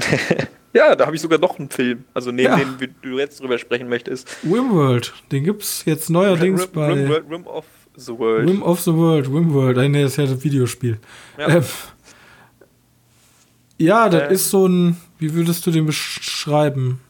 Ja, 0.74 0.94
da 0.94 1.06
habe 1.06 1.16
ich 1.16 1.22
sogar 1.22 1.38
noch 1.38 1.58
einen 1.58 1.70
Film. 1.70 2.04
Also 2.12 2.30
neben 2.30 2.50
Ja. 2.52 2.56
dem 2.56 2.78
wie 2.78 2.88
du 3.02 3.18
jetzt 3.18 3.40
drüber 3.40 3.56
sprechen 3.58 3.88
möchtest. 3.88 4.28
Wimworld. 4.42 5.14
Den 5.32 5.44
gibt's 5.44 5.82
jetzt 5.86 6.10
neuerdings 6.10 6.62
Rim, 6.64 6.70
bei 6.72 6.92
Rim, 6.92 7.10
Rim 7.30 7.46
of 7.46 7.64
the 7.96 8.12
World. 8.16 8.48
Rim 8.48 8.62
of 8.62 8.80
the 8.82 8.92
World. 8.92 9.32
Wimworld. 9.32 9.78
Äh, 9.78 9.88
Nee, 9.88 10.02
das 10.02 10.12
ist 10.12 10.16
ja 10.18 10.26
das 10.26 10.44
Videospiel. 10.44 10.98
Ja. 11.38 11.48
Ähm, 11.48 11.64
ja, 13.78 14.08
das 14.10 14.22
Äh. 14.30 14.34
ist 14.34 14.50
so 14.50 14.66
ein, 14.68 15.00
wie 15.18 15.32
würdest 15.34 15.66
du 15.66 15.70
den 15.70 15.86
beschreiben? 15.86 17.00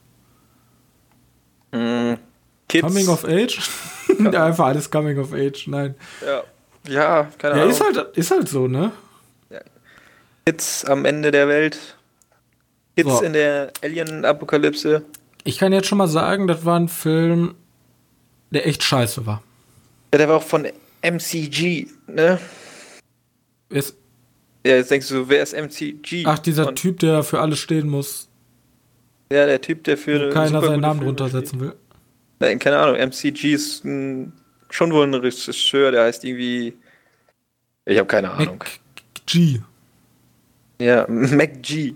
Mm, 1.72 2.14
Kids. 2.68 2.86
Coming 2.86 3.08
of 3.08 3.24
Age? 3.24 3.58
ja, 4.32 4.44
einfach 4.46 4.66
alles 4.66 4.88
Coming 4.90 5.18
of 5.18 5.32
Age, 5.32 5.66
nein. 5.66 5.94
ja. 6.24 6.42
ja, 6.88 7.28
keine 7.38 7.56
Ja, 7.56 7.62
Ahnung. 7.62 7.70
ist 7.74 7.84
halt, 7.84 8.16
ist 8.16 8.30
halt 8.30 8.48
so, 8.48 8.68
ne? 8.68 8.92
Kids 10.46 10.84
am 10.86 11.04
Ende 11.04 11.30
der 11.30 11.48
Welt. 11.48 11.97
Kids 12.98 13.18
So. 13.18 13.24
in 13.24 13.32
der 13.32 13.72
Alien-Apokalypse. 13.82 15.04
Ich 15.44 15.58
kann 15.58 15.72
jetzt 15.72 15.86
schon 15.86 15.98
mal 15.98 16.08
sagen, 16.08 16.48
das 16.48 16.64
war 16.64 16.78
ein 16.78 16.88
Film, 16.88 17.54
der 18.50 18.66
echt 18.66 18.82
scheiße 18.82 19.24
war. 19.24 19.40
Ja, 20.12 20.18
der 20.18 20.28
war 20.28 20.36
auch 20.38 20.42
von 20.42 20.66
MCG, 21.02 21.86
ne? 22.08 22.40
Es, 23.70 23.94
Ja, 24.66 24.74
jetzt 24.76 24.90
denkst 24.90 25.08
du, 25.10 25.28
wer 25.28 25.42
ist 25.44 25.52
MCG? 25.54 26.24
ach, 26.26 26.40
dieser 26.40 26.66
Und- 26.68 26.76
Typ, 26.76 26.98
der 26.98 27.22
für 27.22 27.40
alles 27.40 27.60
stehen 27.60 27.88
muss, 27.88 28.28
Ja, 29.30 29.46
der 29.46 29.60
Typ, 29.60 29.84
der 29.84 29.96
für 29.96 30.30
wo 30.30 30.32
keiner 30.34 30.60
seinen 30.60 30.80
Namen 30.80 31.00
Filme 31.00 31.14
drunter 31.14 31.28
setzen 31.28 31.60
will. 31.60 31.74
Nein, 32.40 32.58
keine 32.58 32.78
Ahnung. 32.78 32.96
MCG 32.96 33.52
ist 33.52 33.84
ein, 33.84 34.32
schon 34.70 34.90
wohl 34.92 35.06
ein 35.06 35.14
Regisseur, 35.14 35.90
der 35.92 36.04
heißt 36.04 36.24
irgendwie. 36.24 36.74
Ich 37.84 37.96
habe 37.98 38.06
keine 38.08 38.30
Ahnung. 38.30 38.58
Mac 38.58 38.80
G. 39.26 39.60
Ja, 40.80 41.06
MacG. 41.08 41.94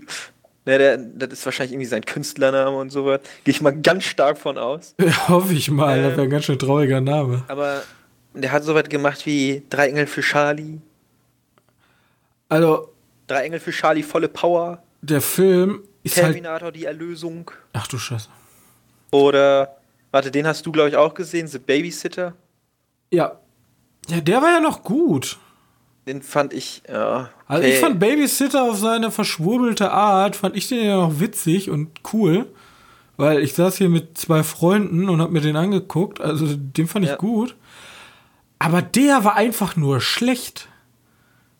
Ja, 0.65 0.77
der, 0.77 0.97
das 0.97 1.31
ist 1.33 1.45
wahrscheinlich 1.45 1.73
irgendwie 1.73 1.87
sein 1.89 2.05
Künstlername 2.05 2.77
und 2.77 2.89
sowas. 2.89 3.19
Gehe 3.43 3.53
ich 3.53 3.61
mal 3.61 3.71
ganz 3.81 4.05
stark 4.05 4.37
von 4.37 4.57
aus. 4.57 4.95
Hoffe 5.27 5.53
ich 5.53 5.69
mal, 5.69 6.01
das 6.01 6.11
Ähm. 6.11 6.17
wäre 6.17 6.27
ein 6.27 6.29
ganz 6.29 6.45
schön 6.45 6.57
trauriger 6.59 7.01
Name. 7.01 7.43
Aber 7.49 7.83
der 8.33 8.51
hat 8.51 8.63
sowas 8.63 8.87
gemacht 8.89 9.25
wie 9.25 9.63
Drei 9.69 9.89
Engel 9.89 10.07
für 10.07 10.21
Charlie. 10.21 10.79
Also, 12.49 12.89
Drei 13.27 13.43
Engel 13.45 13.59
für 13.59 13.71
Charlie, 13.71 14.03
volle 14.03 14.27
Power. 14.29 14.81
der 15.01 15.21
Film 15.21 15.83
ist 16.03 16.17
halt. 16.17 16.27
Terminator, 16.27 16.71
die 16.71 16.85
Erlösung. 16.85 17.49
Ach 17.73 17.87
du 17.87 17.97
Scheiße. 17.97 18.29
Oder, 19.11 19.77
warte, 20.11 20.31
den 20.31 20.45
hast 20.47 20.65
du, 20.65 20.71
glaube 20.71 20.89
ich, 20.89 20.95
auch 20.97 21.13
gesehen, 21.13 21.47
The 21.47 21.59
Babysitter. 21.59 22.33
Ja. 23.11 23.39
Ja, 24.09 24.19
der 24.21 24.41
war 24.41 24.49
ja 24.51 24.59
noch 24.59 24.83
gut. 24.83 25.37
Den 26.05 26.21
fand 26.21 26.53
ich, 26.53 26.83
ja. 26.87 27.29
Also 27.47 27.63
okay. 27.63 27.73
ich 27.73 27.79
fand 27.79 27.99
Babysitter 27.99 28.63
auf 28.63 28.77
seine 28.77 29.09
verschwurbelte 29.09 29.91
Art, 29.91 30.35
fand 30.35 30.57
ich 30.57 30.67
den 30.67 30.85
ja 30.85 30.97
noch 30.97 31.19
witzig 31.19 31.69
und 31.69 31.89
cool. 32.13 32.47
Weil 33.15 33.39
ich 33.39 33.53
saß 33.53 33.77
hier 33.77 33.89
mit 33.89 34.17
zwei 34.17 34.43
Freunden 34.43 35.07
und 35.07 35.21
hab 35.21 35.29
mir 35.31 35.39
den 35.39 35.55
angeguckt. 35.55 36.19
Also 36.19 36.47
den 36.55 36.87
fand 36.87 37.05
ich 37.05 37.11
Ja. 37.11 37.17
gut. 37.17 37.55
Aber 38.59 38.81
der 38.81 39.23
war 39.23 39.35
einfach 39.35 39.75
nur 39.75 40.01
schlecht. 40.01 40.67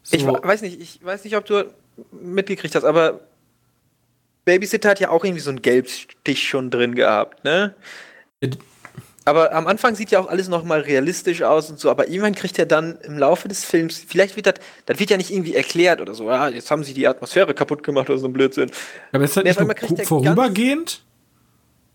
So, 0.02 0.18
Ich 0.18 0.26
weiß 0.26 0.62
nicht, 0.64 0.82
ich 0.82 1.04
weiß 1.04 1.24
nicht, 1.24 1.38
ob 1.38 1.46
du 1.46 1.72
mitgekriegt 2.12 2.76
hast, 2.76 2.84
aber 2.84 3.22
Babysitter 4.46 4.90
hat 4.90 5.00
ja 5.00 5.10
auch 5.10 5.24
irgendwie 5.24 5.42
so 5.42 5.50
einen 5.50 5.62
Gelbstich 5.62 6.48
schon 6.48 6.70
drin 6.70 6.96
gehabt, 6.96 7.44
ne? 7.44 7.76
Ja, 9.26 9.32
Aber 9.32 9.54
am 9.54 9.68
Anfang 9.68 9.96
sieht 9.96 10.12
ja 10.12 10.20
auch 10.20 10.28
alles 10.28 10.48
noch 10.50 10.64
mal 10.64 10.82
realistisch 10.82 11.42
aus 11.44 11.70
und 11.70 11.80
so, 11.80 11.90
aber 11.90 12.08
irgendwann 12.08 12.36
kriegt 12.36 12.58
er 12.60 12.66
dann 12.66 12.98
im 13.04 13.18
Laufe 13.18 13.48
des 13.48 13.64
Films, 13.66 14.04
vielleicht 14.08 14.36
wird 14.36 14.48
das, 14.48 14.56
das 14.86 15.00
wird 15.00 15.10
ja 15.10 15.18
nicht 15.18 15.32
irgendwie 15.32 15.56
erklärt 15.56 16.02
oder 16.02 16.14
so, 16.14 16.30
ah, 16.30 16.50
jetzt 16.50 16.70
haben 16.72 16.84
sie 16.84 16.94
die 16.94 17.08
Atmosphäre 17.08 17.54
kaputt 17.54 17.84
gemacht 17.84 18.10
oder 18.10 18.20
so 18.20 18.28
ein 18.28 18.34
Blödsinn. 18.34 18.70
aber 19.12 19.24
ist 19.24 19.36
halt 19.38 19.46
Nee, 19.46 19.52
nicht 19.52 19.90
nur 19.90 20.06
vorübergehend? 20.06 21.04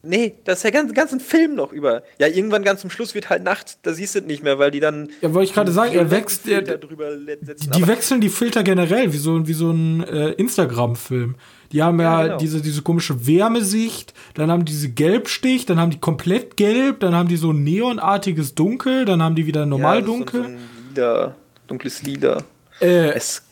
Nee, 0.00 0.36
das 0.44 0.58
ist 0.58 0.62
der 0.62 0.70
ganze, 0.70 0.94
ganzen 0.94 1.18
Film 1.18 1.56
noch 1.56 1.72
über. 1.72 2.04
Ja, 2.20 2.28
irgendwann 2.28 2.62
ganz 2.62 2.80
zum 2.82 2.88
Schluss 2.88 3.16
wird 3.16 3.30
halt 3.30 3.42
Nacht, 3.42 3.78
da 3.82 3.92
siehst 3.92 4.14
du 4.14 4.20
es 4.20 4.24
nicht 4.26 4.44
mehr, 4.44 4.56
weil 4.60 4.70
die 4.70 4.78
dann. 4.78 5.10
Ja, 5.20 5.34
wollte 5.34 5.48
ich 5.48 5.54
gerade 5.54 5.72
sagen, 5.72 5.92
er 5.92 6.08
wächst. 6.12 6.46
Er, 6.46 6.58
Filter 6.58 6.78
drüber 6.78 7.18
setzen. 7.18 7.72
die 7.72 7.82
Aber- 7.82 7.88
wechseln 7.88 8.20
die 8.20 8.28
Filter 8.28 8.62
generell, 8.62 9.12
wie 9.12 9.16
so, 9.18 9.46
wie 9.48 9.52
so 9.54 9.72
ein 9.72 10.04
äh, 10.04 10.30
Instagram-Film. 10.34 11.34
Die 11.72 11.82
haben 11.82 12.00
ja, 12.00 12.20
Ja, 12.20 12.22
genau. 12.26 12.38
diese, 12.38 12.60
diese 12.62 12.82
komische 12.82 13.26
Wärmesicht, 13.26 14.14
dann 14.34 14.50
haben 14.50 14.64
die 14.64 14.72
diese 14.72 14.88
Gelbstich, 14.90 15.66
dann 15.66 15.78
haben 15.78 15.90
die 15.90 15.98
komplett 16.00 16.56
gelb, 16.56 17.00
dann 17.00 17.14
haben 17.14 17.28
die 17.28 17.36
so 17.36 17.50
ein 17.52 17.62
neonartiges 17.64 18.54
Dunkel, 18.54 19.04
dann 19.04 19.22
haben 19.22 19.34
die 19.34 19.46
wieder 19.46 19.66
normal 19.66 20.00
Ja, 20.00 20.04
dunkel. 20.06 20.42
So, 20.42 20.48
so 20.48 20.54
ein 20.54 20.58
lila, 20.94 21.34
dunkles 21.66 22.02
Lila. 22.02 22.38
äh, 22.80 23.10
Es 23.10 23.28
ist 23.30 23.42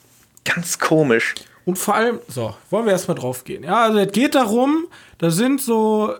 ganz 0.45 0.79
komisch. 0.79 1.35
und 1.65 1.77
vor 1.79 1.95
allem, 1.95 2.21
so, 2.29 2.55
wollen 2.71 2.87
wir 2.87 2.93
erstmal 2.93 3.17
drauf 3.19 3.45
gehen. 3.45 3.65
Ja, 3.65 3.83
also 3.85 3.99
es 3.99 4.13
geht 4.13 4.35
darum, 4.35 4.87
da 5.19 5.31
sind 5.31 5.61
so 5.61 6.15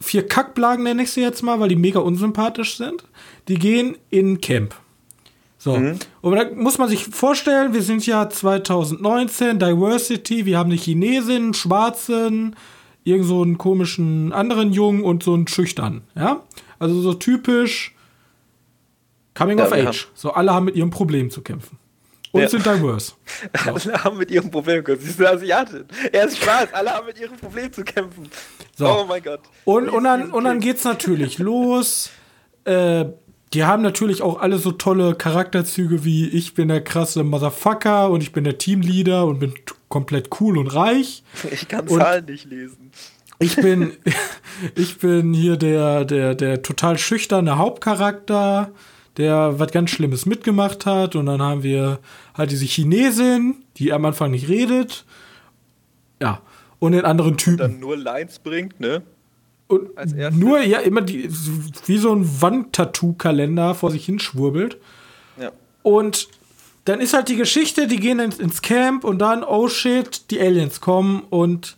vier 0.00 0.26
Kackblagen, 0.26 0.84
nenne 0.84 1.02
ich 1.02 1.10
sie 1.10 1.22
jetzt 1.22 1.42
mal, 1.42 1.58
weil 1.60 1.68
die 1.68 1.76
mega 1.76 1.98
unsympathisch 2.00 2.76
sind. 2.76 3.04
Die 3.48 3.58
gehen 3.58 3.96
in 4.10 4.40
Camp. 4.40 4.74
So. 5.66 5.72
Und 6.22 6.36
da 6.36 6.44
muss 6.54 6.78
man 6.78 6.88
sich 6.88 7.04
vorstellen, 7.06 7.74
wir 7.74 7.82
sind 7.82 8.06
ja 8.06 8.28
2019, 8.30 9.58
Diversity, 9.58 10.46
wir 10.46 10.58
haben 10.58 10.70
eine 10.70 10.78
Chinesin, 10.80 11.36
einen 11.36 11.54
Schwarzen, 11.54 12.54
irgend 13.04 13.26
so 13.26 13.42
einen 13.42 13.58
komischen 13.58 14.32
anderen 14.32 14.72
Jungen 14.72 15.02
und 15.02 15.22
so 15.22 15.34
einen 15.34 15.48
Schüchtern, 15.48 16.02
ja? 16.14 16.42
Also 16.78 17.00
so 17.00 17.14
typisch 17.14 17.94
Coming 19.34 19.58
Ja, 19.58 19.66
of 19.66 19.72
Age. 19.72 20.08
So, 20.14 20.30
alle 20.32 20.54
haben 20.54 20.64
mit 20.66 20.76
ihrem 20.76 20.90
Problem 20.90 21.30
zu 21.30 21.42
kämpfen. 21.42 21.78
Und 22.32 22.42
Ja. 22.42 22.48
sind 22.48 22.64
diverse. 22.66 23.12
Alle 23.66 24.04
haben 24.04 24.18
mit 24.18 24.30
ihrem 24.30 24.50
Problem 24.50 24.78
zu 24.78 24.84
kämpfen. 24.84 25.04
Sie 25.04 25.10
ist 25.10 25.20
eine 25.20 25.30
Asiatin. 25.30 25.84
Er 26.12 26.24
ist 26.26 26.38
schwarz. 26.38 26.68
Alle 26.72 26.90
haben 26.90 27.06
mit 27.06 27.18
ihrem 27.18 27.36
Problem 27.36 27.72
zu 27.72 27.82
kämpfen. 27.82 28.28
So. 28.76 28.86
Oh 28.88 29.04
mein 29.08 29.22
Gott. 29.22 29.40
Und, 29.64 29.88
und, 29.88 30.04
dann, 30.04 30.30
und 30.32 30.44
dann 30.44 30.60
geht's 30.60 30.84
natürlich 30.84 31.38
los. 31.38 32.10
Äh, 32.64 33.06
die 33.56 33.64
haben 33.64 33.82
natürlich 33.82 34.20
auch 34.20 34.42
alle 34.42 34.58
so 34.58 34.70
tolle 34.70 35.14
Charakterzüge 35.14 36.04
wie 36.04 36.28
ich 36.28 36.52
bin 36.52 36.68
der 36.68 36.84
krasse 36.84 37.24
Motherfucker 37.24 38.10
und 38.10 38.22
ich 38.22 38.32
bin 38.32 38.44
der 38.44 38.58
Teamleader 38.58 39.24
und 39.24 39.38
bin 39.38 39.54
komplett 39.88 40.28
cool 40.40 40.58
und 40.58 40.66
reich. 40.66 41.22
Ich 41.50 41.66
kann 41.66 41.88
und- 41.88 41.98
Zahlen 41.98 42.26
nicht 42.26 42.44
lesen. 42.44 42.90
Ich 43.38 43.56
bin, 43.56 43.92
ich 44.74 44.98
bin 44.98 45.32
hier 45.32 45.56
der, 45.56 46.04
der, 46.04 46.34
der 46.34 46.60
total 46.60 46.98
schüchterne 46.98 47.56
Hauptcharakter, 47.56 48.72
der 49.16 49.58
was 49.58 49.72
ganz 49.72 49.88
Schlimmes 49.88 50.26
mitgemacht 50.26 50.84
hat. 50.84 51.16
Und 51.16 51.24
dann 51.24 51.40
haben 51.40 51.62
wir 51.62 52.00
halt 52.34 52.50
diese 52.50 52.66
Chinesin, 52.66 53.54
die 53.78 53.90
am 53.90 54.04
Anfang 54.04 54.32
nicht 54.32 54.48
redet. 54.48 55.06
Ja. 56.20 56.42
Und 56.78 56.92
den 56.92 57.06
anderen 57.06 57.38
Typen. 57.38 57.56
Dann 57.56 57.80
nur 57.80 57.96
Lines 57.96 58.38
bringt, 58.38 58.80
ne? 58.80 59.02
Und 59.68 59.90
nur, 60.36 60.60
ja, 60.60 60.78
immer 60.78 61.00
die, 61.00 61.28
wie 61.86 61.98
so 61.98 62.14
ein 62.14 62.40
Wandtattoo-Kalender 62.40 63.74
vor 63.74 63.90
sich 63.90 64.04
hinschwurbelt. 64.04 64.78
Ja. 65.40 65.50
Und 65.82 66.28
dann 66.84 67.00
ist 67.00 67.14
halt 67.14 67.28
die 67.28 67.36
Geschichte, 67.36 67.88
die 67.88 67.98
gehen 67.98 68.20
ins, 68.20 68.38
ins 68.38 68.62
Camp 68.62 69.02
und 69.02 69.18
dann, 69.18 69.42
oh 69.42 69.68
shit, 69.68 70.30
die 70.30 70.40
Aliens 70.40 70.80
kommen 70.80 71.24
und 71.30 71.76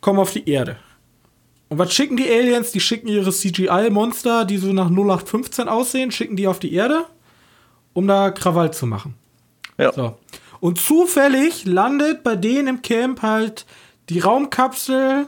kommen 0.00 0.20
auf 0.20 0.32
die 0.32 0.48
Erde. 0.48 0.76
Und 1.68 1.78
was 1.78 1.92
schicken 1.92 2.16
die 2.16 2.28
Aliens? 2.28 2.70
Die 2.70 2.78
schicken 2.78 3.08
ihre 3.08 3.32
CGI-Monster, 3.32 4.44
die 4.44 4.58
so 4.58 4.72
nach 4.72 4.88
0815 4.88 5.68
aussehen, 5.68 6.12
schicken 6.12 6.36
die 6.36 6.46
auf 6.46 6.60
die 6.60 6.72
Erde, 6.72 7.06
um 7.92 8.06
da 8.06 8.30
Krawall 8.30 8.72
zu 8.72 8.86
machen. 8.86 9.14
Ja. 9.78 9.92
So. 9.92 10.16
Und 10.60 10.80
zufällig 10.80 11.64
landet 11.64 12.22
bei 12.22 12.36
denen 12.36 12.68
im 12.68 12.82
Camp 12.82 13.22
halt 13.22 13.66
die 14.08 14.20
Raumkapsel 14.20 15.26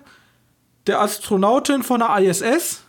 der 0.86 1.00
Astronautin 1.00 1.82
von 1.82 2.00
der 2.00 2.16
ISS. 2.18 2.82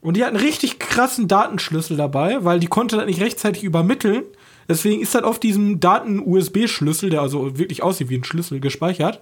Und 0.00 0.16
die 0.16 0.22
hat 0.22 0.30
einen 0.30 0.40
richtig 0.40 0.78
krassen 0.78 1.26
Datenschlüssel 1.26 1.96
dabei, 1.96 2.44
weil 2.44 2.60
die 2.60 2.68
konnte 2.68 2.96
das 2.96 3.06
nicht 3.06 3.20
rechtzeitig 3.20 3.64
übermitteln. 3.64 4.24
Deswegen 4.68 5.00
ist 5.00 5.14
das 5.14 5.22
auf 5.22 5.38
diesem 5.38 5.80
Daten-USB-Schlüssel, 5.80 7.10
der 7.10 7.22
also 7.22 7.58
wirklich 7.58 7.82
aussieht 7.82 8.08
wie 8.08 8.18
ein 8.18 8.24
Schlüssel, 8.24 8.60
gespeichert. 8.60 9.20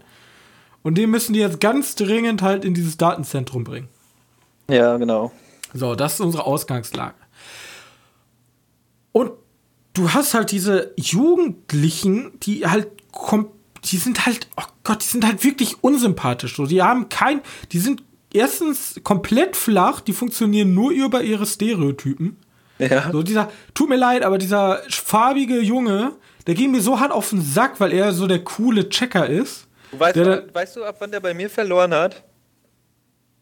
Und 0.82 0.96
den 0.96 1.10
müssen 1.10 1.32
die 1.32 1.40
jetzt 1.40 1.60
ganz 1.60 1.94
dringend 1.94 2.42
halt 2.42 2.64
in 2.64 2.74
dieses 2.74 2.96
Datenzentrum 2.96 3.64
bringen. 3.64 3.88
Ja, 4.68 4.96
genau. 4.96 5.32
So, 5.72 5.94
das 5.94 6.14
ist 6.14 6.20
unsere 6.20 6.44
Ausgangslage. 6.44 7.14
Und 9.12 9.32
du 9.92 10.12
hast 10.12 10.34
halt 10.34 10.50
diese 10.50 10.92
Jugendlichen, 10.96 12.38
die 12.40 12.66
halt 12.66 12.88
die 13.84 13.96
sind 13.96 14.26
halt, 14.26 14.48
oh 14.56 14.64
Gott, 14.82 15.02
die 15.02 15.08
sind 15.08 15.26
halt 15.26 15.44
wirklich 15.44 15.82
unsympathisch. 15.82 16.56
So, 16.56 16.66
die 16.66 16.82
haben 16.82 17.08
kein, 17.08 17.40
die 17.72 17.78
sind 17.78 18.02
erstens 18.32 19.00
komplett 19.02 19.56
flach, 19.56 20.00
die 20.00 20.12
funktionieren 20.12 20.74
nur 20.74 20.90
über 20.90 21.22
ihre 21.22 21.46
Stereotypen. 21.46 22.36
Ja. 22.78 23.10
So 23.12 23.22
dieser, 23.22 23.50
tut 23.72 23.88
mir 23.88 23.96
leid, 23.96 24.22
aber 24.22 24.38
dieser 24.38 24.82
farbige 24.88 25.60
Junge, 25.60 26.12
der 26.46 26.54
ging 26.54 26.72
mir 26.72 26.80
so 26.80 26.98
hart 26.98 27.12
auf 27.12 27.30
den 27.30 27.40
Sack, 27.40 27.78
weil 27.80 27.92
er 27.92 28.12
so 28.12 28.26
der 28.26 28.42
coole 28.42 28.88
Checker 28.88 29.28
ist. 29.28 29.66
Weißt, 29.92 30.16
der, 30.16 30.40
du, 30.42 30.54
weißt 30.54 30.76
du, 30.76 30.84
ab 30.84 30.96
wann 30.98 31.10
der 31.10 31.20
bei 31.20 31.34
mir 31.34 31.48
verloren 31.48 31.94
hat? 31.94 32.24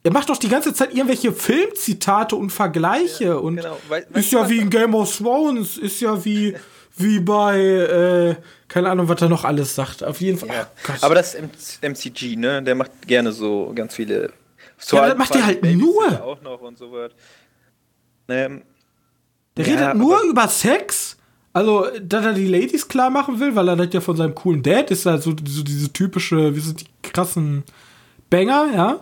Er 0.05 0.12
macht 0.12 0.28
doch 0.28 0.36
die 0.36 0.49
ganze 0.49 0.74
Zeit 0.74 0.93
irgendwelche 0.93 1.32
Filmzitate 1.32 2.34
und 2.34 2.51
Vergleiche 2.51 3.24
ja, 3.24 3.34
und 3.34 3.57
genau. 3.57 3.78
Wei 3.88 4.05
ist 4.14 4.32
ja 4.32 4.49
wie 4.49 4.59
in 4.59 4.68
Game 4.68 4.95
of 4.95 5.16
Thrones, 5.16 5.78
ist 5.78 6.01
ja 6.01 6.24
wie, 6.24 6.57
wie 6.97 7.20
bei, 7.20 7.59
äh, 7.59 8.34
keine 8.68 8.90
Ahnung, 8.90 9.09
was 9.09 9.20
er 9.20 9.28
noch 9.28 9.45
alles 9.45 9.74
sagt. 9.74 10.05
Auf 10.05 10.20
jeden 10.20 10.38
Fall. 10.38 10.49
Ja. 10.49 10.66
Aber 11.01 11.14
das 11.14 11.34
ist 11.34 11.82
MCG, 11.82 12.36
ne? 12.36 12.62
Der 12.62 12.74
macht 12.74 13.07
gerne 13.07 13.32
so 13.32 13.72
ganz 13.74 13.95
viele. 13.95 14.32
So 14.78 14.97
ja, 14.97 15.09
das 15.09 15.18
macht 15.18 15.34
er 15.34 15.47
halt 15.47 15.62
nur. 15.62 16.22
Auch 16.22 16.43
noch 16.43 16.61
und 16.61 16.78
so 16.78 16.90
wird. 16.93 17.14
Ähm, 18.28 18.62
der 19.57 19.66
ja, 19.66 19.72
redet 19.74 19.97
nur 19.97 20.22
über 20.22 20.49
Sex. 20.49 21.16
Also, 21.55 21.86
dass 22.01 22.24
er 22.24 22.32
die 22.32 22.47
Ladies 22.47 22.88
klar 22.88 23.11
machen 23.11 23.38
will, 23.38 23.55
weil 23.55 23.68
er 23.68 23.76
das 23.76 23.88
ja 23.93 24.01
von 24.01 24.16
seinem 24.16 24.34
coolen 24.34 24.62
Dad 24.62 24.90
ist, 24.90 25.05
halt 25.05 25.22
so, 25.22 25.32
so 25.45 25.62
diese 25.62 25.93
typische, 25.93 26.57
wie 26.57 26.61
sind 26.61 26.80
die 26.80 26.86
krassen 27.03 27.62
Banger, 28.30 28.68
ja. 28.74 29.01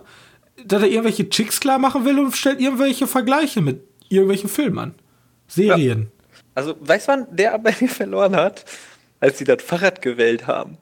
Dass 0.65 0.81
er 0.81 0.89
irgendwelche 0.89 1.29
Chicks 1.29 1.59
klar 1.59 1.79
machen 1.79 2.03
will 2.03 2.19
und 2.19 2.35
stellt 2.35 2.59
irgendwelche 2.59 3.07
Vergleiche 3.07 3.61
mit 3.61 3.81
irgendwelchen 4.09 4.49
Filmen 4.49 4.79
an. 4.79 4.95
Serien. 5.47 6.01
Ja. 6.01 6.20
Also, 6.55 6.75
weißt 6.79 7.07
du, 7.07 7.11
wann 7.11 7.35
der 7.35 7.57
bei 7.59 7.75
mir 7.79 7.89
verloren 7.89 8.35
hat? 8.35 8.65
Als 9.19 9.37
sie 9.37 9.45
das 9.45 9.61
Fahrrad 9.61 10.01
gewählt 10.01 10.47
haben. 10.47 10.77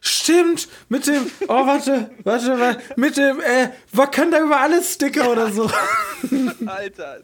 Stimmt, 0.00 0.68
mit 0.88 1.06
dem, 1.06 1.26
oh, 1.48 1.66
warte, 1.66 2.10
warte, 2.22 2.58
warte 2.58 2.80
mit 2.96 3.16
dem, 3.16 3.40
äh, 3.40 3.70
Wakanda 3.92 4.40
über 4.40 4.60
alles 4.60 4.94
Sticker 4.94 5.30
oder 5.30 5.50
so. 5.50 5.70
Alter, 6.66 7.22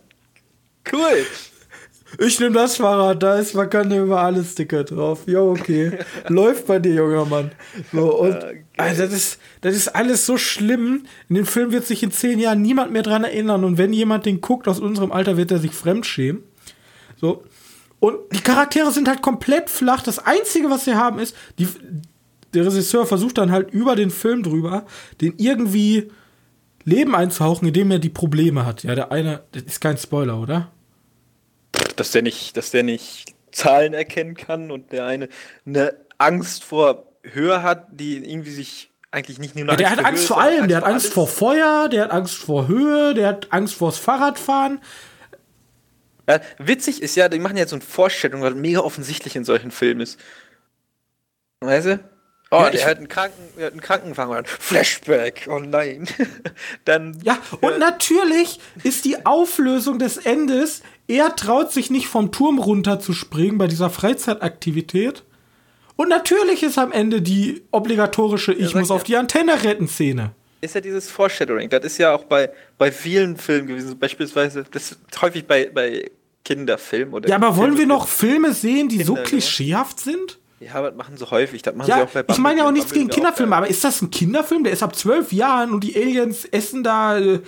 Cool. 0.91 1.27
Ich 2.19 2.39
nehme 2.41 2.55
das 2.55 2.77
Fahrrad, 2.77 3.23
da 3.23 3.39
ist 3.39 3.55
Wakanda 3.55 3.97
über 3.97 4.21
alles 4.21 4.53
Sticker 4.53 4.85
drauf. 4.85 5.21
Ja, 5.27 5.41
okay. 5.41 5.99
Läuft 6.29 6.67
bei 6.67 6.79
dir, 6.79 6.95
junger 6.95 7.25
Mann. 7.25 7.53
So, 7.91 8.21
und 8.21 8.37
also 8.77 9.03
das, 9.03 9.13
ist, 9.13 9.39
das 9.63 9.75
ist 9.75 9.89
alles 9.89 10.27
so 10.27 10.37
schlimm. 10.37 11.07
In 11.31 11.37
dem 11.37 11.47
Film 11.47 11.73
wird 11.73 11.87
sich 11.87 12.03
in 12.03 12.11
zehn 12.11 12.39
Jahren 12.39 12.61
niemand 12.61 12.93
mehr 12.93 13.03
dran 13.03 13.25
erinnern. 13.25 13.65
Und 13.65 13.79
wenn 13.79 13.95
jemand 13.95 14.27
den 14.27 14.43
guckt 14.43 14.69
aus 14.69 14.79
unserem 14.79 15.11
Alter, 15.11 15.39
wird 15.39 15.53
er 15.53 15.59
sich 15.59 15.73
fremdschämen. 15.73 16.43
So. 17.23 17.45
Und 18.01 18.19
die 18.33 18.41
Charaktere 18.41 18.91
sind 18.91 19.07
halt 19.07 19.23
komplett 19.23 19.71
flach. 19.71 20.03
Das 20.03 20.19
Einzige, 20.19 20.69
was 20.71 20.85
sie 20.85 20.97
haben, 20.97 21.21
ist, 21.21 21.37
die, 21.59 21.69
der 22.53 22.67
Regisseur 22.67 23.07
versucht 23.07 23.39
dann 23.39 23.53
halt 23.53 23.71
über 23.71 23.95
den 23.95 24.11
Film 24.11 24.43
drüber, 24.43 24.85
den 25.21 25.35
irgendwie 25.39 26.11
Leben 26.85 27.15
einzuhauchen, 27.15 27.69
indem 27.69 27.93
er 27.93 28.01
die 28.01 28.11
Probleme 28.11 28.67
hat. 28.67 28.83
Ja, 28.83 28.97
der 28.97 29.13
eine, 29.13 29.45
das 29.53 29.63
ist 29.63 29.81
kein 29.81 29.97
Spoiler, 29.97 30.41
oder? 30.41 30.73
Dass 31.95 32.11
der 32.11 32.23
nicht, 32.23 32.57
dass 32.57 32.73
der 32.73 32.83
nicht 32.83 33.35
Zahlen 33.53 33.95
erkennen 33.95 34.35
kann 34.35 34.73
und 34.73 34.91
der 34.91 35.07
eine 35.07 35.29
eine 35.65 35.95
Angst 36.19 36.65
vor 36.65 37.07
Höhe 37.23 37.63
hat, 37.63 37.87
die 37.93 38.17
irgendwie 38.17 38.51
sich 38.51 38.91
eigentlich 39.13 39.39
nicht 39.39 39.55
nur 39.55 39.67
ja, 39.69 39.77
Der 39.77 39.89
Angst 39.89 39.99
hat 39.99 40.07
Angst 40.07 40.27
vor 40.27 40.41
allem, 40.41 40.57
Angst 40.57 40.71
der 40.71 40.77
hat 40.79 40.85
Angst 40.85 41.13
vor 41.13 41.29
Feuer, 41.29 41.89
der 41.89 42.05
hat 42.05 42.11
Angst 42.11 42.35
vor 42.35 42.67
Höhe, 42.67 43.15
der 43.15 43.29
hat 43.29 43.53
Angst 43.53 43.75
vors 43.75 43.99
Fahrradfahren. 43.99 44.81
Ja, 46.29 46.41
witzig 46.59 47.03
ist 47.03 47.17
ja, 47.17 47.29
die 47.29 47.39
machen 47.39 47.57
jetzt 47.57 47.71
so 47.71 47.77
eine 47.77 47.85
Vorstellung, 47.85 48.43
was 48.43 48.55
mega 48.55 48.81
offensichtlich 48.81 49.37
in 49.37 49.45
solchen 49.45 49.71
Filmen 49.71 50.01
ist. 50.01 50.19
Weißt 51.61 51.87
du? 51.87 52.01
Oh, 52.51 52.61
ja, 52.65 52.71
der 52.71 52.87
hat 52.87 52.99
einen, 52.99 53.09
Kranken, 53.09 53.43
der 53.57 53.67
hat 53.67 53.73
einen 53.73 53.81
Krankenwagen. 53.81 54.45
Flashback, 54.45 55.49
oh 55.51 55.59
nein. 55.59 56.07
Dann. 56.85 57.19
Ja, 57.25 57.39
und 57.63 57.73
äh, 57.73 57.79
natürlich 57.79 58.61
ist 58.85 59.07
die 59.07 59.25
Auflösung 59.25 59.99
des 59.99 60.19
Endes, 60.19 60.83
er 61.09 61.35
traut 61.35 61.73
sich 61.73 61.91
nicht 61.91 62.09
vom 62.09 62.31
Turm 62.31 62.59
runter 62.59 63.01
zu 63.01 63.15
springen 63.15 63.57
bei 63.57 63.69
dieser 63.69 63.89
Freizeitaktivität. 63.89 65.25
Und 65.97 66.11
natürlich 66.11 66.63
ist 66.63 66.77
am 66.77 66.93
Ende 66.93 67.23
die 67.23 67.63
obligatorische 67.71 68.53
Ich 68.53 68.75
muss 68.75 68.91
auf 68.91 69.05
die 69.05 69.17
Antenne 69.17 69.65
retten 69.65 69.89
Szene. 69.89 70.35
Ist 70.63 70.77
ja 70.77 70.81
dieses 70.81 71.11
Foreshadowing. 71.11 71.69
Das 71.69 71.85
ist 71.85 71.99
ja 71.99 72.15
auch 72.15 72.23
bei, 72.23 72.49
bei 72.79 72.93
vielen 72.93 73.37
Filmen 73.37 73.67
gewesen. 73.67 73.99
Beispielsweise, 73.99 74.65
das 74.71 74.93
ist 74.93 75.21
häufig 75.21 75.45
bei, 75.45 75.69
bei 75.69 76.09
Kinderfilmen 76.45 77.13
oder. 77.13 77.29
Ja, 77.29 77.35
aber 77.35 77.57
wollen 77.57 77.77
wir 77.77 77.87
noch 77.87 78.07
Filme 78.07 78.55
sehen, 78.55 78.89
die 78.89 78.99
Kinder, 78.99 79.17
so 79.17 79.23
klischeehaft 79.23 79.99
sind? 79.99 80.39
Ja, 80.61 80.81
das 80.81 80.95
machen 80.95 81.17
sie 81.17 81.29
häufig. 81.29 81.63
Das 81.63 81.75
machen 81.75 81.89
ja, 81.89 81.97
sie 81.97 82.03
auch 82.03 82.11
bei 82.11 82.33
Ich 82.33 82.39
meine 82.39 82.61
ja 82.61 82.69
auch 82.69 82.71
nichts 82.71 82.93
gegen 82.93 83.09
Kinderfilme, 83.09 83.57
aber 83.57 83.67
ist 83.67 83.83
das 83.83 84.03
ein 84.03 84.13
Kinderfilm? 84.13 84.63
Der 84.63 84.73
ist 84.73 84.85
ab 84.85 84.95
zwölf 84.95 85.33
Jahren 85.33 85.73
und 85.73 85.83
die 85.83 85.97
Aliens 85.97 86.45
essen 86.45 86.85
da. 86.85 87.19
Äh, 87.19 87.41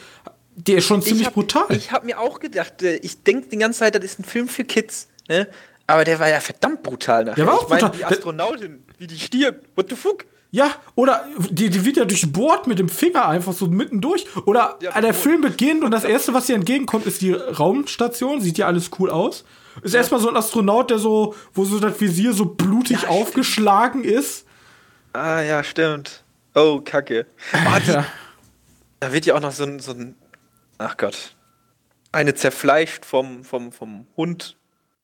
der 0.57 0.79
ist 0.79 0.87
schon 0.87 1.01
ziemlich 1.01 1.29
hab, 1.29 1.35
brutal. 1.35 1.67
Ich 1.71 1.93
habe 1.93 2.07
mir 2.07 2.19
auch 2.19 2.41
gedacht, 2.41 2.83
äh, 2.83 2.97
ich 2.97 3.23
denke 3.23 3.49
die 3.49 3.59
ganze 3.59 3.79
Zeit, 3.81 3.95
das 3.95 4.03
ist 4.03 4.19
ein 4.19 4.25
Film 4.25 4.49
für 4.49 4.65
Kids. 4.65 5.09
Ne? 5.29 5.47
Aber 5.87 6.03
der 6.03 6.19
war 6.19 6.29
ja 6.29 6.41
verdammt 6.41 6.83
brutal 6.83 7.25
nachher. 7.25 7.37
Der 7.37 7.47
war 7.47 7.55
auch 7.55 7.63
ich 7.63 7.69
mein, 7.69 7.79
brutal. 7.79 7.97
Die 7.97 8.05
Astronautin, 8.05 8.85
wie 8.99 9.07
die 9.07 9.19
stirbt. 9.21 9.69
What 9.77 9.91
the 9.91 9.97
fuck? 9.97 10.25
Ja, 10.55 10.71
oder 10.95 11.25
die, 11.51 11.69
die 11.69 11.85
wird 11.85 11.97
ja 11.97 12.05
durchbohrt 12.05 12.69
mit 12.69 12.79
dem 12.79 12.89
Finger 12.89 13.27
einfach 13.27 13.53
so 13.53 13.67
mittendurch. 13.67 14.25
Oder 14.47 14.79
ja, 14.81 15.01
der 15.01 15.13
Film 15.13 15.41
beginnt 15.41 15.83
und 15.83 15.91
das 15.91 16.05
erste, 16.05 16.33
was 16.33 16.49
ihr 16.49 16.55
entgegenkommt, 16.55 17.07
ist 17.07 17.23
die 17.23 17.33
Raumstation. 17.33 18.41
Sieht 18.41 18.59
ja 18.59 18.69
alles 18.69 18.89
cool 19.01 19.11
aus. 19.11 19.45
Ist 19.83 19.95
ja. 19.95 19.99
erstmal 19.99 20.21
so 20.21 20.29
ein 20.29 20.37
Astronaut, 20.37 20.91
der 20.91 21.01
so, 21.01 21.35
wo 21.55 21.65
so 21.65 21.81
das 21.81 22.01
Visier 22.01 22.33
so 22.35 22.45
blutig 22.45 23.03
ja, 23.03 23.09
aufgeschlagen 23.09 24.05
stimmt. 24.05 24.17
ist. 24.17 24.47
Ah, 25.13 25.41
ja, 25.41 25.65
stimmt. 25.65 26.23
Oh, 26.55 26.81
Kacke. 26.85 27.27
Oh, 27.53 27.79
die, 27.85 27.99
da 29.01 29.13
wird 29.13 29.27
ja 29.27 29.35
auch 29.35 29.41
noch 29.41 29.51
so 29.51 29.65
ein, 29.65 29.81
so 29.81 29.91
ein, 29.91 30.15
ach 30.79 30.97
Gott, 30.97 31.35
eine 32.13 32.37
zerfleischt 32.37 33.05
vom, 33.05 33.43
vom, 33.43 33.73
vom 33.73 34.07
Hund 34.17 34.57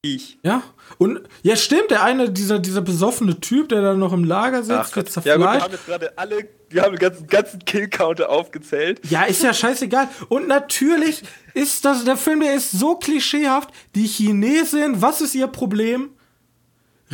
ich. 0.02 0.38
Ja, 0.42 0.62
und 0.98 1.20
ja, 1.42 1.56
stimmt, 1.56 1.90
der 1.90 2.02
eine, 2.02 2.30
dieser, 2.30 2.58
dieser 2.58 2.80
besoffene 2.80 3.40
Typ, 3.40 3.68
der 3.68 3.82
da 3.82 3.94
noch 3.94 4.12
im 4.12 4.24
Lager 4.24 4.62
sitzt, 4.62 4.96
wird 4.96 5.10
zerfleischt. 5.10 5.38
Ja, 5.38 5.46
gut, 5.46 5.54
wir 5.54 5.62
haben 5.62 5.72
jetzt 5.72 5.86
gerade 5.86 6.18
alle, 6.18 6.48
wir 6.70 6.82
haben 6.82 6.92
den 6.92 7.00
ganzen, 7.00 7.26
ganzen 7.26 7.64
Kill-Counter 7.64 8.30
aufgezählt. 8.30 9.00
Ja, 9.10 9.24
ist 9.24 9.42
ja 9.42 9.52
scheißegal. 9.52 10.08
Und 10.28 10.48
natürlich 10.48 11.22
ist 11.54 11.84
das, 11.84 12.04
der 12.04 12.16
Film, 12.16 12.40
der 12.40 12.54
ist 12.54 12.72
so 12.72 12.96
klischeehaft. 12.96 13.70
Die 13.94 14.06
Chinesin, 14.06 15.02
was 15.02 15.20
ist 15.20 15.34
ihr 15.34 15.48
Problem? 15.48 16.10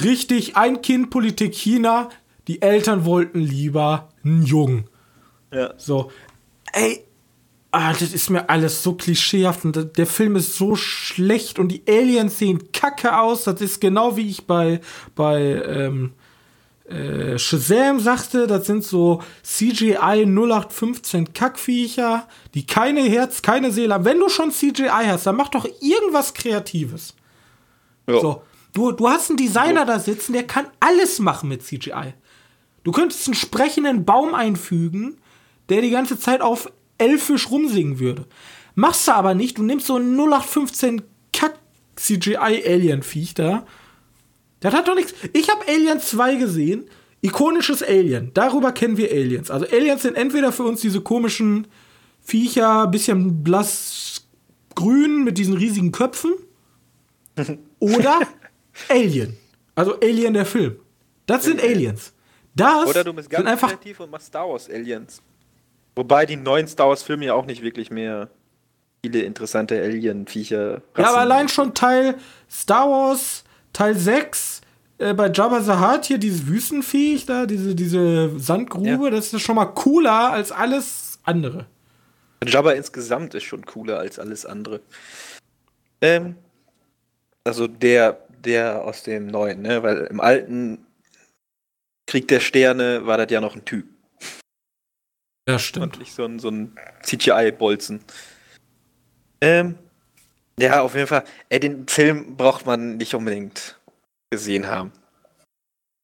Richtig, 0.02 0.56
ein 0.56 0.82
Kind, 0.82 1.10
Politik 1.10 1.54
China. 1.54 2.10
Die 2.46 2.62
Eltern 2.62 3.04
wollten 3.04 3.40
lieber 3.40 4.10
einen 4.24 4.44
Jungen. 4.44 4.88
Ja. 5.52 5.74
So. 5.76 6.12
Ey, 6.72 7.05
ah, 7.76 7.92
das 7.92 8.12
ist 8.14 8.30
mir 8.30 8.48
alles 8.48 8.82
so 8.82 8.94
klischeehaft 8.94 9.64
und 9.66 9.98
der 9.98 10.06
Film 10.06 10.34
ist 10.36 10.56
so 10.56 10.76
schlecht 10.76 11.58
und 11.58 11.68
die 11.68 11.82
Aliens 11.86 12.38
sehen 12.38 12.72
kacke 12.72 13.18
aus. 13.18 13.44
Das 13.44 13.60
ist 13.60 13.80
genau 13.80 14.16
wie 14.16 14.28
ich 14.30 14.46
bei, 14.46 14.80
bei 15.14 15.62
ähm, 15.66 16.12
äh, 16.88 17.38
Shazam 17.38 18.00
sagte, 18.00 18.46
das 18.46 18.66
sind 18.66 18.82
so 18.82 19.22
CGI 19.42 20.24
0815 20.24 21.34
Kackviecher, 21.34 22.26
die 22.54 22.66
keine 22.66 23.02
Herz, 23.02 23.42
keine 23.42 23.70
Seele 23.70 23.92
haben. 23.92 24.06
Wenn 24.06 24.20
du 24.20 24.30
schon 24.30 24.52
CGI 24.52 25.06
hast, 25.06 25.26
dann 25.26 25.36
mach 25.36 25.48
doch 25.48 25.68
irgendwas 25.80 26.32
Kreatives. 26.32 27.14
Ja. 28.06 28.20
So. 28.20 28.42
Du, 28.72 28.92
du 28.92 29.08
hast 29.08 29.30
einen 29.30 29.36
Designer 29.36 29.84
da 29.84 29.98
sitzen, 29.98 30.32
der 30.32 30.46
kann 30.46 30.66
alles 30.80 31.18
machen 31.18 31.48
mit 31.48 31.62
CGI. 31.62 32.14
Du 32.84 32.92
könntest 32.92 33.26
einen 33.26 33.34
sprechenden 33.34 34.04
Baum 34.04 34.34
einfügen, 34.34 35.18
der 35.68 35.82
die 35.82 35.90
ganze 35.90 36.18
Zeit 36.18 36.40
auf 36.40 36.70
elfisch 36.98 37.50
rumsingen 37.50 37.98
würde. 37.98 38.26
Machst 38.74 39.08
du 39.08 39.12
aber 39.12 39.34
nicht, 39.34 39.58
du 39.58 39.62
nimmst 39.62 39.86
so 39.86 39.96
ein 39.96 40.16
0815 40.16 41.02
Kack 41.32 41.58
CGI-Alien-Viech 41.96 43.34
da. 43.34 43.66
Das 44.60 44.74
hat 44.74 44.88
doch 44.88 44.94
nichts. 44.94 45.14
Ich 45.32 45.48
habe 45.48 45.66
Alien 45.68 46.00
2 46.00 46.36
gesehen. 46.36 46.88
Ikonisches 47.22 47.82
Alien. 47.82 48.30
Darüber 48.34 48.72
kennen 48.72 48.96
wir 48.96 49.10
Aliens. 49.10 49.50
Also 49.50 49.66
Aliens 49.66 50.02
sind 50.02 50.16
entweder 50.16 50.52
für 50.52 50.64
uns 50.64 50.80
diese 50.80 51.00
komischen 51.00 51.66
Viecher, 52.22 52.86
bisschen 52.86 53.42
blass 53.42 54.26
grün 54.74 55.24
mit 55.24 55.38
diesen 55.38 55.54
riesigen 55.54 55.92
Köpfen. 55.92 56.34
oder 57.78 58.20
Alien. 58.88 59.36
Also 59.74 59.98
Alien 60.00 60.34
der 60.34 60.46
Film. 60.46 60.76
Das 61.26 61.44
sind 61.44 61.62
Aliens. 61.62 62.12
Das 62.54 62.88
Oder 62.88 63.04
du 63.04 63.12
bist 63.12 63.28
ganz 63.28 63.40
sind 63.42 63.48
einfach. 63.48 63.68
kreativ 63.68 64.00
und 64.00 64.10
machst 64.10 64.28
Star 64.28 64.48
Wars 64.48 64.70
Aliens. 64.70 65.20
Wobei 65.96 66.26
die 66.26 66.36
neuen 66.36 66.68
Star 66.68 66.88
Wars 66.88 67.02
Filme 67.02 67.24
ja 67.26 67.34
auch 67.34 67.46
nicht 67.46 67.62
wirklich 67.62 67.90
mehr 67.90 68.28
viele 69.04 69.22
interessante 69.22 69.80
Alien-Viecher 69.80 70.82
Ja, 70.96 71.08
aber 71.08 71.18
allein 71.18 71.48
schon 71.48 71.74
Teil 71.74 72.16
Star 72.50 72.88
Wars, 72.88 73.44
Teil 73.72 73.96
6, 73.96 74.60
äh, 74.98 75.14
bei 75.14 75.30
Jabba 75.30 75.60
the 75.60 75.72
Hutt 75.72 76.04
hier, 76.06 76.18
dieses 76.18 76.46
Wüstenviech 76.46 77.26
da, 77.26 77.46
diese, 77.46 77.74
diese 77.74 78.38
Sandgrube, 78.38 79.04
Ja. 79.04 79.10
das 79.10 79.32
ist 79.32 79.42
schon 79.42 79.56
mal 79.56 79.66
cooler 79.66 80.32
als 80.32 80.52
alles 80.52 81.18
andere. 81.24 81.66
Jabba 82.44 82.72
insgesamt 82.72 83.34
ist 83.34 83.44
schon 83.44 83.64
cooler 83.64 83.98
als 83.98 84.18
alles 84.18 84.44
andere. 84.44 84.80
Ähm, 86.02 86.36
also 87.44 87.66
der, 87.66 88.18
der 88.44 88.84
aus 88.84 89.02
dem 89.02 89.26
neuen, 89.28 89.62
ne? 89.62 89.82
Weil 89.82 90.04
im 90.10 90.20
alten 90.20 90.84
Krieg 92.06 92.28
der 92.28 92.40
Sterne 92.40 93.06
war 93.06 93.16
das 93.18 93.30
ja 93.30 93.40
noch 93.40 93.56
ein 93.56 93.64
Typ. 93.64 93.86
Ja, 95.48 95.58
stimmt. 95.58 95.94
Und 95.94 95.98
nicht 96.00 96.14
so 96.14 96.24
ein, 96.24 96.38
so 96.38 96.48
ein 96.48 96.76
CGI-Bolzen. 97.02 98.00
Ähm, 99.40 99.76
ja, 100.58 100.80
auf 100.82 100.94
jeden 100.94 101.06
Fall. 101.06 101.24
Ey, 101.48 101.60
den 101.60 101.86
Film 101.86 102.36
braucht 102.36 102.66
man 102.66 102.96
nicht 102.96 103.14
unbedingt 103.14 103.78
gesehen 104.30 104.66
haben. 104.66 104.92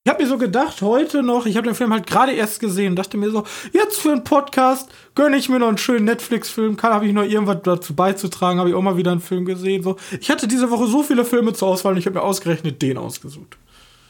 Ich 0.04 0.10
habe 0.10 0.22
mir 0.22 0.28
so 0.28 0.36
gedacht, 0.36 0.82
heute 0.82 1.22
noch, 1.22 1.46
ich 1.46 1.56
habe 1.56 1.68
den 1.68 1.76
Film 1.76 1.92
halt 1.92 2.08
gerade 2.08 2.32
erst 2.32 2.58
gesehen, 2.58 2.96
dachte 2.96 3.16
mir 3.16 3.30
so, 3.30 3.44
jetzt 3.72 4.00
für 4.00 4.10
einen 4.10 4.24
Podcast 4.24 4.90
gönne 5.14 5.36
ich 5.36 5.48
mir 5.48 5.60
noch 5.60 5.68
einen 5.68 5.78
schönen 5.78 6.06
Netflix-Film, 6.06 6.76
kann, 6.76 6.92
habe 6.92 7.06
ich 7.06 7.12
noch 7.12 7.22
irgendwas 7.22 7.58
dazu 7.62 7.94
beizutragen, 7.94 8.58
habe 8.58 8.68
ich 8.68 8.74
auch 8.74 8.82
mal 8.82 8.96
wieder 8.96 9.12
einen 9.12 9.20
Film 9.20 9.44
gesehen. 9.44 9.84
So. 9.84 9.96
Ich 10.20 10.28
hatte 10.28 10.48
diese 10.48 10.70
Woche 10.70 10.88
so 10.88 11.04
viele 11.04 11.24
Filme 11.24 11.52
zur 11.52 11.68
Auswahl 11.68 11.92
und 11.92 11.98
ich 11.98 12.06
habe 12.06 12.18
mir 12.18 12.24
ausgerechnet 12.24 12.82
den 12.82 12.98
ausgesucht. 12.98 13.56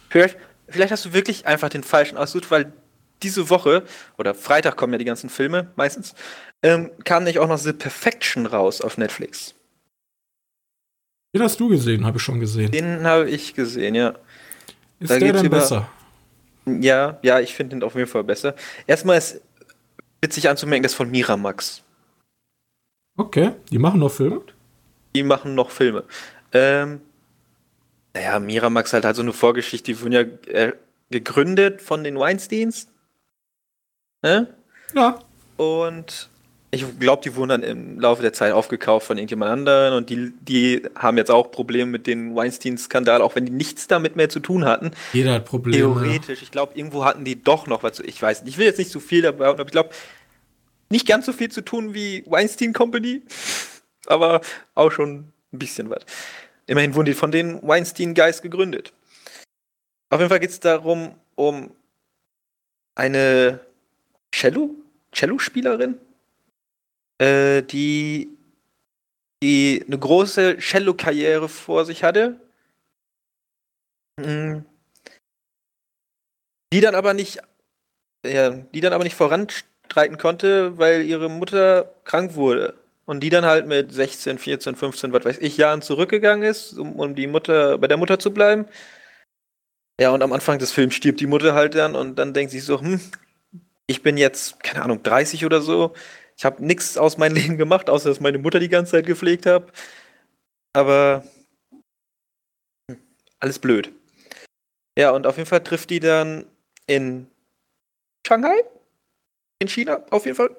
Vielleicht, 0.08 0.38
vielleicht 0.66 0.92
hast 0.92 1.04
du 1.04 1.12
wirklich 1.12 1.46
einfach 1.46 1.68
den 1.68 1.82
falschen 1.82 2.16
ausgesucht, 2.16 2.50
weil 2.50 2.72
diese 3.22 3.50
Woche, 3.50 3.84
oder 4.18 4.34
Freitag 4.34 4.76
kommen 4.76 4.92
ja 4.94 4.98
die 4.98 5.04
ganzen 5.04 5.30
Filme 5.30 5.70
meistens, 5.76 6.14
ähm, 6.62 6.90
kam 7.04 7.24
nicht 7.24 7.38
auch 7.38 7.48
noch 7.48 7.58
The 7.58 7.72
Perfection 7.72 8.46
raus 8.46 8.80
auf 8.80 8.98
Netflix. 8.98 9.54
Den 11.34 11.42
hast 11.42 11.58
du 11.60 11.68
gesehen, 11.68 12.04
habe 12.04 12.18
ich 12.18 12.22
schon 12.22 12.40
gesehen. 12.40 12.70
Den 12.72 13.04
habe 13.06 13.28
ich 13.30 13.54
gesehen, 13.54 13.94
ja. 13.94 14.14
Ist 15.00 15.10
da 15.10 15.18
der 15.18 15.32
denn 15.32 15.46
über- 15.46 15.58
besser? 15.58 15.88
Ja, 16.64 17.18
ja, 17.22 17.40
ich 17.40 17.54
finde 17.54 17.76
den 17.76 17.82
auf 17.82 17.94
jeden 17.96 18.06
Fall 18.06 18.22
besser. 18.22 18.54
Erstmal 18.86 19.18
ist 19.18 19.40
witzig 20.20 20.48
anzumerken, 20.48 20.82
das 20.84 20.92
ist 20.92 20.96
von 20.96 21.10
Miramax. 21.10 21.82
Okay, 23.16 23.52
die 23.70 23.78
machen 23.78 23.98
noch 23.98 24.12
Filme? 24.12 24.42
Die 25.14 25.22
machen 25.22 25.54
noch 25.54 25.70
Filme. 25.70 26.04
Ähm, 26.52 27.00
naja, 28.14 28.38
Miramax 28.38 28.92
halt 28.92 29.04
halt 29.04 29.16
so 29.16 29.22
eine 29.22 29.32
Vorgeschichte, 29.32 29.92
die 29.92 30.00
wurden 30.00 30.12
ja 30.12 30.20
äh, 30.20 30.72
gegründet 31.10 31.82
von 31.82 32.04
den 32.04 32.18
Weinsteins. 32.18 32.88
Ne? 34.22 34.54
Ja. 34.94 35.18
Und 35.56 36.30
ich 36.74 36.84
glaube, 36.98 37.22
die 37.22 37.36
wurden 37.36 37.50
dann 37.50 37.62
im 37.62 38.00
Laufe 38.00 38.22
der 38.22 38.32
Zeit 38.32 38.52
aufgekauft 38.52 39.06
von 39.06 39.18
irgendjemand 39.18 39.50
anderen 39.50 39.92
und 39.92 40.08
die, 40.08 40.32
die 40.40 40.82
haben 40.94 41.18
jetzt 41.18 41.30
auch 41.30 41.50
Probleme 41.50 41.90
mit 41.90 42.06
dem 42.06 42.34
Weinstein-Skandal, 42.34 43.20
auch 43.20 43.34
wenn 43.34 43.44
die 43.44 43.52
nichts 43.52 43.88
damit 43.88 44.16
mehr 44.16 44.30
zu 44.30 44.40
tun 44.40 44.64
hatten. 44.64 44.92
Jeder 45.12 45.34
hat 45.34 45.44
Probleme. 45.44 45.76
Theoretisch, 45.76 46.40
ich 46.40 46.50
glaube, 46.50 46.72
irgendwo 46.74 47.04
hatten 47.04 47.26
die 47.26 47.42
doch 47.42 47.66
noch 47.66 47.82
was. 47.82 48.00
Ich 48.00 48.20
weiß 48.20 48.44
nicht, 48.44 48.54
ich 48.54 48.58
will 48.58 48.64
jetzt 48.64 48.78
nicht 48.78 48.90
zu 48.90 49.00
viel 49.00 49.20
dabei, 49.20 49.46
haben, 49.46 49.60
aber 49.60 49.66
ich 49.66 49.72
glaube, 49.72 49.90
nicht 50.88 51.06
ganz 51.06 51.26
so 51.26 51.34
viel 51.34 51.50
zu 51.50 51.62
tun 51.62 51.92
wie 51.92 52.24
Weinstein 52.26 52.72
Company, 52.72 53.20
aber 54.06 54.40
auch 54.74 54.90
schon 54.90 55.32
ein 55.52 55.58
bisschen 55.58 55.90
was. 55.90 56.04
Immerhin 56.66 56.94
wurden 56.94 57.06
die 57.06 57.14
von 57.14 57.32
den 57.32 57.60
Weinstein 57.62 58.14
Guys 58.14 58.40
gegründet. 58.40 58.94
Auf 60.08 60.20
jeden 60.20 60.30
Fall 60.30 60.40
geht 60.40 60.50
es 60.50 60.60
darum, 60.60 61.14
um 61.34 61.70
eine 62.94 63.60
Cello, 64.32 64.70
Cello-Spielerin, 65.12 66.00
äh, 67.18 67.62
die, 67.62 68.36
die 69.42 69.84
eine 69.86 69.98
große 69.98 70.58
Cello-Karriere 70.58 71.48
vor 71.48 71.84
sich 71.84 72.02
hatte. 72.02 72.40
Mm. 74.18 74.60
Die 76.72 76.80
dann 76.80 76.94
aber 76.94 77.12
nicht, 77.14 77.38
ja, 78.24 78.50
die 78.50 78.80
dann 78.80 78.94
aber 78.94 79.04
nicht 79.04 79.16
voranstreiten 79.16 80.16
konnte, 80.16 80.78
weil 80.78 81.02
ihre 81.02 81.28
Mutter 81.28 81.94
krank 82.04 82.34
wurde. 82.34 82.78
Und 83.04 83.20
die 83.20 83.30
dann 83.30 83.44
halt 83.44 83.66
mit 83.66 83.92
16, 83.92 84.38
14, 84.38 84.76
15, 84.76 85.12
was 85.12 85.24
weiß 85.24 85.38
ich, 85.38 85.56
Jahren 85.56 85.82
zurückgegangen 85.82 86.48
ist, 86.48 86.78
um, 86.78 86.98
um 86.98 87.14
die 87.14 87.26
Mutter, 87.26 87.76
bei 87.78 87.88
der 87.88 87.96
Mutter 87.96 88.18
zu 88.18 88.32
bleiben. 88.32 88.66
Ja, 90.00 90.10
und 90.10 90.22
am 90.22 90.32
Anfang 90.32 90.58
des 90.58 90.72
Films 90.72 90.94
stirbt 90.94 91.20
die 91.20 91.26
Mutter 91.26 91.54
halt 91.54 91.74
dann 91.74 91.94
und 91.94 92.16
dann 92.16 92.32
denkt 92.32 92.52
sie 92.52 92.60
so, 92.60 92.80
hm, 92.80 93.00
ich 93.92 94.02
bin 94.02 94.16
jetzt, 94.16 94.62
keine 94.62 94.82
Ahnung, 94.82 95.02
30 95.02 95.44
oder 95.44 95.60
so. 95.60 95.94
Ich 96.36 96.44
habe 96.44 96.64
nichts 96.64 96.96
aus 96.96 97.18
meinem 97.18 97.34
Leben 97.40 97.58
gemacht, 97.58 97.90
außer 97.90 98.08
dass 98.08 98.20
meine 98.20 98.38
Mutter 98.38 98.58
die 98.58 98.70
ganze 98.70 98.92
Zeit 98.92 99.06
gepflegt 99.06 99.46
habe. 99.46 99.70
Aber 100.72 101.24
hm, 102.90 102.98
alles 103.38 103.58
blöd. 103.58 103.92
Ja, 104.98 105.10
und 105.10 105.26
auf 105.26 105.36
jeden 105.36 105.48
Fall 105.48 105.62
trifft 105.62 105.90
die 105.90 106.00
dann 106.00 106.46
in 106.86 107.26
Shanghai, 108.26 108.64
in 109.58 109.68
China, 109.68 110.04
auf 110.10 110.24
jeden 110.24 110.36
Fall, 110.36 110.56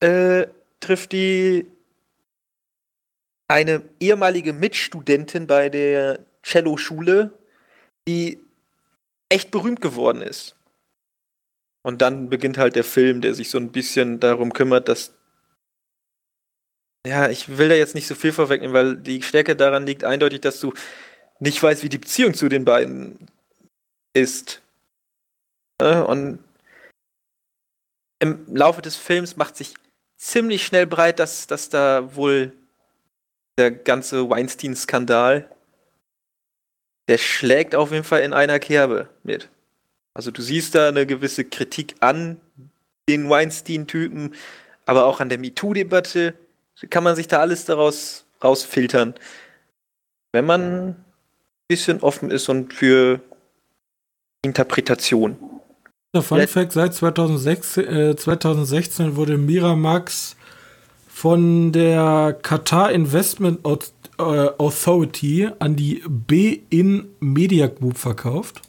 äh, 0.00 0.46
trifft 0.80 1.12
die 1.12 1.66
eine 3.48 3.82
ehemalige 3.98 4.52
Mitstudentin 4.52 5.46
bei 5.48 5.68
der 5.68 6.20
Cello-Schule, 6.44 7.32
die 8.06 8.40
echt 9.28 9.50
berühmt 9.50 9.80
geworden 9.80 10.22
ist. 10.22 10.56
Und 11.82 12.02
dann 12.02 12.28
beginnt 12.28 12.58
halt 12.58 12.76
der 12.76 12.84
Film, 12.84 13.20
der 13.20 13.34
sich 13.34 13.50
so 13.50 13.58
ein 13.58 13.72
bisschen 13.72 14.20
darum 14.20 14.52
kümmert, 14.52 14.88
dass. 14.88 15.14
Ja, 17.06 17.30
ich 17.30 17.56
will 17.56 17.70
da 17.70 17.74
jetzt 17.74 17.94
nicht 17.94 18.06
so 18.06 18.14
viel 18.14 18.32
vorwegnehmen, 18.32 18.74
weil 18.74 18.96
die 18.96 19.22
Stärke 19.22 19.56
daran 19.56 19.86
liegt 19.86 20.04
eindeutig, 20.04 20.42
dass 20.42 20.60
du 20.60 20.74
nicht 21.38 21.62
weißt, 21.62 21.82
wie 21.82 21.88
die 21.88 21.98
Beziehung 21.98 22.34
zu 22.34 22.50
den 22.50 22.66
beiden 22.66 23.26
ist. 24.14 24.62
Äh, 25.80 26.00
Und 26.02 26.44
im 28.20 28.44
Laufe 28.54 28.82
des 28.82 28.96
Films 28.96 29.36
macht 29.36 29.56
sich 29.56 29.74
ziemlich 30.18 30.64
schnell 30.66 30.86
breit, 30.86 31.18
dass, 31.18 31.46
dass 31.46 31.70
da 31.70 32.14
wohl 32.14 32.52
der 33.58 33.70
ganze 33.70 34.28
Weinstein-Skandal, 34.28 35.50
der 37.08 37.18
schlägt 37.18 37.74
auf 37.74 37.92
jeden 37.92 38.04
Fall 38.04 38.20
in 38.20 38.34
einer 38.34 38.58
Kerbe 38.58 39.08
mit. 39.22 39.48
Also 40.14 40.30
du 40.30 40.42
siehst 40.42 40.74
da 40.74 40.88
eine 40.88 41.06
gewisse 41.06 41.44
Kritik 41.44 41.94
an 42.00 42.40
den 43.08 43.28
Weinstein-Typen, 43.28 44.34
aber 44.86 45.06
auch 45.06 45.20
an 45.20 45.28
der 45.28 45.38
MeToo-Debatte 45.38 46.34
kann 46.88 47.04
man 47.04 47.16
sich 47.16 47.28
da 47.28 47.38
alles 47.38 47.64
daraus 47.64 48.24
rausfiltern. 48.42 49.14
Wenn 50.32 50.46
man 50.46 50.88
ein 50.88 51.04
bisschen 51.68 52.00
offen 52.00 52.30
ist 52.30 52.48
und 52.48 52.72
für 52.72 53.20
Interpretation. 54.42 55.36
Der 56.14 56.22
Fun. 56.22 56.46
Fact: 56.46 56.72
Seit 56.72 56.94
2016, 56.94 57.86
äh, 57.86 58.16
2016 58.16 59.16
wurde 59.16 59.38
Miramax 59.38 60.36
von 61.08 61.72
der 61.72 62.36
Qatar 62.42 62.90
Investment 62.90 63.60
äh, 63.64 63.70
Authority 64.18 65.48
an 65.58 65.76
die 65.76 66.02
B-In 66.08 67.08
Media 67.20 67.66
Group 67.68 67.98
verkauft. 67.98 68.62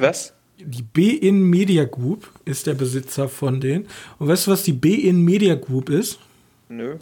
Was? 0.00 0.34
Die 0.58 0.82
B-In 0.82 1.42
Media 1.42 1.84
Group 1.84 2.30
ist 2.44 2.66
der 2.66 2.74
Besitzer 2.74 3.28
von 3.28 3.60
denen. 3.60 3.86
Und 4.18 4.28
weißt 4.28 4.46
du, 4.46 4.50
was 4.50 4.62
die 4.64 4.72
B-In 4.72 5.22
Media 5.24 5.54
Group 5.54 5.88
ist? 5.88 6.18
Nö. 6.68 6.96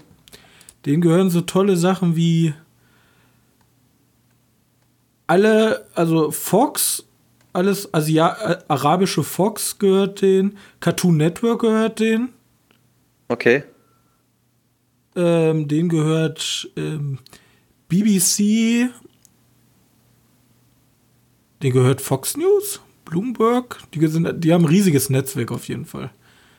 Denen 0.85 1.01
gehören 1.01 1.31
so 1.31 1.41
tolle 1.41 1.77
Sachen 1.77 2.17
wie 2.17 2.53
alle, 5.27 5.87
also 5.95 6.31
Fox, 6.31 7.05
alles 7.53 7.93
Asia 7.93 8.37
äh, 8.53 8.59
arabische 8.69 9.23
Fox 9.25 9.79
gehört 9.79 10.23
denen, 10.23 10.57
Cartoon 10.81 11.17
Network 11.17 11.63
gehört 11.63 11.99
denen, 12.01 12.29
Okay. 13.29 13.65
ähm, 15.17 15.67
denen 15.67 15.89
gehört 15.89 16.71
ähm, 16.77 17.19
BBC, 17.89 18.91
denen 21.67 21.73
gehört 21.75 22.01
Fox 22.01 22.37
News, 22.37 22.81
Bloomberg, 23.05 23.79
die, 23.95 24.07
sind, 24.07 24.45
die 24.45 24.53
haben 24.53 24.65
ein 24.65 24.69
riesiges 24.69 25.11
Netzwerk 25.11 25.51
auf 25.53 25.69
jeden 25.69 25.85
Fall. 25.85 26.11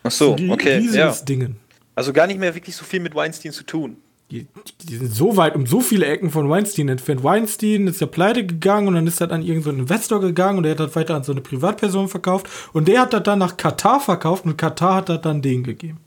Ach 0.03 0.12
so, 0.12 0.36
ri- 0.36 0.51
okay. 0.51 0.74
Ja. 0.74 0.78
Riesiges 0.80 1.26
Dingen. 1.26 1.58
Also 1.95 2.14
gar 2.14 2.28
nicht 2.28 2.39
mehr 2.39 2.53
wirklich 2.53 2.76
so 2.76 2.86
viel 2.86 2.99
mit 2.99 3.16
Weinstein 3.16 3.51
zu 3.51 3.64
tun. 3.64 3.97
Die, 4.30 4.45
die 4.84 4.97
sind 4.97 5.14
so 5.14 5.38
weit 5.38 5.55
um 5.55 5.66
so 5.66 5.80
viele 5.80 6.05
Ecken 6.05 6.30
von 6.30 6.49
Weinstein 6.49 6.89
entfernt. 6.89 7.24
Weinstein 7.24 7.88
ist 7.88 8.01
ja 8.01 8.08
pleite 8.08 8.45
gegangen 8.45 8.89
und 8.89 8.95
dann 8.95 9.08
ist 9.08 9.22
er 9.22 9.32
an 9.32 9.41
irgendeinen 9.41 9.80
Investor 9.80 10.20
gegangen 10.20 10.58
und 10.58 10.64
der 10.64 10.74
hat 10.74 10.82
das 10.82 10.95
weiter 10.97 11.16
an 11.16 11.24
so 11.24 11.32
eine 11.32 11.39
Privatperson 11.39 12.10
verkauft 12.10 12.47
und 12.74 12.89
der 12.89 13.01
hat 13.01 13.14
das 13.14 13.24
dann 13.24 13.39
nach 13.39 13.55
Katar 13.55 14.01
verkauft 14.01 14.43
und 14.45 14.58
Katar 14.58 14.95
hat 14.95 15.10
das 15.10 15.22
dann 15.22 15.41
denen 15.41 15.64
gegeben. 15.64 15.99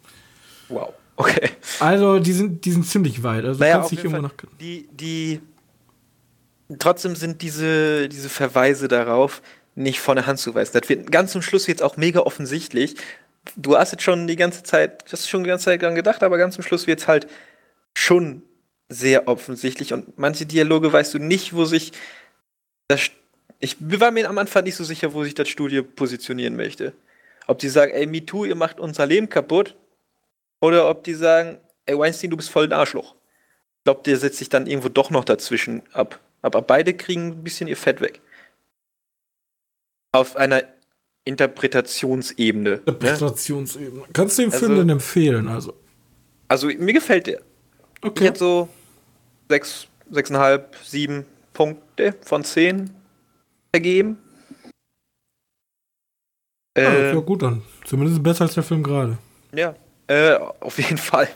Wow. 0.69 0.93
Okay. 1.17 1.51
Also 1.81 2.19
die 2.19 2.33
sind, 2.33 2.65
die 2.65 2.73
sind 2.73 2.87
ziemlich 2.87 3.23
weit. 3.23 3.45
Also 3.45 3.61
Naja, 3.61 3.77
kannst 3.79 3.91
dich 3.93 3.99
irgendwo 4.05 4.21
Fall, 4.21 4.23
nach. 4.23 4.51
die, 4.61 4.87
die 4.93 5.41
trotzdem 6.79 7.17
sind 7.17 7.43
diese, 7.43 8.09
diese 8.09 8.29
Verweise 8.29 8.89
darauf 8.89 9.43
nicht 9.75 10.01
von 10.01 10.17
der 10.17 10.27
Hand 10.27 10.39
zu 10.39 10.55
weisen. 10.55 10.79
Das 10.79 10.89
wird 10.89 11.11
ganz 11.11 11.33
zum 11.33 11.43
Schluss 11.43 11.67
jetzt 11.67 11.83
auch 11.83 11.97
mega 11.97 12.21
offensichtlich. 12.21 12.97
Du 13.57 13.77
hast 13.77 13.93
jetzt 13.93 14.03
schon 14.03 14.27
die 14.27 14.37
ganze 14.37 14.63
Zeit, 14.63 15.11
das 15.11 15.29
schon 15.29 15.45
die 15.45 15.49
ganze 15.49 15.67
Zeit 15.67 15.83
dran 15.83 15.95
gedacht, 15.95 16.23
aber 16.23 16.39
ganz 16.39 16.55
zum 16.55 16.65
Schluss 16.65 16.87
wird 16.87 17.01
es 17.01 17.09
halt 17.09 17.27
schon 17.95 18.43
sehr 18.89 19.29
offensichtlich 19.29 19.93
und 19.93 20.19
manche 20.19 20.47
Dialoge 20.47 20.93
weißt 20.93 21.15
du 21.15 21.19
nicht, 21.19 21.55
wo 21.55 21.65
sich 21.65 21.93
das. 22.89 23.11
Ich 23.61 23.77
war 23.79 24.11
mir 24.11 24.29
am 24.29 24.39
Anfang 24.39 24.65
nicht 24.65 24.75
so 24.75 24.85
sicher, 24.85 25.13
wo 25.13 25.23
sich 25.23 25.35
das 25.35 25.49
Studio 25.49 25.83
positionieren 25.83 26.57
möchte. 26.57 26.93
Ob 27.47 27.59
die 27.59 27.69
sagen, 27.69 27.93
ey, 27.93 28.07
MeToo, 28.07 28.45
ihr 28.45 28.55
macht 28.55 28.81
unser 28.81 29.07
Leben 29.07 29.29
kaputt, 29.29 29.77
oder 30.61 30.89
ob 30.89 31.05
die 31.05 31.15
sagen, 31.15 31.59
ey, 31.87 31.99
Weinstein, 31.99 32.31
du 32.31 32.37
bist 32.37 32.51
voll 32.51 32.65
ein 32.65 32.73
Arschloch. 32.73 33.15
Ich 33.79 33.85
glaube, 33.85 34.03
der 34.05 34.17
setzt 34.19 34.39
sich 34.39 34.49
dann 34.49 34.67
irgendwo 34.67 34.89
doch 34.91 35.11
noch 35.11 35.25
dazwischen 35.25 35.83
ab. 35.93 36.21
Aber 36.43 36.63
beide 36.63 36.95
kriegen 36.95 37.29
ein 37.29 37.45
bisschen 37.45 37.69
ihr 37.69 37.77
Fett 37.77 38.01
weg. 38.01 38.21
Auf 40.13 40.37
einer 40.37 40.63
Interpretationsebene. 41.25 42.71
Ne? 42.71 42.77
Interpretationsebene. 42.77 44.01
Ne? 44.01 44.07
Kannst 44.13 44.39
du 44.39 44.43
den 44.43 44.51
Film 44.51 44.73
also, 44.73 44.83
denn 44.83 44.89
empfehlen? 44.91 45.49
Also? 45.49 45.75
also, 46.49 46.67
mir 46.67 46.93
gefällt 46.93 47.27
der. 47.27 47.43
Okay. 48.03 48.25
Hätte 48.25 48.39
so 48.39 48.69
sechs, 49.49 49.87
sechseinhalb, 50.11 50.75
sieben 50.83 51.27
Punkte 51.53 52.15
von 52.23 52.43
zehn 52.45 52.91
vergeben. 53.75 54.19
Ja, 56.77 56.91
äh, 56.91 57.15
ja, 57.15 57.21
gut 57.21 57.43
dann. 57.43 57.63
Zumindest 57.85 58.23
besser 58.23 58.43
als 58.43 58.55
der 58.55 58.63
Film 58.63 58.83
gerade. 58.83 59.19
Ja, 59.55 59.75
äh, 60.07 60.35
auf 60.61 60.79
jeden 60.79 60.99
Fall. 60.99 61.29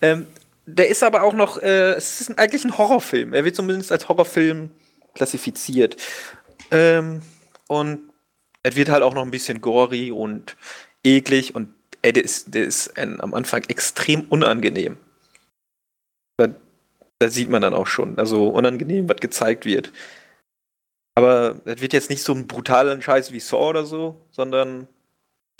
Ähm, 0.00 0.26
der 0.70 0.88
ist 0.88 1.02
aber 1.02 1.22
auch 1.22 1.32
noch, 1.32 1.62
äh, 1.62 1.92
es 1.92 2.20
ist 2.20 2.38
eigentlich 2.38 2.64
ein 2.64 2.76
Horrorfilm. 2.76 3.32
Er 3.32 3.44
wird 3.44 3.56
zumindest 3.56 3.90
als 3.90 4.08
Horrorfilm 4.08 4.70
klassifiziert. 5.14 5.96
Ähm, 6.70 7.22
und 7.68 8.10
er 8.62 8.76
wird 8.76 8.90
halt 8.90 9.02
auch 9.02 9.14
noch 9.14 9.22
ein 9.22 9.30
bisschen 9.30 9.62
gory 9.62 10.12
und 10.12 10.56
eklig 11.02 11.54
und 11.54 11.74
ey, 12.02 12.12
der 12.12 12.22
ist, 12.22 12.54
der 12.54 12.64
ist 12.64 12.98
ein, 12.98 13.20
am 13.20 13.32
Anfang 13.32 13.64
extrem 13.64 14.26
unangenehm. 14.28 14.98
Da, 16.36 16.48
da, 17.18 17.30
sieht 17.30 17.48
man 17.48 17.62
dann 17.62 17.74
auch 17.74 17.86
schon, 17.86 18.18
also 18.18 18.48
unangenehm, 18.48 19.08
was 19.08 19.16
gezeigt 19.16 19.64
wird. 19.64 19.90
Aber 21.16 21.60
es 21.64 21.80
wird 21.80 21.94
jetzt 21.94 22.10
nicht 22.10 22.22
so 22.22 22.34
ein 22.34 22.46
brutaler 22.46 23.00
Scheiß 23.00 23.32
wie 23.32 23.40
Saw 23.40 23.70
oder 23.70 23.84
so, 23.86 24.20
sondern 24.30 24.86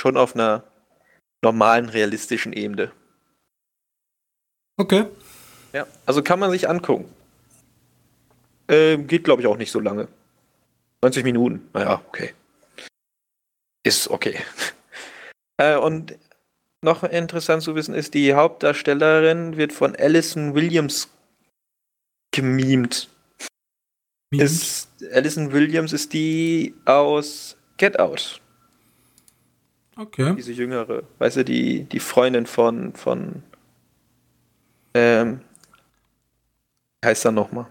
schon 0.00 0.18
auf 0.18 0.34
einer 0.34 0.64
normalen, 1.42 1.88
realistischen 1.88 2.52
Ebene. 2.52 2.92
Okay. 4.78 5.06
Ja, 5.72 5.86
also 6.06 6.22
kann 6.22 6.38
man 6.38 6.50
sich 6.50 6.68
angucken. 6.68 7.04
Äh, 8.68 8.96
geht, 8.98 9.24
glaube 9.24 9.42
ich, 9.42 9.48
auch 9.48 9.56
nicht 9.56 9.72
so 9.72 9.80
lange. 9.80 10.08
90 11.02 11.24
Minuten. 11.24 11.68
Naja, 11.74 12.02
okay. 12.08 12.32
Ist 13.84 14.08
okay. 14.08 14.40
äh, 15.58 15.76
und 15.76 16.16
noch 16.80 17.02
interessant 17.02 17.62
zu 17.62 17.74
wissen 17.74 17.94
ist, 17.94 18.14
die 18.14 18.34
Hauptdarstellerin 18.34 19.56
wird 19.56 19.72
von 19.72 19.96
Alison 19.96 20.54
Williams 20.54 21.08
gemimt. 22.30 23.08
Ist, 24.30 24.88
Alison 25.12 25.52
Williams 25.52 25.92
ist 25.92 26.12
die 26.12 26.74
aus 26.84 27.56
Get 27.78 27.98
Out. 27.98 28.40
Okay. 29.96 30.34
Diese 30.36 30.52
jüngere. 30.52 31.02
Weißt 31.18 31.38
du, 31.38 31.44
die, 31.44 31.84
die 31.84 31.98
Freundin 31.98 32.46
von, 32.46 32.94
von 32.94 33.42
ähm, 34.94 35.40
wie 37.00 37.08
heißt 37.08 37.24
er 37.24 37.32
nochmal? 37.32 37.66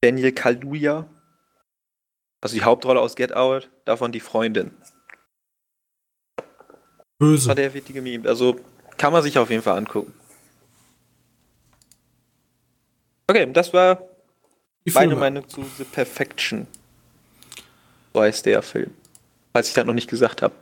Daniel 0.00 0.32
Kaluuya. 0.32 1.08
Also 2.40 2.56
die 2.56 2.64
Hauptrolle 2.64 3.00
aus 3.00 3.14
Get 3.14 3.34
Out, 3.34 3.70
davon 3.84 4.10
die 4.10 4.20
Freundin. 4.20 4.72
Böse. 7.18 7.50
Hat 7.50 7.58
der 7.58 7.72
wird 7.72 7.88
die 7.88 7.92
gemimt. 7.92 8.26
Also 8.26 8.58
kann 8.96 9.12
man 9.12 9.22
sich 9.22 9.38
auf 9.38 9.48
jeden 9.48 9.62
Fall 9.62 9.78
angucken. 9.78 10.12
Okay, 13.28 13.50
das 13.52 13.72
war 13.72 14.02
meine 14.92 15.14
Meinung 15.14 15.48
zu 15.48 15.64
The 15.78 15.84
Perfection. 15.84 16.66
So 18.12 18.20
heißt 18.20 18.44
der 18.44 18.60
Film. 18.62 18.92
Falls 19.52 19.68
ich 19.68 19.74
das 19.74 19.86
noch 19.86 19.94
nicht 19.94 20.10
gesagt 20.10 20.42
habe. 20.42 20.54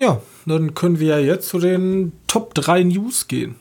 Ja, 0.00 0.20
dann 0.46 0.74
können 0.74 0.98
wir 0.98 1.08
ja 1.08 1.18
jetzt 1.18 1.48
zu 1.48 1.58
den 1.58 2.12
Top 2.26 2.54
3 2.54 2.82
News 2.84 3.28
gehen. 3.28 3.56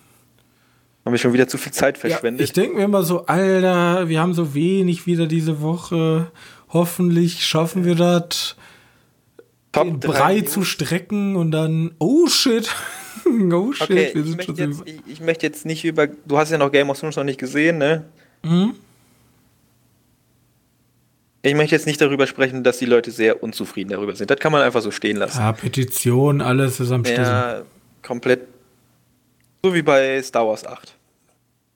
Haben 1.06 1.14
wir 1.14 1.20
schon 1.20 1.34
wieder 1.34 1.48
zu 1.48 1.58
viel 1.58 1.74
Zeit 1.74 1.98
verschwendet? 1.98 2.40
Ja, 2.40 2.44
ich 2.46 2.54
denke 2.54 2.78
mir 2.78 2.86
immer 2.86 3.04
so, 3.04 3.26
Alter, 3.26 4.08
wir 4.08 4.22
haben 4.22 4.34
so 4.34 4.54
wenig 4.54 5.06
wieder 5.06 5.28
diese 5.28 5.62
Woche. 5.62 6.32
Hoffentlich 6.70 7.46
schaffen 7.46 7.84
wir 7.84 7.96
das, 7.96 8.56
den 9.76 10.00
Brei 10.00 10.40
News. 10.40 10.52
zu 10.52 10.64
strecken 10.64 11.36
und 11.36 11.52
dann, 11.52 11.94
oh 12.00 12.28
shit. 12.28 12.70
oh 13.26 13.74
shit, 13.74 13.90
okay, 13.90 14.12
wir 14.14 14.24
sind 14.24 14.40
ich, 14.42 14.48
möchte 14.48 14.64
jetzt, 14.64 14.82
ich, 14.86 15.02
ich, 15.08 15.22
möchte 15.22 15.46
jetzt 15.46 15.66
nicht 15.66 15.84
über. 15.84 16.08
Du 16.08 16.38
hast 16.38 16.52
ja 16.52 16.58
noch 16.58 16.72
Game 16.72 16.90
of 16.90 17.00
Thrones 17.00 17.18
noch 17.18 17.24
nicht 17.26 17.40
gesehen, 17.40 17.78
ne? 17.78 18.06
Mhm. 18.44 18.76
Ich 21.46 21.56
möchte 21.56 21.76
jetzt 21.76 21.86
nicht 21.86 22.00
darüber 22.00 22.26
sprechen, 22.26 22.64
dass 22.64 22.78
die 22.78 22.86
Leute 22.86 23.12
sehr 23.12 23.44
unzufrieden 23.44 23.90
darüber 23.90 24.16
sind. 24.16 24.32
Das 24.32 24.40
kann 24.40 24.54
man 24.54 24.62
einfach 24.62 24.82
so 24.82 24.92
stehen 24.92 25.18
lassen. 25.18 25.40
Ja, 25.40 25.52
Petition, 25.52 26.42
alles 26.42 26.80
ist 26.80 26.90
am 26.90 27.04
Stissel. 27.04 27.24
Ja, 27.24 27.62
komplett 28.02 28.48
so 29.62 29.74
wie 29.74 29.82
bei 29.82 30.22
Star 30.22 30.48
Wars 30.48 30.66
8. 30.66 30.94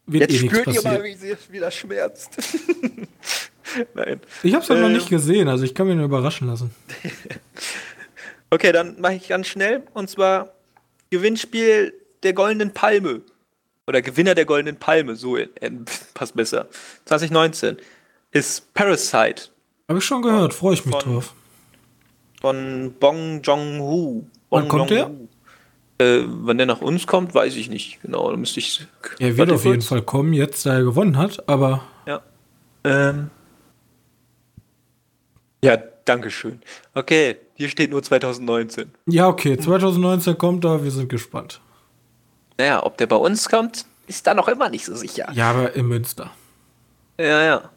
Wird 0.08 0.32
Jetzt 0.32 0.44
eh 0.44 0.48
spürt 0.48 0.68
ihr 0.68 0.82
mal, 0.84 1.04
wie 1.04 1.16
sie 1.16 1.36
wieder 1.50 1.70
schmerzt. 1.70 2.38
Nein. 3.94 4.22
Ich 4.44 4.54
habe 4.54 4.64
es 4.64 4.70
ähm, 4.70 4.82
noch 4.82 4.90
nicht 4.90 5.10
gesehen, 5.10 5.50
also 5.50 5.66
ich 5.66 5.76
kann 5.76 5.88
mich 5.88 5.98
nur 5.98 6.06
überraschen 6.06 6.48
lassen. 6.48 6.74
okay, 8.50 8.72
dann 8.72 9.00
mache 9.00 9.16
ich 9.16 9.28
ganz 9.28 9.48
schnell. 9.48 9.84
Und 9.94 10.10
zwar 10.10 10.54
Gewinnspiel 11.10 11.94
der 12.24 12.34
Goldenen 12.34 12.74
Palme. 12.74 13.22
Oder 13.86 14.02
Gewinner 14.02 14.36
der 14.36 14.46
Goldenen 14.46 14.78
Palme, 14.78 15.16
so 15.16 15.38
äh, 15.38 15.48
passt 16.14 16.36
besser. 16.36 16.68
2019 17.06 17.78
ist 18.32 18.74
Parasite. 18.74 19.50
Habe 19.88 20.00
ich 20.00 20.06
schon 20.06 20.22
gehört, 20.22 20.54
freue 20.54 20.74
ich 20.74 20.86
mich 20.86 20.96
von, 20.96 21.14
drauf. 21.14 21.34
Von 22.42 22.94
Bong 23.00 23.42
Jong-hu. 23.42 24.24
Wann 24.50 24.68
kommt 24.68 24.90
der? 24.90 25.12
Äh, 26.00 26.24
wann 26.26 26.58
der 26.58 26.68
nach 26.68 26.82
uns 26.82 27.08
kommt, 27.08 27.34
weiß 27.34 27.56
ich 27.56 27.70
nicht. 27.70 28.02
Genau, 28.02 28.30
da 28.30 28.38
müsste 28.38 28.60
ich. 28.60 28.86
Er 29.20 29.38
wird 29.38 29.50
auf 29.52 29.64
kurz. 29.64 29.72
jeden 29.72 29.82
Fall 29.82 30.02
kommen, 30.02 30.34
jetzt 30.34 30.66
da 30.66 30.74
er 30.74 30.84
gewonnen 30.84 31.18
hat, 31.18 31.48
aber. 31.48 31.84
Ja. 32.06 32.22
Ähm. 32.84 33.30
Ja, 35.64 35.78
Dankeschön. 36.08 36.62
Okay, 36.94 37.38
hier 37.56 37.68
steht 37.68 37.92
nur 37.92 38.04
2019. 38.04 38.92
Ja, 39.08 39.28
okay, 39.28 39.58
2019 39.58 40.38
kommt 40.38 40.64
er, 40.64 40.84
wir 40.84 40.92
sind 40.92 41.10
gespannt. 41.10 41.60
Naja, 42.58 42.84
ob 42.86 42.98
der 42.98 43.08
bei 43.08 43.16
uns 43.16 43.50
kommt, 43.50 43.86
ist 44.08 44.26
da 44.26 44.34
noch 44.34 44.48
immer 44.48 44.70
nicht 44.70 44.86
so 44.86 44.96
sicher. 44.96 45.30
Ja, 45.34 45.52
aber 45.52 45.74
in 45.74 45.88
Münster. 45.88 46.32
Ja, 47.20 47.44
ja. 47.44 47.70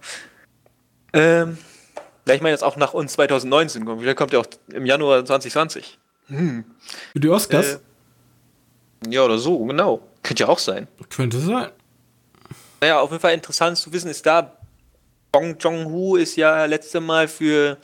Ähm, 1.12 1.58
ich 2.34 2.42
meine 2.42 2.52
jetzt 2.52 2.64
auch 2.64 2.76
nach 2.76 2.94
uns 2.94 3.12
2019 3.14 3.84
kommt. 3.84 4.00
Vielleicht 4.00 4.18
kommt 4.18 4.32
er 4.32 4.40
auch 4.40 4.46
im 4.72 4.86
Januar 4.86 5.24
2020. 5.24 5.98
Hm. 6.26 6.64
Für 7.12 7.20
die 7.20 7.28
Oscars? 7.28 7.74
Äh, 7.74 7.78
ja, 9.08 9.24
oder 9.24 9.38
so, 9.38 9.64
genau. 9.64 10.00
Könnte 10.22 10.44
ja 10.44 10.48
auch 10.48 10.58
sein. 10.58 10.86
Könnte 11.08 11.38
sein. 11.38 11.70
Naja, 12.80 13.00
auf 13.00 13.10
jeden 13.10 13.20
Fall 13.20 13.34
interessant 13.34 13.76
zu 13.78 13.92
wissen 13.92 14.10
ist 14.10 14.24
da, 14.24 14.56
Bong 15.32 15.56
Jong-hu 15.58 16.16
ist 16.16 16.36
ja 16.36 16.64
letzte 16.64 17.00
Mal 17.00 17.28
für, 17.28 17.78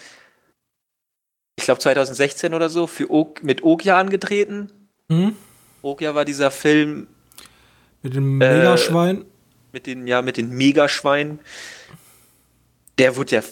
ich 1.57 1.65
glaube 1.65 1.81
2016 1.81 2.55
oder 2.55 2.69
so, 2.69 2.87
für 2.87 3.11
ok 3.11 3.43
mit 3.43 3.63
Okja 3.63 3.99
angetreten. 3.99 4.71
Mhm. 5.09 5.37
Okja 5.83 6.15
war 6.15 6.25
dieser 6.25 6.51
Film. 6.51 7.07
Mit 8.03 8.15
dem 8.15 8.39
Megaschwein. 8.39 9.23
Äh, 9.23 9.25
mit 9.73 9.87
den, 9.87 10.07
ja, 10.07 10.23
mit 10.23 10.37
den 10.37 10.51
Megaschweinen. 10.51 11.39
Der 12.99 13.17
wurde 13.17 13.37
ja 13.37 13.43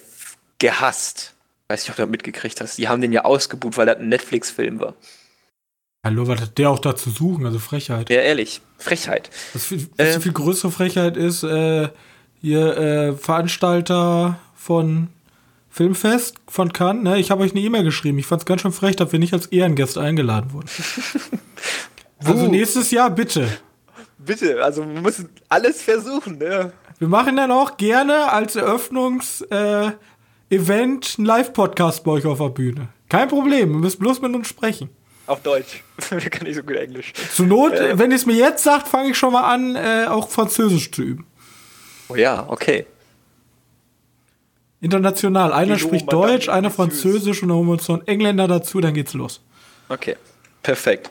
gehasst. 0.59 1.35
Weiß 1.69 1.83
nicht, 1.83 1.91
ob 1.91 1.97
du 1.97 2.03
das 2.03 2.11
mitgekriegt 2.11 2.61
hast. 2.61 2.79
Die 2.79 2.89
haben 2.89 3.01
den 3.01 3.13
ja 3.13 3.25
ausgebucht, 3.25 3.77
weil 3.77 3.87
das 3.87 3.97
ein 3.99 4.09
Netflix-Film 4.09 4.81
war. 4.81 4.95
Hallo, 6.05 6.29
was 6.29 6.41
hat 6.41 6.59
der 6.59 6.69
auch 6.69 6.79
da 6.79 6.95
zu 6.95 7.09
suchen? 7.09 7.47
Also 7.47 7.59
Frechheit. 7.59 8.11
Ja, 8.11 8.21
ehrlich. 8.21 8.61
Frechheit. 8.77 9.31
Was 9.55 9.65
viel, 9.65 9.89
was 9.97 10.17
ähm, 10.17 10.21
viel 10.21 10.33
größere 10.33 10.71
Frechheit 10.71 11.17
ist, 11.17 11.43
äh, 11.43 11.89
hier 12.43 12.77
äh, 12.77 13.13
Veranstalter 13.15 14.39
von 14.55 15.09
Filmfest 15.71 16.37
von 16.47 16.73
Cannes, 16.75 17.03
ne? 17.03 17.19
Ich 17.19 17.31
habe 17.31 17.43
euch 17.43 17.53
eine 17.53 17.61
E-Mail 17.61 17.85
geschrieben. 17.85 18.19
Ich 18.19 18.27
fand 18.27 18.43
es 18.43 18.47
ganz 18.47 18.61
schön 18.61 18.73
frech, 18.73 18.97
dass 18.97 19.13
wir 19.13 19.19
nicht 19.19 19.33
als 19.33 19.47
Ehrengäste 19.47 20.01
eingeladen 20.01 20.53
wurden. 20.53 20.69
also 22.25 22.47
nächstes 22.49 22.91
Jahr 22.91 23.11
bitte. 23.11 23.49
Bitte, 24.19 24.63
also 24.63 24.87
wir 24.87 25.01
müssen 25.01 25.31
alles 25.49 25.83
versuchen, 25.83 26.39
ne? 26.39 26.73
Wir 26.99 27.09
machen 27.09 27.37
dann 27.37 27.51
auch 27.51 27.77
gerne 27.77 28.31
als 28.31 28.57
Eröffnungs- 28.57 29.45
äh, 29.51 29.93
Event 30.51 31.15
einen 31.19 31.27
Live-Podcast 31.27 32.05
bei 32.05 32.13
euch 32.13 32.27
auf 32.27 32.39
der 32.39 32.51
Bühne. 32.51 32.89
Kein 33.09 33.29
Problem, 33.29 33.73
ihr 33.73 33.79
müsst 33.79 33.99
bloß 33.99 34.21
mit 34.21 34.35
uns 34.35 34.49
sprechen. 34.49 34.91
Auf 35.27 35.41
Deutsch. 35.43 35.83
Wir 36.11 36.21
können 36.31 36.49
nicht 36.49 36.57
so 36.57 36.63
gut 36.63 36.77
Englisch. 36.77 37.13
Zur 37.33 37.47
Not, 37.47 37.73
äh, 37.73 37.99
wenn 37.99 38.11
ihr 38.11 38.17
es 38.17 38.27
mir 38.27 38.37
jetzt 38.37 38.63
sagt, 38.63 38.89
fange 38.89 39.11
ich 39.11 39.17
schon 39.17 39.33
mal 39.33 39.45
an, 39.45 39.75
äh, 39.75 40.07
auch 40.07 40.29
Französisch 40.29 40.91
zu 40.93 41.03
üben. 41.03 41.27
Oh 42.09 42.17
ja, 42.17 42.45
okay. 42.49 42.87
International. 44.81 45.53
Einer 45.53 45.77
Guillaume, 45.77 45.79
spricht 45.79 46.13
Deutsch, 46.13 46.49
einer 46.51 46.71
Französ. 46.71 47.03
Französisch 47.03 47.43
und 47.43 47.49
dann 47.49 47.57
holen 47.57 47.69
wir 47.69 47.73
uns 47.73 47.89
noch 47.89 47.97
einen 47.97 48.07
Engländer 48.07 48.47
dazu, 48.47 48.83
dann 48.83 48.93
geht's 48.93 49.15
los. 49.15 49.41
Okay, 49.89 50.17
perfekt. 50.63 51.11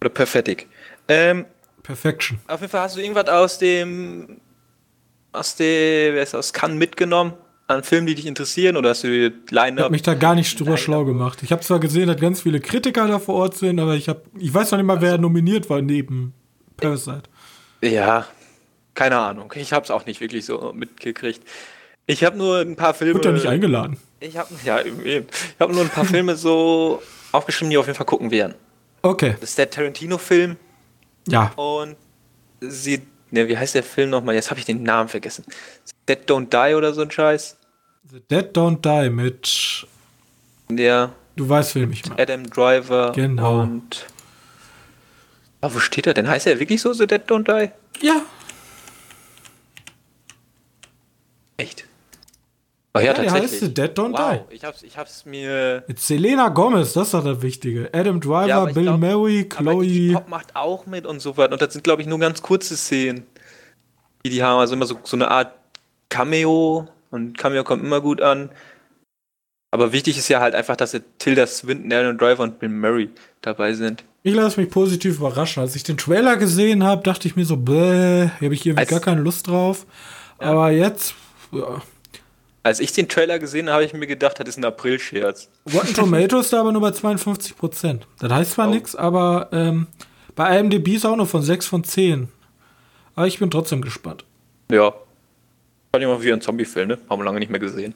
Oder 0.00 0.10
perfettig. 0.10 0.66
Ähm, 1.08 1.46
Perfection. 1.82 2.38
auf 2.46 2.60
jeden 2.60 2.70
Fall 2.70 2.82
hast 2.82 2.96
du 2.96 3.00
irgendwas 3.00 3.28
aus 3.28 3.58
dem, 3.58 4.40
aus 5.32 5.56
dem, 5.56 6.14
wer 6.14 6.22
ist 6.22 6.34
das, 6.34 6.38
aus 6.48 6.52
Cannes 6.52 6.78
mitgenommen? 6.78 7.32
An 7.70 7.84
Filmen, 7.84 8.06
die 8.06 8.14
dich 8.16 8.26
interessieren? 8.26 8.76
Oder 8.76 8.90
hast 8.90 9.04
du 9.04 9.08
die 9.08 9.26
Ich 9.26 9.32
habe 9.56 9.70
Line-Up? 9.70 9.90
mich 9.90 10.02
da 10.02 10.14
gar 10.14 10.34
nicht 10.34 10.58
drüber 10.58 10.76
schlau 10.76 11.04
gemacht. 11.04 11.42
Ich 11.42 11.52
habe 11.52 11.62
zwar 11.62 11.78
gesehen, 11.78 12.08
dass 12.08 12.20
ganz 12.20 12.42
viele 12.42 12.60
Kritiker 12.60 13.06
da 13.06 13.18
vor 13.18 13.36
Ort 13.36 13.56
sind, 13.56 13.78
aber 13.78 13.94
ich 13.94 14.08
habe, 14.08 14.22
ich 14.38 14.52
weiß 14.52 14.72
noch 14.72 14.78
nicht 14.78 14.86
mal, 14.86 15.00
wer 15.00 15.18
nominiert 15.18 15.70
war 15.70 15.80
neben 15.80 16.34
Parasite. 16.76 17.22
Ja, 17.80 18.26
keine 18.94 19.18
Ahnung. 19.18 19.52
Ich 19.56 19.72
habe 19.72 19.84
es 19.84 19.90
auch 19.90 20.04
nicht 20.04 20.20
wirklich 20.20 20.44
so 20.44 20.72
mitgekriegt. 20.74 21.42
Ich 22.06 22.24
habe 22.24 22.36
nur 22.36 22.58
ein 22.58 22.74
paar 22.74 22.92
Filme. 22.92 23.14
Wird 23.14 23.24
ja 23.24 23.32
nicht 23.32 23.46
eingeladen. 23.46 23.96
Ich 24.18 24.36
habe 24.36 24.52
ja, 24.64 24.80
eben, 24.82 25.04
eben. 25.06 25.26
ich 25.30 25.60
habe 25.60 25.72
nur 25.72 25.82
ein 25.82 25.88
paar 25.90 26.04
Filme 26.16 26.34
so 26.36 27.00
aufgeschrieben, 27.30 27.70
die 27.70 27.78
auf 27.78 27.86
jeden 27.86 27.96
Fall 27.96 28.06
gucken 28.06 28.30
werden. 28.32 28.54
Okay, 29.02 29.36
Das 29.40 29.50
ist 29.50 29.58
der 29.58 29.70
Tarantino-Film 29.70 30.56
ja. 31.28 31.52
und 31.56 31.94
sie, 32.60 33.00
ne, 33.30 33.46
wie 33.48 33.56
heißt 33.56 33.74
der 33.76 33.82
Film 33.84 34.10
nochmal? 34.10 34.34
Jetzt 34.34 34.50
habe 34.50 34.58
ich 34.58 34.66
den 34.66 34.82
Namen 34.82 35.08
vergessen. 35.08 35.44
Dead 36.08 36.18
Don't 36.28 36.48
Die 36.50 36.74
oder 36.74 36.92
so 36.92 37.02
ein 37.02 37.10
Scheiß. 37.10 37.56
The 38.08 38.20
Dead 38.30 38.56
Don't 38.56 38.80
Die 38.82 39.10
mit, 39.10 39.86
Der 40.68 41.12
du 41.36 41.48
weißt, 41.48 41.74
wen 41.76 41.92
ich 41.92 42.06
meine. 42.08 42.20
Adam 42.22 42.48
Driver 42.50 43.12
Genau. 43.12 43.60
und 43.62 44.06
Ah, 45.60 45.68
wo 45.72 45.78
steht 45.78 46.06
er 46.06 46.14
denn? 46.14 46.26
Heißt 46.26 46.46
er 46.46 46.58
wirklich 46.58 46.80
so 46.80 46.92
The 46.92 47.06
Dead 47.06 47.22
Don't 47.28 47.44
Die? 47.44 47.70
Ja, 48.06 48.22
Echt? 51.58 51.84
Oh 52.94 52.98
ja, 52.98 53.04
Ja, 53.06 53.12
tatsächlich. 53.14 53.42
heißt 53.52 53.60
The 53.60 53.74
Dead 53.74 53.90
Don't 53.98 54.12
wow, 54.18 54.46
Ich 54.50 54.64
hab's, 54.64 54.82
ich 54.82 54.96
hab's 54.96 55.26
mir. 55.26 55.84
mit 55.86 56.00
Selena 56.00 56.48
Gomez, 56.48 56.94
das 56.94 57.08
ist 57.08 57.14
doch 57.14 57.22
das 57.22 57.42
Wichtige. 57.42 57.90
Adam 57.92 58.18
Driver, 58.20 58.46
Ja, 58.46 58.64
Bill 58.64 58.82
glaub- 58.84 58.98
Murray, 59.00 59.44
Chloe. 59.48 60.12
Pop 60.14 60.28
macht 60.28 60.56
auch 60.56 60.86
mit 60.86 61.04
und 61.06 61.20
so 61.20 61.36
weiter. 61.36 61.52
Und 61.52 61.60
das 61.62 61.74
sind, 61.74 61.84
glaube 61.84 62.00
ich, 62.02 62.08
nur 62.08 62.18
ganz 62.18 62.40
kurze 62.40 62.76
Szenen, 62.76 63.26
die 64.24 64.30
die 64.30 64.42
haben. 64.42 64.58
Also 64.58 64.74
immer 64.74 64.86
so, 64.86 64.98
so 65.04 65.16
eine 65.16 65.30
Art 65.30 65.52
Cameo. 66.08 66.88
Und 67.10 67.36
Cameo 67.38 67.64
kommt 67.64 67.84
immer 67.84 68.00
gut 68.00 68.20
an. 68.20 68.50
Aber 69.72 69.92
wichtig 69.92 70.18
ist 70.18 70.28
ja 70.28 70.40
halt 70.40 70.54
einfach, 70.54 70.76
dass 70.76 70.92
der 70.92 71.02
Tilda 71.18 71.46
Swinton, 71.46 71.92
Adam 71.92 72.18
Driver 72.18 72.42
und 72.42 72.58
Bill 72.58 72.68
Murray 72.68 73.08
dabei 73.40 73.72
sind. 73.72 74.04
Ich 74.22 74.34
lasse 74.34 74.60
mich 74.60 74.70
positiv 74.70 75.16
überraschen. 75.18 75.62
Als 75.62 75.76
ich 75.76 75.82
den 75.84 75.96
Trailer 75.96 76.36
gesehen 76.36 76.82
habe, 76.84 77.02
dachte 77.02 77.28
ich 77.28 77.36
mir 77.36 77.44
so, 77.44 77.56
bäh, 77.56 78.28
hier 78.38 78.46
habe 78.46 78.54
ich 78.54 78.66
irgendwie 78.66 78.80
Als- 78.80 78.90
gar 78.90 79.00
keine 79.00 79.20
Lust 79.20 79.46
drauf. 79.46 79.86
Aber 80.38 80.70
jetzt, 80.70 81.14
ja. 81.52 81.80
Als 82.62 82.80
ich 82.80 82.92
den 82.92 83.08
Trailer 83.08 83.38
gesehen 83.38 83.66
habe, 83.68 83.74
habe 83.76 83.84
ich 83.84 83.94
mir 83.94 84.06
gedacht, 84.06 84.38
das 84.38 84.48
ist 84.48 84.58
ein 84.58 84.64
April-Scherz. 84.66 85.48
Rotten 85.72 85.94
Tomatoes 85.94 86.46
ist 86.46 86.52
da 86.52 86.60
aber 86.60 86.72
nur 86.72 86.82
bei 86.82 86.90
52 86.90 87.56
Prozent. 87.56 88.06
Das 88.18 88.30
heißt 88.30 88.50
zwar 88.52 88.68
Oh. 88.68 88.70
nichts, 88.70 88.94
aber 88.94 89.48
ähm, 89.52 89.86
bei 90.36 90.58
IMDb 90.58 90.88
ist 90.88 91.06
auch 91.06 91.16
nur 91.16 91.26
von 91.26 91.42
6 91.42 91.66
von 91.66 91.84
10. 91.84 92.28
Aber 93.14 93.26
ich 93.26 93.38
bin 93.38 93.50
trotzdem 93.50 93.80
gespannt. 93.80 94.24
Ja. 94.70 94.92
Fand 95.92 96.02
ich 96.04 96.08
mal 96.08 96.22
wie 96.22 96.32
ein 96.32 96.40
Zombie-Film, 96.40 96.88
ne? 96.88 96.98
Haben 97.08 97.20
wir 97.20 97.24
lange 97.24 97.40
nicht 97.40 97.50
mehr 97.50 97.60
gesehen. 97.60 97.94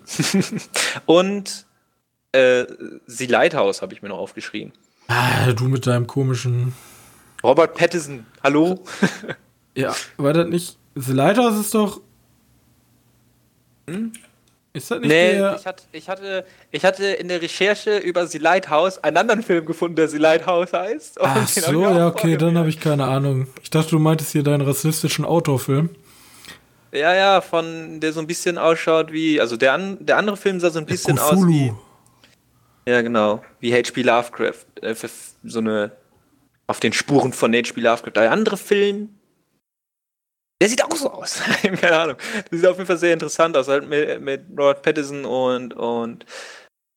und 1.07 1.67
äh, 2.33 2.65
The 3.07 3.27
Lighthouse 3.27 3.83
habe 3.83 3.95
ich 3.95 4.03
mir 4.03 4.09
noch 4.09 4.19
aufgeschrieben. 4.19 4.73
Ah, 5.07 5.53
du 5.53 5.65
mit 5.65 5.87
deinem 5.87 6.07
komischen. 6.07 6.75
Robert 7.43 7.75
Pattinson, 7.75 8.27
hallo? 8.43 8.83
Ja, 9.77 9.93
war 10.19 10.33
das 10.33 10.47
nicht. 10.47 10.79
The 10.95 11.13
Lighthouse 11.13 11.59
ist 11.59 11.75
doch. 11.75 12.01
Ist 14.73 14.89
das 14.91 15.01
nicht 15.01 15.09
Nee, 15.09 15.33
der. 15.33 15.57
ich 15.57 15.67
hatte, 15.67 15.83
ich, 15.91 16.09
hatte, 16.09 16.47
ich 16.71 16.85
hatte 16.85 17.05
in 17.07 17.27
der 17.27 17.43
Recherche 17.43 17.99
über 17.99 18.27
The 18.29 18.39
Lighthouse 18.39 19.03
einen 19.03 19.17
anderen 19.17 19.43
Film 19.43 19.67
gefunden, 19.67 19.97
der 19.97 20.07
The 20.07 20.19
Lighthouse 20.19 20.73
heißt. 20.73 21.21
Ach 21.21 21.49
so, 21.49 21.83
ja, 21.83 22.07
okay, 22.07 22.37
dann 22.37 22.57
habe 22.57 22.69
ich 22.69 22.79
keine 22.79 23.05
Ahnung. 23.05 23.49
Ich 23.65 23.71
dachte, 23.71 23.91
du 23.91 23.99
meintest 23.99 24.31
hier 24.31 24.45
deinen 24.45 24.61
rassistischen 24.61 25.25
Outdoor-Film. 25.25 25.91
Ja, 26.95 27.13
ja, 27.13 27.41
von 27.41 27.99
der 27.99 28.13
so 28.13 28.21
ein 28.21 28.27
bisschen 28.29 28.57
ausschaut 28.57 29.11
wie. 29.11 29.41
Also 29.41 29.57
der, 29.57 29.73
an, 29.73 30.05
der 30.07 30.17
andere 30.17 30.37
Film 30.37 30.61
sah 30.61 30.71
so 30.71 30.79
ein 30.79 30.87
bisschen 30.87 31.19
aus 31.19 31.45
wie. 31.47 31.73
Ja, 32.87 33.03
genau. 33.03 33.43
Wie 33.59 33.75
H.P. 33.75 34.03
Lovecraft. 34.03 34.65
Äh, 34.81 34.95
so 35.43 35.59
eine. 35.59 35.97
Auf 36.67 36.81
den 36.81 36.93
Spuren 36.93 37.33
von 37.33 37.53
H.P. 37.53 37.81
Lovecraft. 37.81 38.13
Der 38.15 38.31
andere 38.31 38.57
Film. 38.57 39.19
Der 40.63 40.69
sieht 40.69 40.85
auch 40.85 40.95
so 40.95 41.11
aus. 41.11 41.41
Keine 41.63 41.99
Ahnung. 41.99 42.17
Das 42.51 42.61
sieht 42.61 42.67
auf 42.67 42.77
jeden 42.77 42.87
Fall 42.87 42.99
sehr 42.99 43.13
interessant 43.13 43.57
aus. 43.57 43.67
Halt 43.67 43.89
mit, 43.89 44.21
mit 44.21 44.45
Robert 44.51 44.83
Pattinson 44.83 45.25
und, 45.25 45.75
und 45.75 46.25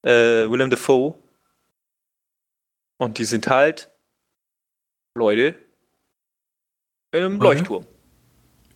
äh, 0.03 0.47
Willem 0.49 0.69
Dafoe. 0.69 1.15
Und 2.99 3.17
die 3.17 3.25
sind 3.25 3.47
halt 3.47 3.89
Leute 5.15 5.55
in 7.11 7.23
einem 7.23 7.35
Okay. 7.37 7.43
Leuchtturm. 7.43 7.85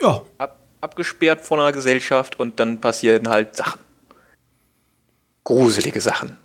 Ja, 0.02 0.26
Ab, 0.40 0.61
abgesperrt 0.82 1.42
von 1.42 1.60
einer 1.60 1.72
Gesellschaft 1.72 2.40
und 2.40 2.60
dann 2.60 2.82
passieren 2.82 3.30
halt 3.30 3.56
Sachen. 3.56 3.80
Gruselige 5.44 6.02
Sachen. 6.02 6.38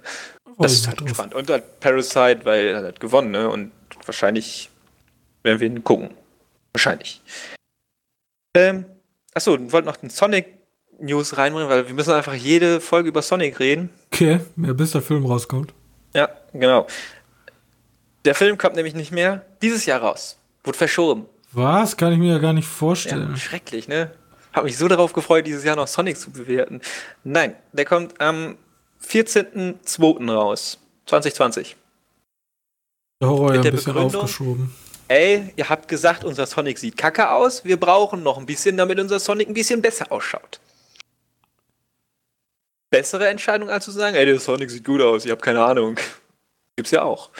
Das 0.58 0.72
ist 0.72 0.86
halt 0.88 1.00
drauf. 1.00 1.10
spannend. 1.10 1.34
Und 1.34 1.50
halt 1.50 1.80
Parasite, 1.80 2.40
weil 2.44 2.66
er 2.68 2.82
hat 2.84 3.00
gewonnen, 3.00 3.30
ne? 3.30 3.48
Und 3.48 3.72
wahrscheinlich 4.04 4.70
werden 5.42 5.60
wir 5.60 5.66
ihn 5.66 5.84
gucken. 5.84 6.10
Wahrscheinlich. 6.72 7.20
Ähm, 8.56 8.86
achso, 9.34 9.56
ich 9.56 9.72
wollte 9.72 9.86
noch 9.86 9.96
den 9.96 10.08
Sonic 10.08 10.46
News 10.98 11.36
reinbringen, 11.36 11.68
weil 11.68 11.86
wir 11.86 11.94
müssen 11.94 12.12
einfach 12.14 12.32
jede 12.34 12.80
Folge 12.80 13.10
über 13.10 13.20
Sonic 13.20 13.60
reden. 13.60 13.90
Okay, 14.12 14.40
ja, 14.56 14.72
bis 14.72 14.92
der 14.92 15.02
Film 15.02 15.26
rauskommt. 15.26 15.74
Ja, 16.14 16.30
genau. 16.54 16.86
Der 18.24 18.34
Film 18.34 18.56
kommt 18.56 18.76
nämlich 18.76 18.94
nicht 18.94 19.12
mehr 19.12 19.44
dieses 19.60 19.84
Jahr 19.84 20.00
raus. 20.00 20.38
Wurde 20.64 20.78
verschoben. 20.78 21.26
Was? 21.52 21.96
Kann 21.98 22.12
ich 22.14 22.18
mir 22.18 22.32
ja 22.32 22.38
gar 22.38 22.54
nicht 22.54 22.64
Ja, 22.64 22.70
vorstellen. 22.72 23.36
schrecklich, 23.36 23.88
ne? 23.88 24.10
Hab 24.56 24.64
mich 24.64 24.78
so 24.78 24.88
darauf 24.88 25.12
gefreut, 25.12 25.46
dieses 25.46 25.64
Jahr 25.64 25.76
noch 25.76 25.86
Sonic 25.86 26.18
zu 26.18 26.30
bewerten. 26.30 26.80
Nein, 27.24 27.54
der 27.72 27.84
kommt 27.84 28.18
am 28.22 28.56
14.02. 29.06 30.32
raus. 30.32 30.78
2020. 31.04 31.76
Der 33.20 33.28
Horror 33.28 33.48
ja 33.48 33.50
mit 33.50 33.58
ein 33.58 33.62
der 33.64 33.70
bisschen 33.72 33.92
Begründung- 33.92 34.22
aufgeschoben. 34.22 34.74
Ey, 35.08 35.52
ihr 35.56 35.68
habt 35.68 35.86
gesagt, 35.88 36.24
unser 36.24 36.46
Sonic 36.46 36.78
sieht 36.78 36.96
kacke 36.96 37.30
aus. 37.30 37.64
Wir 37.66 37.78
brauchen 37.78 38.22
noch 38.22 38.38
ein 38.38 38.46
bisschen, 38.46 38.76
damit 38.78 38.98
unser 38.98 39.20
Sonic 39.20 39.46
ein 39.48 39.54
bisschen 39.54 39.82
besser 39.82 40.10
ausschaut. 40.10 40.58
Bessere 42.90 43.28
Entscheidung, 43.28 43.68
als 43.68 43.84
zu 43.84 43.90
sagen, 43.90 44.16
ey, 44.16 44.24
der 44.24 44.40
Sonic 44.40 44.70
sieht 44.70 44.84
gut 44.84 45.02
aus, 45.02 45.24
ich 45.26 45.30
habe 45.30 45.40
keine 45.40 45.62
Ahnung. 45.62 45.96
Gibt's 46.76 46.90
ja 46.92 47.02
auch. 47.02 47.30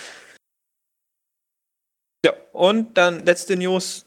Ja, 2.25 2.35
und 2.53 2.95
dann 2.99 3.25
letzte 3.25 3.57
News. 3.57 4.05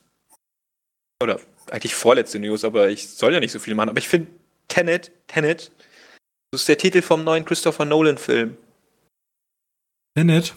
Oder 1.24 1.40
eigentlich 1.72 1.96
vorletzte 1.96 2.40
News, 2.40 2.64
aber 2.64 2.90
ich 2.90 3.10
soll 3.10 3.34
ja 3.34 3.40
nicht 3.40 3.52
so 3.52 3.60
viel 3.60 3.76
machen. 3.76 3.90
Aber 3.90 4.00
ich 4.00 4.08
finde 4.08 4.28
Tenet, 4.68 5.12
Tenet, 5.28 5.72
das 6.52 6.62
ist 6.62 6.70
der 6.70 6.78
Titel 6.78 7.02
vom 7.02 7.24
neuen 7.24 7.46
Christopher 7.46 7.86
Nolan-Film. 7.86 8.58
Tenet? 10.16 10.56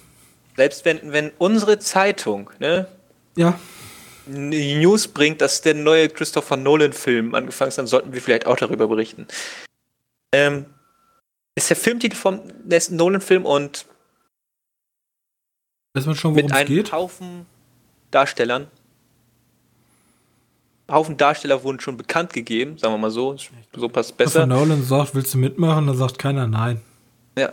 Selbst 0.56 0.84
wenn, 0.84 1.12
wenn 1.12 1.30
unsere 1.38 1.78
Zeitung, 1.78 2.50
ne, 2.58 2.86
Ja. 3.36 3.58
die 4.26 4.76
News 4.76 5.08
bringt, 5.08 5.40
dass 5.40 5.62
der 5.62 5.74
neue 5.74 6.08
Christopher 6.08 6.56
Nolan-Film 6.56 7.34
angefangen 7.34 7.68
ist, 7.70 7.78
dann 7.78 7.86
sollten 7.86 8.12
wir 8.12 8.20
vielleicht 8.20 8.46
auch 8.46 8.56
darüber 8.56 8.86
berichten. 8.88 9.26
Ähm, 10.34 10.66
ist 11.54 11.68
der 11.70 11.76
Filmtitel 11.76 12.16
vom 12.16 12.40
letzten 12.66 12.96
Nolan-Film 12.96 13.44
und 13.46 13.86
Weiß 15.94 16.06
man 16.06 16.14
schon, 16.14 16.30
worum 16.34 16.36
mit 16.46 16.46
es 16.46 16.52
einem 16.56 16.68
geht? 16.68 16.92
Haufen 16.92 17.44
Darstellern. 18.10 18.70
Haufen 20.92 21.16
Darsteller 21.16 21.64
wurden 21.64 21.80
schon 21.80 21.96
bekannt 21.96 22.32
gegeben, 22.32 22.78
sagen 22.78 22.94
wir 22.94 22.98
mal 22.98 23.10
so. 23.10 23.36
So 23.74 23.88
passt 23.88 24.10
Wenn 24.10 24.26
besser. 24.26 24.46
Nolan 24.46 24.82
sagt, 24.84 25.14
willst 25.14 25.34
du 25.34 25.38
mitmachen, 25.38 25.86
dann 25.86 25.96
sagt 25.96 26.18
keiner 26.18 26.46
nein. 26.46 26.82
Ja, 27.36 27.52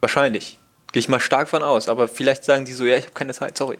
wahrscheinlich. 0.00 0.58
Gehe 0.92 1.00
ich 1.00 1.08
mal 1.08 1.20
stark 1.20 1.48
von 1.48 1.62
aus. 1.62 1.88
Aber 1.88 2.08
vielleicht 2.08 2.44
sagen 2.44 2.64
die 2.64 2.72
so, 2.72 2.84
ja, 2.84 2.96
ich 2.96 3.04
habe 3.04 3.14
keine 3.14 3.32
Zeit, 3.32 3.56
sorry. 3.56 3.78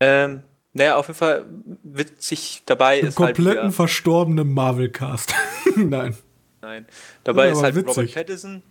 Ähm, 0.00 0.42
naja, 0.72 0.96
auf 0.96 1.08
jeden 1.08 1.18
Fall 1.18 1.44
witzig 1.82 2.62
dabei 2.66 3.00
Im 3.00 3.08
ist 3.08 3.18
halt 3.18 3.36
kompletten 3.36 3.72
verstorbenen 3.72 4.52
Marvel-Cast. 4.52 5.34
nein. 5.76 6.16
Nein. 6.62 6.86
Dabei 7.24 7.50
ist 7.50 7.58
aber 7.58 7.64
halt 7.64 7.76
witzig. 7.76 7.96
Robert 7.96 8.14
Pattinson. 8.14 8.62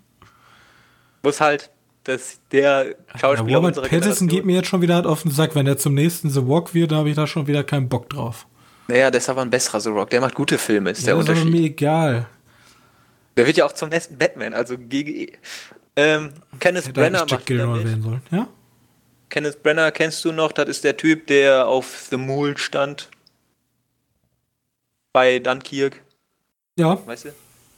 Muss 1.23 1.39
halt, 1.39 1.69
dass 2.03 2.39
der 2.51 2.95
Ja, 3.13 3.19
Schauspieler 3.19 3.57
Robert 3.57 3.77
unserer 3.77 3.87
Pattinson 3.89 4.27
geht 4.27 4.45
mir 4.45 4.55
jetzt 4.55 4.67
schon 4.67 4.81
wieder 4.81 5.05
auf 5.05 5.21
den 5.23 5.31
Sack. 5.31 5.55
Wenn 5.55 5.67
er 5.67 5.77
zum 5.77 5.93
nächsten 5.93 6.29
The 6.29 6.47
Walk 6.47 6.73
wird, 6.73 6.91
da 6.91 6.97
habe 6.97 7.09
ich 7.09 7.15
da 7.15 7.27
schon 7.27 7.47
wieder 7.47 7.63
keinen 7.63 7.89
Bock 7.89 8.09
drauf. 8.09 8.47
Naja, 8.87 9.11
der 9.11 9.19
ist 9.19 9.29
aber 9.29 9.41
ein 9.41 9.49
besserer 9.49 9.79
The 9.79 9.89
Rock. 9.89 10.09
Der 10.09 10.19
macht 10.21 10.33
gute 10.35 10.57
Filme, 10.57 10.89
ist 10.91 11.05
der 11.05 11.13
Ja, 11.13 11.19
ist 11.19 11.29
aber 11.29 11.37
Unterschied. 11.39 11.53
mir 11.61 11.65
egal. 11.67 12.27
Der 13.37 13.45
wird 13.47 13.55
ja 13.57 13.65
auch 13.65 13.71
zum 13.71 13.89
nächsten 13.89 14.17
Batman, 14.17 14.53
also 14.53 14.77
GGE. 14.77 15.31
Ähm, 15.95 16.31
Kenneth 16.59 16.83
Hätte 16.87 16.93
Brenner 16.93 17.25
macht 17.29 17.47
sollen. 17.47 18.21
Ja? 18.31 18.47
Kenneth 19.29 19.63
Brenner 19.63 19.91
kennst 19.91 20.25
du 20.25 20.31
noch? 20.33 20.51
Das 20.51 20.67
ist 20.67 20.83
der 20.83 20.97
Typ, 20.97 21.27
der 21.27 21.67
auf 21.67 22.07
The 22.09 22.17
Mule 22.17 22.57
stand. 22.57 23.09
Bei 25.13 25.39
Dunkirk, 25.39 26.01
Ja. 26.77 26.99
weißt 27.05 27.25
du? 27.25 27.29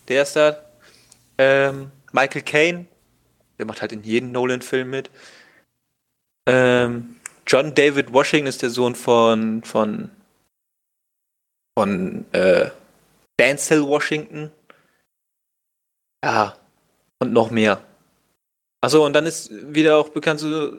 der 0.08 0.24
ist 0.24 0.36
da. 0.36 0.58
Ähm, 1.38 1.92
Michael 2.12 2.42
Caine, 2.44 2.86
der 3.64 3.68
macht 3.68 3.82
halt 3.82 3.94
in 3.94 4.04
jedem 4.04 4.34
Nolan-Film 4.34 4.90
mit. 4.90 5.10
Ähm, 6.48 7.16
John 7.48 7.74
David 7.74 8.12
Washington 8.12 8.48
ist 8.48 8.62
der 8.62 8.70
Sohn 8.70 8.94
von 8.94 9.64
von 9.64 10.12
von 11.78 12.26
äh, 12.34 12.70
Denzel 13.40 13.88
Washington. 13.88 14.52
Ja, 16.24 16.58
und 17.20 17.32
noch 17.32 17.52
mehr. 17.52 17.82
Achso, 18.82 19.06
und 19.06 19.14
dann 19.14 19.26
ist 19.26 19.50
wieder 19.74 19.98
auch 19.98 20.10
bekannt 20.10 20.42
so 20.42 20.78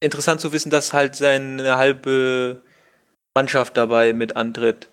interessant 0.00 0.40
zu 0.40 0.52
wissen, 0.52 0.70
dass 0.70 0.94
halt 0.94 1.14
seine 1.14 1.76
halbe 1.76 2.62
Mannschaft 3.34 3.76
dabei 3.76 4.14
mit 4.14 4.34
antritt. 4.34 4.88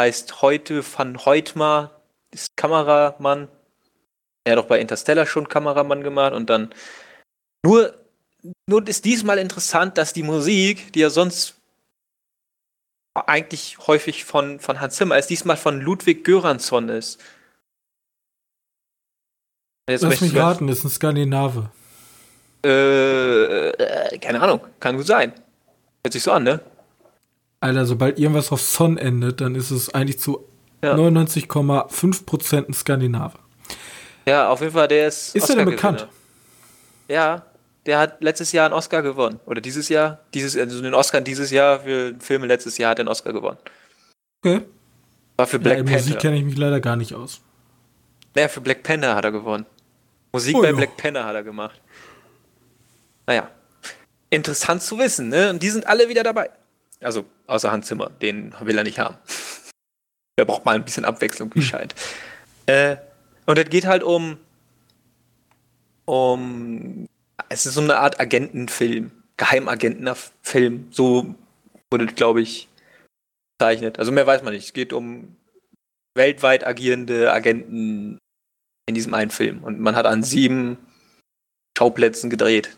Heißt 0.00 0.40
heute 0.40 0.82
Van 0.82 1.24
Heutmar, 1.26 2.00
ist 2.30 2.56
Kameramann. 2.56 3.48
Er 4.44 4.52
hat 4.52 4.64
auch 4.64 4.68
bei 4.68 4.78
Interstellar 4.78 5.26
schon 5.26 5.48
Kameramann 5.48 6.02
gemacht 6.02 6.34
und 6.34 6.50
dann 6.50 6.72
nur, 7.64 7.94
nur 8.68 8.86
ist 8.86 9.04
diesmal 9.04 9.38
interessant, 9.38 9.96
dass 9.96 10.12
die 10.12 10.22
Musik, 10.22 10.92
die 10.92 11.00
ja 11.00 11.10
sonst 11.10 11.56
eigentlich 13.14 13.78
häufig 13.86 14.24
von, 14.24 14.60
von 14.60 14.80
Hans 14.80 14.96
Zimmer 14.96 15.18
ist, 15.18 15.30
diesmal 15.30 15.56
von 15.56 15.80
Ludwig 15.80 16.24
Göransson 16.24 16.88
ist. 16.88 17.20
Jetzt 19.88 20.02
Lass 20.02 20.20
mich 20.20 20.34
raten, 20.34 20.68
ist 20.68 20.84
ein 20.84 20.90
Skandinave. 20.90 21.70
Äh, 22.64 23.68
äh, 23.70 24.18
keine 24.18 24.40
Ahnung, 24.40 24.60
kann 24.80 24.96
gut 24.96 25.06
sein. 25.06 25.32
Hört 26.02 26.12
sich 26.12 26.22
so 26.22 26.32
an, 26.32 26.44
ne? 26.44 26.60
Alter, 27.60 27.86
sobald 27.86 28.18
irgendwas 28.18 28.52
auf 28.52 28.60
Son 28.60 28.98
endet, 28.98 29.40
dann 29.40 29.54
ist 29.54 29.70
es 29.70 29.94
eigentlich 29.94 30.18
zu 30.18 30.46
ja. 30.82 30.94
99,5% 30.94 32.68
ein 32.68 32.74
Skandinave. 32.74 33.38
Ja, 34.26 34.48
auf 34.48 34.60
jeden 34.60 34.72
Fall, 34.72 34.88
der 34.88 35.08
ist. 35.08 35.34
Ist 35.34 35.48
er 35.50 35.56
denn 35.56 35.66
bekannt? 35.66 36.08
Ja, 37.08 37.44
der 37.86 37.98
hat 37.98 38.22
letztes 38.22 38.52
Jahr 38.52 38.66
einen 38.66 38.74
Oscar 38.74 39.02
gewonnen. 39.02 39.40
Oder 39.46 39.60
dieses 39.60 39.88
Jahr. 39.88 40.20
Dieses, 40.32 40.56
also 40.56 40.80
den 40.80 40.94
Oscar 40.94 41.20
dieses 41.20 41.50
Jahr 41.50 41.80
für 41.80 42.14
Filme 42.18 42.46
letztes 42.46 42.78
Jahr 42.78 42.90
hat 42.90 42.98
er 42.98 43.02
einen 43.02 43.08
Oscar 43.08 43.32
gewonnen. 43.32 43.58
Okay. 44.42 44.62
War 45.36 45.46
für 45.46 45.58
Black 45.58 45.78
ja, 45.78 45.84
Panther. 45.84 46.00
Musik 46.00 46.18
kenne 46.18 46.36
ich 46.36 46.44
mich 46.44 46.56
leider 46.56 46.80
gar 46.80 46.96
nicht 46.96 47.14
aus. 47.14 47.40
Naja, 48.34 48.48
für 48.48 48.60
Black 48.60 48.82
Panther 48.82 49.14
hat 49.14 49.24
er 49.24 49.32
gewonnen. 49.32 49.66
Musik 50.32 50.56
oh, 50.56 50.62
bei 50.62 50.70
jo. 50.70 50.76
Black 50.76 50.96
Panther 50.96 51.24
hat 51.24 51.34
er 51.34 51.42
gemacht. 51.42 51.80
Naja. 53.26 53.50
Interessant 54.30 54.82
zu 54.82 54.98
wissen, 54.98 55.28
ne? 55.28 55.50
Und 55.50 55.62
die 55.62 55.70
sind 55.70 55.86
alle 55.86 56.08
wieder 56.08 56.22
dabei. 56.22 56.50
Also, 57.00 57.24
außer 57.46 57.70
Hans 57.70 57.86
Zimmer. 57.86 58.10
Den 58.22 58.54
will 58.60 58.76
er 58.78 58.84
nicht 58.84 58.98
haben. 58.98 59.16
Der 60.38 60.44
braucht 60.44 60.64
mal 60.64 60.74
ein 60.74 60.84
bisschen 60.84 61.04
Abwechslung, 61.04 61.54
wie 61.54 61.60
hm. 61.60 61.66
scheint. 61.66 61.94
Äh, 62.66 62.96
und 63.46 63.58
es 63.58 63.68
geht 63.68 63.86
halt 63.86 64.02
um. 64.02 64.38
Um 66.06 67.06
es 67.48 67.66
ist 67.66 67.74
so 67.74 67.80
eine 67.80 67.98
Art 67.98 68.20
Agentenfilm, 68.20 69.10
Geheimagentenfilm. 69.36 70.88
So 70.90 71.34
wurde, 71.90 72.06
glaube 72.06 72.42
ich, 72.42 72.68
bezeichnet. 73.58 73.98
Also 73.98 74.12
mehr 74.12 74.26
weiß 74.26 74.42
man 74.42 74.52
nicht. 74.52 74.64
Es 74.64 74.72
geht 74.72 74.92
um 74.92 75.36
weltweit 76.14 76.66
agierende 76.66 77.32
Agenten 77.32 78.18
in 78.86 78.94
diesem 78.94 79.14
einen 79.14 79.30
Film. 79.30 79.64
Und 79.64 79.80
man 79.80 79.96
hat 79.96 80.06
an 80.06 80.22
sieben 80.22 80.78
Schauplätzen 81.76 82.30
gedreht. 82.30 82.76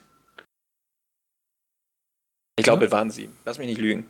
Ich 2.59 2.65
glaube, 2.65 2.83
ja. 2.83 2.87
es 2.87 2.93
waren 2.93 3.11
sieben. 3.11 3.37
Lass 3.45 3.59
mich 3.59 3.67
nicht 3.67 3.81
lügen. 3.81 4.07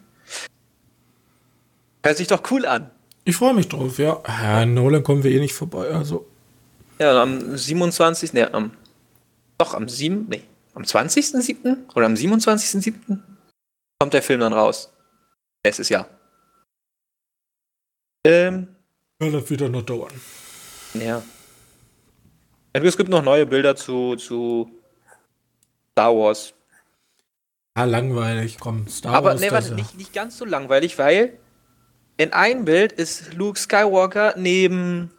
Hört 2.04 2.16
sich 2.16 2.28
doch 2.28 2.50
cool 2.50 2.66
an. 2.66 2.90
Ich 3.24 3.36
freue 3.36 3.54
mich 3.54 3.68
drauf, 3.68 3.98
ja. 3.98 4.22
ja. 4.28 4.64
Nolan 4.64 5.02
kommen 5.02 5.24
wir 5.24 5.32
eh 5.32 5.40
nicht 5.40 5.54
vorbei, 5.54 5.88
also. 5.88 6.28
Ja, 6.98 7.22
am 7.22 7.56
27. 7.56 8.32
Ne, 8.32 8.52
am 8.52 8.72
doch, 9.58 9.74
am 9.74 9.88
7. 9.88 10.26
Nee, 10.28 10.42
am 10.74 10.82
20.07. 10.82 11.94
oder 11.94 12.06
am 12.06 12.14
27.07. 12.14 13.18
kommt 13.98 14.12
der 14.12 14.22
Film 14.22 14.40
dann 14.40 14.52
raus. 14.52 14.92
Nächstes 15.64 15.88
Jahr. 15.88 16.08
Ähm. 18.26 18.68
Ja, 19.20 19.30
das 19.30 19.48
wird 19.48 19.62
dann 19.62 19.72
noch 19.72 19.82
dauern. 19.82 20.12
Ja. 20.94 21.22
Es 22.72 22.96
gibt 22.96 23.08
noch 23.08 23.22
neue 23.22 23.46
Bilder 23.46 23.74
zu, 23.74 24.16
zu 24.16 24.70
Star 25.92 26.14
Wars. 26.14 26.52
Ah, 27.74 27.84
langweilig, 27.84 28.58
komm, 28.60 28.86
Star 28.88 29.14
Aber, 29.14 29.30
Wars. 29.30 29.36
Aber 29.36 29.46
nee, 29.46 29.52
warte, 29.52 29.74
nicht, 29.74 29.96
nicht 29.96 30.12
ganz 30.12 30.36
so 30.36 30.44
langweilig, 30.44 30.98
weil 30.98 31.38
in 32.18 32.32
einem 32.34 32.66
Bild 32.66 32.92
ist 32.92 33.32
Luke 33.34 33.58
Skywalker 33.58 34.34
neben 34.36 35.10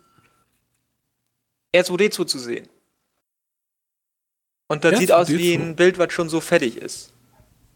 R2D2 1.80 2.26
zu 2.26 2.40
sehen. 2.40 2.68
Und 4.68 4.84
das 4.84 4.94
ja, 4.94 4.98
sieht 5.00 5.12
aus 5.12 5.30
wie 5.30 5.54
ein 5.54 5.76
Bild, 5.76 5.98
was 5.98 6.12
schon 6.12 6.30
so 6.30 6.42
fertig 6.42 6.78
ist. 6.78 7.14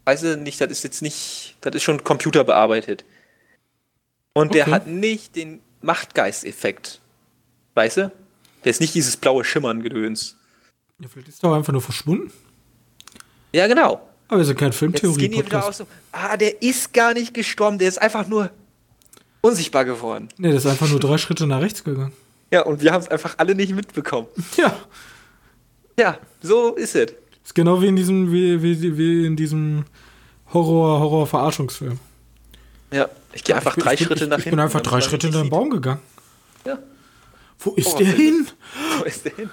Weißt 0.06 0.24
du 0.24 0.38
nicht, 0.38 0.60
das 0.60 0.72
ist 0.72 0.84
jetzt 0.84 1.02
nicht, 1.02 1.56
das 1.62 1.76
ist 1.76 1.84
schon 1.84 2.04
computerbearbeitet. 2.04 3.06
Und 4.34 4.48
okay. 4.48 4.56
der 4.56 4.68
hat 4.68 4.88
nicht 4.88 5.36
den 5.36 5.62
Machtgeist-Effekt. 5.82 7.00
Weißt 7.76 7.98
du? 7.98 8.12
Der 8.64 8.70
ist 8.70 8.82
nicht 8.82 8.94
dieses 8.94 9.18
blaue 9.18 9.44
Schimmern-Gedöns. 9.44 10.38
Ja, 11.00 11.08
vielleicht 11.08 11.30
ist 11.30 11.44
er 11.44 11.52
auch 11.52 11.56
einfach 11.56 11.74
nur 11.74 11.82
verschwunden. 11.82 12.32
Ja, 13.54 13.68
genau. 13.68 14.02
Aber 14.28 14.40
wir 14.40 14.46
sind 14.46 14.58
kein 14.58 14.72
filmtheorie 14.72 15.44
so, 15.74 15.86
ah, 16.12 16.38
der 16.38 16.62
ist 16.62 16.94
gar 16.94 17.14
nicht 17.14 17.34
gestorben, 17.34 17.78
der 17.78 17.90
ist 17.90 18.02
einfach 18.02 18.28
nur 18.28 18.50
unsichtbar 19.42 19.84
geworden. 19.84 20.30
Nee, 20.38 20.50
der 20.50 20.58
ist 20.58 20.66
einfach 20.66 20.88
nur 20.88 21.00
drei 21.00 21.18
Schritte 21.18 21.48
nach 21.48 21.62
rechts 21.62 21.84
gegangen. 21.84 22.14
Ja, 22.52 22.64
und 22.64 22.82
wir 22.82 22.92
haben 22.92 23.02
es 23.02 23.08
einfach 23.08 23.36
alle 23.38 23.56
nicht 23.56 23.74
mitbekommen. 23.74 24.28
Ja. 24.58 24.78
Ja, 26.00 26.18
so 26.42 26.76
ist 26.76 26.96
es. 26.96 27.14
Ist 27.44 27.54
genau 27.54 27.82
wie 27.82 27.88
in 27.88 27.96
diesem, 27.96 28.32
wie, 28.32 28.62
wie, 28.62 28.98
wie 28.98 29.26
in 29.26 29.36
diesem 29.36 29.86
Horror, 30.54 31.00
Horror-Verarschungsfilm. 31.00 32.00
Ja, 32.92 33.10
ich 33.34 33.44
gehe 33.44 33.56
einfach 33.56 33.78
ich 33.78 33.84
drei 33.84 33.98
Schritte 33.98 34.24
ich, 34.24 34.30
nach 34.30 34.38
hinten. 34.38 34.50
Ich 34.50 34.52
bin 34.52 34.60
einfach 34.60 34.82
drei 34.82 35.02
Schritte 35.02 35.28
in 35.28 35.34
den 35.34 35.50
Baum 35.50 35.70
gegangen. 35.70 36.02
Ja. 36.66 36.80
Wo 37.60 37.72
ist 37.72 37.98
der 38.00 38.08
hin? 38.08 38.48
Wo 39.00 39.04
ist 39.04 39.26
der 39.26 39.36
hin? 39.36 39.50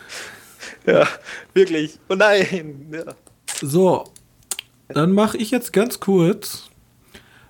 Ja, 0.86 1.06
wirklich. 1.54 1.98
Oh 2.08 2.14
nein. 2.14 2.88
Ja. 2.92 3.14
So, 3.60 4.04
dann 4.88 5.12
mache 5.12 5.36
ich 5.36 5.50
jetzt 5.50 5.72
ganz 5.72 6.00
kurz 6.00 6.70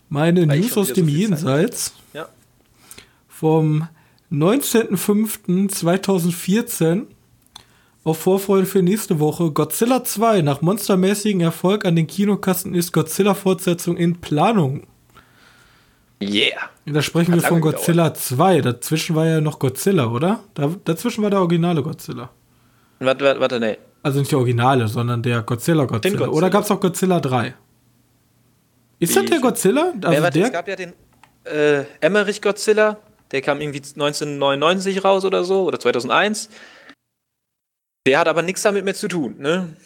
meine 0.09 0.47
News 0.47 0.77
aus 0.77 0.93
dem 0.93 1.09
Jenseits. 1.09 1.93
Ja. 2.13 2.29
Vom 3.29 3.89
19.05.2014 4.31 7.07
auf 8.05 8.19
Vorfreude 8.19 8.67
für 8.67 8.83
nächste 8.83 9.21
Woche. 9.21 9.51
Godzilla 9.51 10.05
2. 10.05 10.43
Nach 10.43 10.61
monstermäßigen 10.61 11.41
Erfolg 11.41 11.85
an 11.85 11.97
den 11.97 12.07
Kinokassen 12.07 12.75
ist 12.75 12.93
Godzilla-Fortsetzung 12.93 13.97
in 13.97 14.21
Planung. 14.21 14.87
Yeah. 16.21 16.71
Da 16.85 17.03
sprechen 17.03 17.33
Hat 17.33 17.43
wir 17.43 17.49
von 17.49 17.61
Godzilla 17.61 18.09
gedauert. 18.09 18.23
2. 18.23 18.61
Dazwischen 18.63 19.15
war 19.15 19.27
ja 19.27 19.41
noch 19.41 19.59
Godzilla, 19.59 20.07
oder? 20.07 20.41
Da, 20.55 20.75
dazwischen 20.85 21.23
war 21.23 21.31
der 21.31 21.41
originale 21.41 21.83
Godzilla. 21.83 22.31
Warte, 22.99 23.25
warte, 23.25 23.41
warte, 23.41 23.61
nee. 23.61 23.79
Also 24.03 24.21
nicht 24.21 24.33
der 24.33 24.39
originale, 24.39 24.89
sondern 24.89 25.23
der 25.23 25.43
Godzilla 25.43 25.85
Godzilla. 25.85 26.17
Godzilla. 26.17 26.37
Oder 26.37 26.51
gab 26.51 26.65
es 26.65 26.71
auch 26.71 26.81
Godzilla 26.81 27.21
3? 27.21 27.55
Ist 29.01 29.11
Wie 29.11 29.21
das 29.21 29.27
der 29.27 29.41
Godzilla? 29.41 29.93
Also 30.01 30.13
ja, 30.13 30.23
warte, 30.23 30.39
der? 30.39 30.47
Es 30.47 30.53
gab 30.53 30.69
ja 30.69 30.77
den 30.77 30.93
äh, 31.45 31.85
Emmerich 32.01 32.43
Godzilla, 32.43 32.99
der 33.33 33.43
kam 33.43 33.61
irgendwie 33.61 33.79
1999 33.79 35.05
raus 35.05 35.25
oder 35.25 35.45
so, 35.45 35.65
oder 35.65 35.79
2001. 35.79 36.49
Der 38.07 38.19
hat 38.19 38.29
aber 38.29 38.43
nichts 38.43 38.63
damit 38.63 38.85
mehr 38.85 38.95
zu 38.95 39.09
tun, 39.09 39.37
ne? 39.39 39.77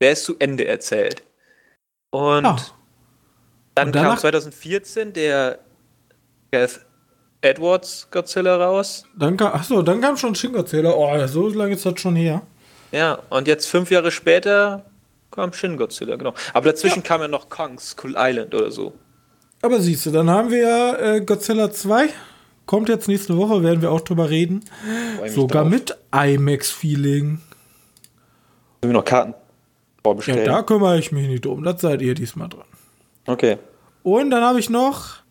Der 0.00 0.12
ist 0.12 0.24
zu 0.24 0.36
Ende 0.38 0.66
erzählt. 0.66 1.22
Und 2.10 2.46
ah. 2.46 2.56
dann 3.74 3.88
Und 3.88 3.94
kam 3.94 4.16
2014 4.16 5.12
der 5.12 5.58
Gareth 6.50 6.80
Edwards 7.40 8.08
Godzilla 8.10 8.56
raus. 8.56 9.04
Dann 9.16 9.36
kam, 9.36 9.52
achso, 9.52 9.82
dann 9.82 10.00
kam 10.00 10.16
schon 10.16 10.34
Shin 10.34 10.52
Godzilla. 10.52 10.90
Oh, 10.90 11.26
so 11.26 11.48
lange 11.48 11.74
ist 11.74 11.84
das 11.84 12.00
schon 12.00 12.16
her. 12.16 12.42
Ja, 12.90 13.18
und 13.28 13.46
jetzt 13.46 13.66
fünf 13.66 13.90
Jahre 13.90 14.10
später 14.10 14.84
kam 15.30 15.52
Shin 15.52 15.76
Godzilla, 15.76 16.16
genau. 16.16 16.34
Aber 16.54 16.70
dazwischen 16.70 17.02
ja. 17.02 17.06
kam 17.06 17.20
ja 17.20 17.28
noch 17.28 17.48
Kong, 17.48 17.78
Skull 17.78 18.14
Island 18.16 18.54
oder 18.54 18.70
so. 18.70 18.94
Aber 19.60 19.80
siehst 19.80 20.06
du, 20.06 20.10
dann 20.10 20.30
haben 20.30 20.50
wir 20.50 20.58
ja 20.58 20.96
äh, 20.96 21.20
Godzilla 21.20 21.70
2 21.70 22.08
Kommt 22.68 22.88
jetzt 22.90 23.08
nächste 23.08 23.36
Woche, 23.38 23.62
werden 23.62 23.80
wir 23.80 23.90
auch 23.90 24.02
drüber 24.02 24.28
reden. 24.28 24.62
Sogar 25.28 25.62
drauf. 25.62 25.72
mit 25.72 25.96
IMAX-Feeling. 26.12 27.40
Sollen 28.82 28.82
wir 28.82 28.92
noch 28.92 29.06
Karten 29.06 29.32
vorbestellen? 30.02 30.44
Ja, 30.44 30.52
da 30.52 30.62
kümmere 30.62 30.98
ich 30.98 31.10
mich 31.10 31.28
nicht 31.28 31.46
um. 31.46 31.64
Das 31.64 31.80
seid 31.80 32.02
ihr 32.02 32.14
diesmal 32.14 32.50
dran. 32.50 32.66
Okay. 33.24 33.56
Und 34.02 34.28
dann 34.28 34.44
habe 34.44 34.60
ich 34.60 34.68
noch 34.68 35.22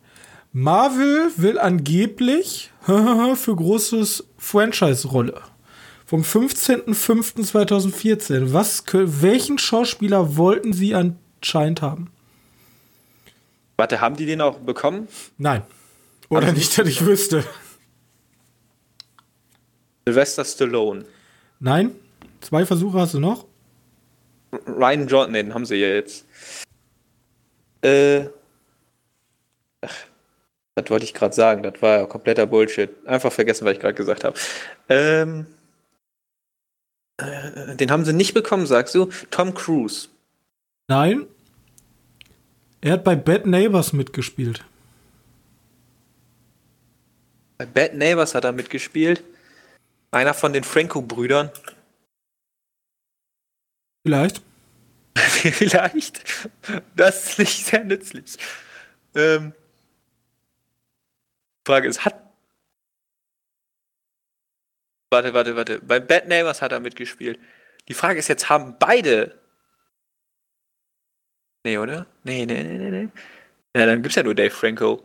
Marvel 0.52 1.30
will 1.38 1.60
angeblich 1.60 2.72
für 3.36 3.56
großes 3.56 4.26
Franchise-Rolle. 4.40 5.40
Vom 6.08 6.24
15.05.2014. 6.24 8.52
Was, 8.52 8.84
welchen 8.92 9.60
Schauspieler 9.60 10.38
wollten 10.38 10.74
sie 10.74 10.96
anscheinend 10.96 11.84
haben? 11.84 12.10
Warte, 13.76 14.02
haben 14.02 14.16
die 14.16 14.26
den 14.26 14.42
auch 14.42 14.58
bekommen? 14.58 15.08
Nein. 15.38 15.62
Oder 16.30 16.52
nicht, 16.52 16.78
dass 16.78 16.88
ich 16.88 17.06
wüsste. 17.06 17.44
Sylvester 20.06 20.46
Stallone. 20.46 21.06
Nein. 21.60 21.92
Zwei 22.42 22.66
Versuche 22.66 23.00
hast 23.00 23.14
du 23.14 23.20
noch. 23.20 23.46
Ryan 24.66 25.08
Johnson, 25.08 25.34
den 25.34 25.54
haben 25.54 25.66
sie 25.66 25.76
ja 25.76 25.88
jetzt. 25.88 26.26
Äh. 27.82 28.28
Ach, 29.82 29.96
das 30.76 30.90
wollte 30.90 31.06
ich 31.06 31.14
gerade 31.14 31.36
sagen. 31.36 31.64
Das 31.64 31.82
war 31.82 32.00
ja 32.00 32.06
kompletter 32.06 32.46
Bullshit. 32.46 32.90
Einfach 33.06 33.32
vergessen, 33.32 33.66
was 33.66 33.74
ich 33.74 33.80
gerade 33.80 33.96
gesagt 33.96 34.24
habe. 34.24 34.38
Ähm. 34.90 35.48
Äh, 37.18 37.76
den 37.76 37.92
haben 37.92 38.06
sie 38.06 38.14
nicht 38.14 38.34
bekommen, 38.34 38.68
sagst 38.68 38.96
du? 38.96 39.10
Tom 39.32 39.54
Cruise. 39.54 40.10
Nein. 40.88 41.26
Er 42.80 42.94
hat 42.94 43.04
bei 43.04 43.16
Bad 43.16 43.46
Neighbors 43.46 43.92
mitgespielt. 43.92 44.64
Bei 47.58 47.66
Bad 47.66 47.96
Neighbors 47.96 48.36
hat 48.36 48.44
er 48.44 48.52
mitgespielt. 48.52 49.24
Einer 50.12 50.34
von 50.34 50.54
den 50.54 50.64
Franco-Brüdern. 50.64 51.52
Vielleicht. 54.06 54.42
Vielleicht. 55.16 56.24
Das 56.96 57.32
ist 57.32 57.40
nicht 57.40 57.66
sehr 57.66 57.84
nützlich. 57.84 58.38
Ähm, 59.16 59.54
Frage 61.66 61.88
ist, 61.88 62.06
hat. 62.06 62.16
Warte, 65.10 65.34
warte, 65.34 65.56
warte. 65.56 65.80
Bei 65.82 66.00
Bad 66.00 66.28
Neighbors 66.28 66.62
hat 66.62 66.72
er 66.72 66.80
mitgespielt. 66.80 67.40
Die 67.88 67.94
Frage 67.94 68.20
ist 68.20 68.28
jetzt, 68.28 68.50
haben 68.50 68.78
beide. 68.80 69.40
Nee, 71.66 71.78
oder? 71.78 72.06
Nee, 72.24 72.46
nee, 72.46 72.64
nee, 72.64 72.78
nee, 72.78 72.92
nee. 72.92 73.10
Ja, 73.76 73.86
dann 73.86 74.02
gibt's 74.02 74.16
ja 74.16 74.24
nur 74.24 74.36
Dave 74.36 74.52
Franco. 74.52 75.04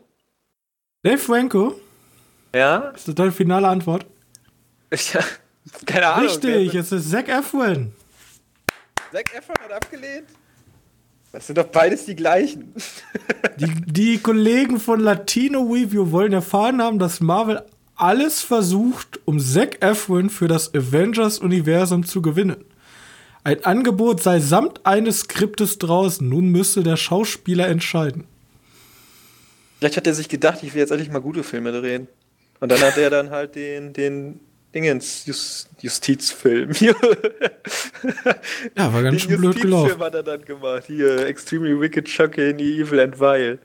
Dave 1.03 1.19
Franco? 1.19 1.81
Ja? 2.55 2.91
Ist 2.95 3.09
das 3.09 3.15
deine 3.15 3.33
finale 3.33 3.69
Antwort? 3.69 4.07
Ja, 4.91 5.21
keine 5.87 6.07
Ahnung. 6.07 6.27
Richtig, 6.29 6.75
es 6.75 6.93
ist 6.93 7.11
Zac 7.11 7.29
Efron. 7.29 7.93
Zac 9.13 9.35
Efron 9.35 9.57
hat 9.63 9.73
abgelehnt? 9.73 10.27
Das 11.33 11.47
sind 11.47 11.57
doch 11.57 11.69
beides 11.69 12.05
die 12.05 12.15
gleichen. 12.15 12.75
Die, 13.59 13.71
die 13.87 14.19
Kollegen 14.19 14.81
von 14.81 15.01
Latino 15.01 15.63
Review 15.63 16.11
wollen 16.11 16.33
erfahren 16.33 16.81
haben, 16.81 16.99
dass 16.99 17.21
Marvel 17.21 17.63
alles 17.97 18.41
versucht, 18.41 19.21
um 19.25 19.39
Zac 19.39 19.83
Efron 19.83 20.31
für 20.31 20.49
das 20.49 20.75
Avengers-Universum 20.75 22.05
zu 22.05 22.23
gewinnen. 22.23 22.65
Ein 23.45 23.65
Angebot 23.65 24.23
sei 24.23 24.41
samt 24.41 24.87
eines 24.87 25.21
Skriptes 25.21 25.79
draußen. 25.79 26.27
Nun 26.27 26.49
müsste 26.49 26.83
der 26.83 26.97
Schauspieler 26.97 27.69
entscheiden. 27.69 28.25
Vielleicht 29.79 29.97
hat 29.97 30.07
er 30.07 30.15
sich 30.15 30.29
gedacht, 30.29 30.63
ich 30.63 30.75
will 30.75 30.81
jetzt 30.81 30.91
endlich 30.91 31.11
mal 31.11 31.21
gute 31.21 31.43
Filme 31.43 31.73
drehen. 31.73 32.09
Und 32.63 32.71
dann 32.71 32.81
hat 32.81 32.97
er 32.97 33.11
dann 33.11 33.31
halt 33.31 33.57
den, 33.57 33.93
den 33.93 34.39
Dingens 34.73 35.27
Just, 35.27 35.69
Justizfilm. 35.81 36.71
ja, 36.81 36.95
war 38.93 39.03
ganz 39.03 39.23
schön 39.23 39.41
blöd 39.41 39.61
gelaufen. 39.61 39.89
Justizfilm 39.89 40.01
hat 40.01 40.15
er 40.15 40.23
dann 40.23 40.45
gemacht. 40.45 40.85
Hier, 40.87 41.27
Extremely 41.27 41.81
Wicked, 41.81 42.09
Shocking, 42.09 42.61
Evil 42.61 43.01
and 43.01 43.19
Vile. 43.19 43.59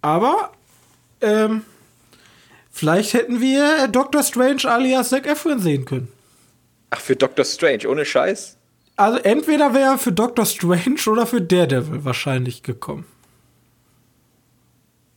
Aber, 0.00 0.52
ähm, 1.20 1.62
vielleicht 2.70 3.14
hätten 3.14 3.40
wir 3.40 3.88
Doctor 3.88 4.22
Strange 4.22 4.64
alias 4.66 5.08
Zac 5.08 5.26
Efron 5.26 5.58
sehen 5.58 5.84
können. 5.86 6.06
Ach, 6.90 7.00
für 7.00 7.16
Doctor 7.16 7.44
Strange, 7.44 7.88
ohne 7.88 8.04
Scheiß? 8.04 8.56
Also 8.94 9.18
entweder 9.18 9.74
wäre 9.74 9.94
er 9.94 9.98
für 9.98 10.12
Doctor 10.12 10.46
Strange 10.46 11.00
oder 11.08 11.26
für 11.26 11.42
Daredevil 11.42 12.04
wahrscheinlich 12.04 12.62
gekommen. 12.62 13.06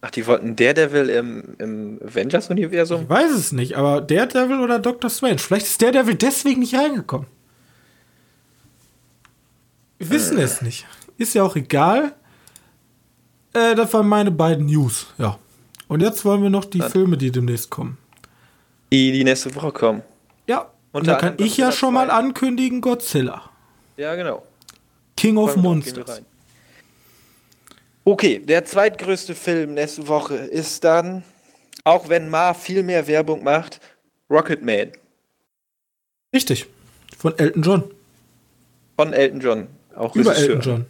Ach, 0.02 0.12
die 0.12 0.26
wollten 0.28 0.56
Daredevil 0.56 1.10
im, 1.10 1.56
im 1.58 2.00
Avengers-Universum? 2.02 3.04
Ich 3.04 3.10
weiß 3.10 3.32
es 3.32 3.52
nicht, 3.52 3.76
aber 3.76 4.00
Daredevil 4.00 4.62
oder 4.62 4.80
Doctor 4.80 5.10
Strange. 5.10 5.39
Vielleicht 5.39 5.66
ist 5.66 5.82
Daredevil 5.82 6.16
deswegen 6.16 6.62
nicht 6.62 6.76
reingekommen. 6.76 7.28
Wir 9.97 10.10
wissen 10.10 10.38
äh. 10.38 10.43
es 10.43 10.62
nicht. 10.62 10.86
Ist 11.18 11.34
ja 11.34 11.43
auch 11.43 11.58
egal. 11.58 12.14
Äh, 13.54 13.76
das 13.76 13.93
waren 13.93 14.08
meine 14.08 14.32
beiden 14.32 14.68
News, 14.68 15.08
ja. 15.18 15.38
Und 15.89 16.02
jetzt 16.02 16.24
wollen 16.24 16.43
wir 16.43 16.50
noch 16.50 16.66
die 16.66 16.80
Dann. 16.80 16.91
Filme, 16.91 17.18
die 17.18 17.32
demnächst 17.32 17.70
kommen. 17.70 17.97
Die, 18.91 19.12
die 19.12 19.24
nächste 19.24 19.54
Woche 19.56 19.72
kommen. 19.72 20.04
Ja. 20.47 20.72
Und 20.91 21.08
da 21.08 21.16
kann 21.16 21.34
ich 21.38 21.58
ja 21.58 21.72
schon 21.72 21.93
mal 21.93 22.10
ankündigen: 22.10 22.80
Godzilla. 22.80 23.50
Ja, 23.97 24.16
genau. 24.16 24.43
King 25.18 25.38
of 25.38 25.58
Monsters. 25.58 26.22
Okay, 28.06 28.39
der 28.39 28.66
zweitgrößte 28.66 29.36
Film 29.36 29.74
nächste 29.74 30.08
Woche 30.08 30.36
ist 30.36 30.84
dann, 30.84 31.24
auch 31.84 32.10
wenn 32.10 32.30
Ma 32.30 32.54
viel 32.54 32.84
mehr 32.84 33.08
Werbung 33.08 33.43
macht, 33.43 33.80
Rocketman. 34.30 34.91
Richtig. 36.34 36.68
Von 37.18 37.38
Elton 37.38 37.64
John. 37.64 37.84
Von 38.95 39.14
Elton 39.14 39.39
John. 39.39 39.68
Auch 39.95 40.16
Über 40.16 40.32
Regisseur. 40.32 40.50
Elton 40.50 40.62
John. 40.62 40.86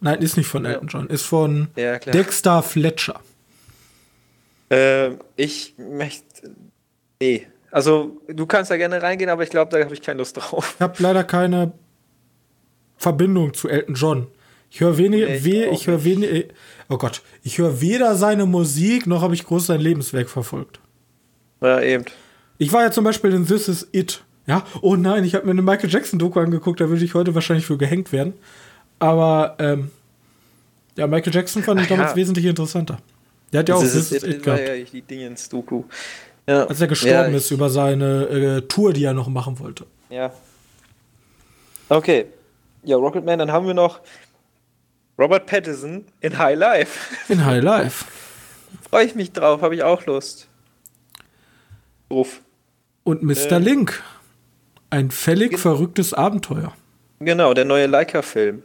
Nein, 0.00 0.22
ist 0.22 0.36
nicht 0.36 0.46
von. 0.46 0.64
Elton 0.64 0.88
John. 0.88 1.08
Ist 1.08 1.24
von 1.24 1.68
ja, 1.76 1.98
Dexter 1.98 2.62
Fletcher. 2.62 3.20
Äh, 4.70 5.10
ich 5.36 5.74
möchte. 5.78 6.50
Nee. 7.20 7.46
Also, 7.70 8.20
du 8.28 8.46
kannst 8.46 8.70
da 8.70 8.76
gerne 8.76 9.02
reingehen, 9.02 9.30
aber 9.30 9.42
ich 9.42 9.50
glaube, 9.50 9.70
da 9.70 9.82
habe 9.82 9.94
ich 9.94 10.02
keine 10.02 10.18
Lust 10.18 10.36
drauf. 10.36 10.74
Ich 10.76 10.80
habe 10.80 10.94
leider 11.02 11.24
keine 11.24 11.72
Verbindung 12.96 13.52
zu 13.52 13.68
Elton 13.68 13.94
John. 13.94 14.26
Ich 14.70 14.80
höre 14.80 14.98
weniger, 14.98 15.26
nee, 15.26 15.44
we, 15.44 15.66
ich 15.70 15.86
höre 15.86 16.04
weniger, 16.04 16.48
oh 16.88 16.98
Gott, 16.98 17.22
ich 17.42 17.58
höre 17.58 17.80
weder 17.80 18.14
seine 18.16 18.46
Musik, 18.46 19.06
noch 19.06 19.22
habe 19.22 19.34
ich 19.34 19.44
groß 19.44 19.66
sein 19.66 19.80
Lebenswerk 19.80 20.28
verfolgt. 20.28 20.80
Ja, 21.60 21.80
eben. 21.80 22.04
Ich 22.58 22.72
war 22.72 22.82
ja 22.82 22.90
zum 22.90 23.04
Beispiel 23.04 23.32
in 23.32 23.46
This 23.46 23.68
Is 23.68 23.88
It. 23.92 24.22
Ja, 24.46 24.64
oh 24.80 24.96
nein, 24.96 25.24
ich 25.24 25.34
habe 25.34 25.44
mir 25.46 25.52
eine 25.52 25.62
Michael 25.62 25.90
Jackson-Doku 25.90 26.38
angeguckt, 26.38 26.80
da 26.80 26.88
würde 26.88 27.04
ich 27.04 27.14
heute 27.14 27.34
wahrscheinlich 27.34 27.66
für 27.66 27.78
gehängt 27.78 28.12
werden. 28.12 28.34
Aber, 28.98 29.56
ähm, 29.58 29.90
ja, 30.96 31.06
Michael 31.06 31.34
Jackson 31.34 31.62
fand 31.62 31.80
ich 31.80 31.88
damals 31.88 32.12
ja. 32.12 32.16
wesentlich 32.16 32.44
interessanter. 32.44 32.98
Der 33.52 33.60
hat 33.60 33.68
ja 33.68 33.74
auch 33.74 33.82
This, 33.82 33.92
This 33.92 34.12
Is 34.12 34.22
It, 34.22 34.34
It 34.36 34.42
gehabt. 34.42 34.60
Ja, 34.66 34.76
die 34.76 35.02
Dingens-Doku. 35.02 35.84
Ja. 36.48 36.64
Als 36.66 36.80
er 36.80 36.86
gestorben 36.86 37.32
ja, 37.32 37.36
ist 37.36 37.50
über 37.50 37.70
seine 37.70 38.24
äh, 38.28 38.62
Tour, 38.62 38.92
die 38.92 39.04
er 39.04 39.14
noch 39.14 39.28
machen 39.28 39.58
wollte. 39.58 39.84
Ja. 40.10 40.32
Okay. 41.88 42.26
Ja, 42.84 42.96
Rocketman, 42.96 43.38
dann 43.40 43.50
haben 43.50 43.66
wir 43.66 43.74
noch 43.74 44.00
Robert 45.18 45.46
Pattinson 45.46 46.04
in 46.20 46.36
High 46.38 46.58
Life. 46.58 47.14
In 47.32 47.44
High 47.44 47.62
Life. 47.62 48.04
Freue 48.90 49.06
ich 49.06 49.14
mich 49.14 49.32
drauf, 49.32 49.62
habe 49.62 49.74
ich 49.74 49.82
auch 49.82 50.04
Lust. 50.06 50.48
Ruf. 52.10 52.40
Und 53.04 53.22
Mr. 53.22 53.52
Äh, 53.52 53.58
Link. 53.58 54.02
Ein 54.90 55.10
völlig 55.10 55.58
verrücktes 55.58 56.12
Abenteuer. 56.12 56.74
Genau, 57.18 57.54
der 57.54 57.64
neue 57.64 57.86
Leica-Film. 57.86 58.62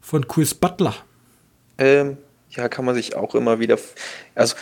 Von 0.00 0.26
Chris 0.26 0.54
Butler. 0.54 0.94
Ähm, 1.78 2.16
ja, 2.50 2.68
kann 2.68 2.84
man 2.84 2.94
sich 2.94 3.14
auch 3.14 3.34
immer 3.34 3.60
wieder. 3.60 3.78
Also, 4.34 4.56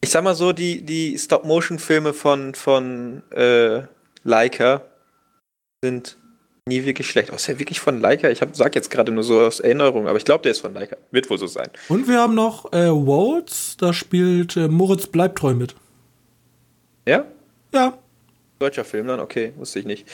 ich 0.00 0.10
sag 0.10 0.22
mal 0.22 0.34
so, 0.34 0.52
die, 0.52 0.82
die 0.82 1.18
Stop-Motion-Filme 1.18 2.14
von, 2.14 2.54
von 2.54 3.22
äh, 3.32 3.82
Leica 4.22 4.82
sind 5.82 6.16
nie 6.68 6.84
wirklich 6.84 7.10
schlecht. 7.10 7.32
Außer 7.32 7.54
oh, 7.54 7.58
wirklich 7.58 7.80
von 7.80 8.00
Leica. 8.00 8.28
Ich 8.28 8.40
hab, 8.40 8.54
sag 8.54 8.74
jetzt 8.74 8.90
gerade 8.90 9.10
nur 9.10 9.24
so 9.24 9.40
aus 9.40 9.60
Erinnerung, 9.60 10.06
aber 10.06 10.18
ich 10.18 10.24
glaube, 10.24 10.42
der 10.42 10.52
ist 10.52 10.60
von 10.60 10.74
Leica. 10.74 10.96
Wird 11.10 11.28
wohl 11.30 11.38
so 11.38 11.46
sein. 11.46 11.68
Und 11.88 12.08
wir 12.08 12.20
haben 12.20 12.34
noch 12.34 12.72
äh, 12.72 12.88
Waltz, 12.88 13.76
da 13.76 13.92
spielt 13.92 14.56
äh, 14.56 14.68
Moritz 14.68 15.06
Bleibtreu 15.06 15.54
mit. 15.54 15.74
Ja? 17.06 17.24
Ja. 17.72 17.98
Deutscher 18.58 18.84
Film 18.84 19.06
dann? 19.06 19.20
Okay, 19.20 19.52
wusste 19.56 19.78
ich 19.80 19.86
nicht. 19.86 20.06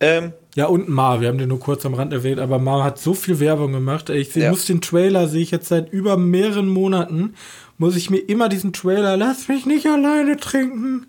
Ähm, 0.00 0.32
ja, 0.56 0.66
und 0.66 0.88
Ma, 0.88 1.20
wir 1.20 1.28
haben 1.28 1.38
den 1.38 1.48
nur 1.48 1.60
kurz 1.60 1.86
am 1.86 1.94
Rand 1.94 2.12
erwähnt, 2.12 2.40
aber 2.40 2.58
Ma 2.58 2.82
hat 2.82 2.98
so 2.98 3.14
viel 3.14 3.38
Werbung 3.38 3.72
gemacht. 3.72 4.10
Ich 4.10 4.34
ja. 4.34 4.50
muss 4.50 4.66
den 4.66 4.80
Trailer, 4.80 5.28
sehe 5.28 5.42
ich 5.42 5.52
jetzt 5.52 5.68
seit 5.68 5.92
über 5.92 6.16
mehreren 6.16 6.68
Monaten, 6.68 7.34
muss 7.78 7.94
ich 7.94 8.10
mir 8.10 8.18
immer 8.18 8.48
diesen 8.48 8.72
Trailer, 8.72 9.16
lass 9.16 9.46
mich 9.46 9.64
nicht 9.64 9.86
alleine 9.86 10.36
trinken. 10.38 11.06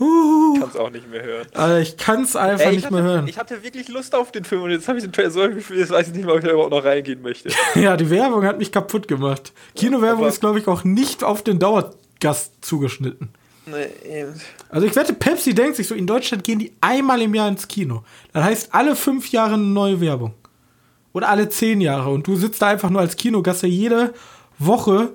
Uh, 0.00 0.58
kann 0.58 0.68
es 0.68 0.76
auch 0.76 0.90
nicht 0.90 1.08
mehr 1.08 1.22
hören. 1.22 1.46
Also 1.54 1.76
ich 1.76 1.96
kann 1.96 2.22
es 2.22 2.34
einfach 2.34 2.66
Ey, 2.66 2.74
nicht 2.74 2.86
hatte, 2.86 2.94
mehr 2.94 3.02
hören. 3.04 3.28
Ich 3.28 3.38
hatte 3.38 3.62
wirklich 3.62 3.88
Lust 3.88 4.14
auf 4.14 4.32
den 4.32 4.44
Film 4.44 4.62
und 4.62 4.70
jetzt 4.70 4.88
habe 4.88 4.98
ich 4.98 5.04
den 5.04 5.12
Trailer 5.12 5.30
so 5.30 5.48
gefühlt, 5.48 5.78
jetzt 5.78 5.90
weiß 5.90 6.08
ich 6.08 6.14
nicht 6.14 6.24
mehr, 6.24 6.34
ob 6.34 6.40
ich 6.40 6.46
da 6.46 6.52
überhaupt 6.52 6.72
noch 6.72 6.84
reingehen 6.84 7.22
möchte. 7.22 7.50
ja, 7.76 7.96
die 7.96 8.10
Werbung 8.10 8.44
hat 8.44 8.58
mich 8.58 8.72
kaputt 8.72 9.06
gemacht. 9.06 9.52
Kinowerbung 9.76 10.26
ist, 10.26 10.40
glaube 10.40 10.58
ich, 10.58 10.66
auch 10.66 10.82
nicht 10.82 11.22
auf 11.22 11.42
den 11.42 11.60
Dauergast 11.60 12.52
zugeschnitten. 12.60 13.28
Nee, 13.66 13.86
eben. 14.20 14.34
Also 14.68 14.86
ich 14.86 14.96
wette, 14.96 15.14
Pepsi 15.14 15.54
denkt 15.54 15.76
sich 15.76 15.86
so, 15.86 15.94
in 15.94 16.06
Deutschland 16.06 16.42
gehen 16.42 16.58
die 16.58 16.72
einmal 16.80 17.22
im 17.22 17.34
Jahr 17.34 17.48
ins 17.48 17.68
Kino. 17.68 18.02
Das 18.32 18.44
heißt, 18.44 18.74
alle 18.74 18.96
fünf 18.96 19.30
Jahre 19.30 19.54
eine 19.54 19.62
neue 19.62 20.00
Werbung. 20.00 20.34
Oder 21.12 21.28
alle 21.28 21.48
zehn 21.48 21.80
Jahre. 21.80 22.10
Und 22.10 22.26
du 22.26 22.34
sitzt 22.34 22.60
da 22.60 22.66
einfach 22.66 22.90
nur 22.90 23.00
als 23.00 23.16
Kinogast, 23.16 23.62
der 23.62 23.70
jede 23.70 24.12
Woche 24.58 25.14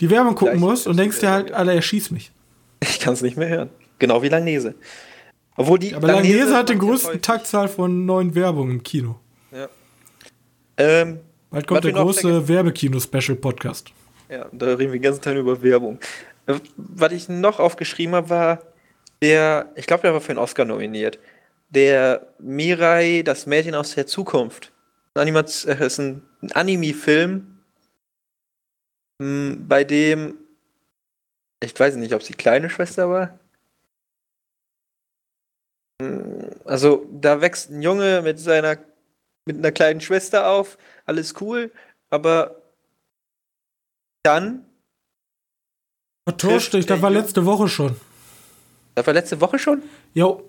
die 0.00 0.10
Werbung 0.10 0.34
gucken 0.34 0.60
muss 0.60 0.86
und 0.86 0.98
denkst 0.98 1.20
dir 1.20 1.30
halt, 1.30 1.52
Alter, 1.52 1.72
er 1.72 1.82
schießt 1.82 2.12
mich. 2.12 2.30
Ich 2.82 3.00
kann 3.00 3.14
es 3.14 3.22
nicht 3.22 3.38
mehr 3.38 3.48
hören. 3.48 3.70
Genau 3.98 4.22
wie 4.22 4.28
Langnese. 4.28 4.74
Obwohl 5.56 5.78
die 5.78 5.94
Aber 5.94 6.06
Langnese, 6.06 6.38
Langnese 6.38 6.56
hat 6.56 6.68
den 6.68 6.78
größten 6.78 7.22
Taktzahl 7.22 7.68
von 7.68 8.04
neuen 8.04 8.34
Werbungen 8.34 8.72
im 8.72 8.82
Kino. 8.82 9.18
Ja. 9.52 9.68
Ähm, 10.76 11.20
Bald 11.50 11.66
kommt 11.66 11.84
der 11.84 11.92
große 11.92 12.46
Werbekino-Special-Podcast. 12.46 13.92
Ja, 14.28 14.46
da 14.52 14.66
reden 14.66 14.92
wir 14.92 14.98
den 14.98 15.02
ganzen 15.02 15.22
Tag 15.22 15.36
über 15.36 15.62
Werbung. 15.62 15.98
Äh, 16.46 16.56
was 16.76 17.12
ich 17.12 17.28
noch 17.28 17.58
aufgeschrieben 17.58 18.14
habe, 18.14 18.30
war 18.30 18.62
Der, 19.22 19.72
ich 19.76 19.86
glaube, 19.86 20.02
der 20.02 20.12
war 20.12 20.20
für 20.20 20.30
einen 20.30 20.38
Oscar 20.38 20.66
nominiert. 20.66 21.18
Der 21.70 22.26
Mirai, 22.38 23.22
das 23.24 23.46
Mädchen 23.46 23.74
aus 23.74 23.94
der 23.94 24.06
Zukunft. 24.06 24.72
Ein 25.14 25.22
Animats 25.22 25.64
äh, 25.64 25.86
ist 25.86 25.98
ein, 25.98 26.22
ein 26.42 26.52
Anime-Film, 26.52 27.52
bei 29.18 29.84
dem 29.84 30.34
ich 31.62 31.78
weiß 31.78 31.96
nicht, 31.96 32.14
ob 32.14 32.22
sie 32.22 32.34
kleine 32.34 32.70
Schwester 32.70 33.08
war. 33.08 33.38
Also, 36.64 37.06
da 37.10 37.40
wächst 37.40 37.70
ein 37.70 37.82
Junge 37.82 38.22
mit 38.22 38.38
seiner 38.38 38.78
mit 39.46 39.56
einer 39.56 39.72
kleinen 39.72 40.00
Schwester 40.00 40.50
auf, 40.50 40.76
alles 41.06 41.34
cool, 41.40 41.72
aber 42.10 42.56
dann. 44.22 44.64
Vertauscht 46.28 46.74
dich, 46.74 46.84
das 46.86 47.00
war 47.00 47.10
letzte 47.10 47.46
Woche 47.46 47.68
schon. 47.68 47.96
Das 48.96 49.06
war 49.06 49.14
letzte 49.14 49.40
Woche 49.40 49.58
schon? 49.58 49.82
Jo. 50.14 50.42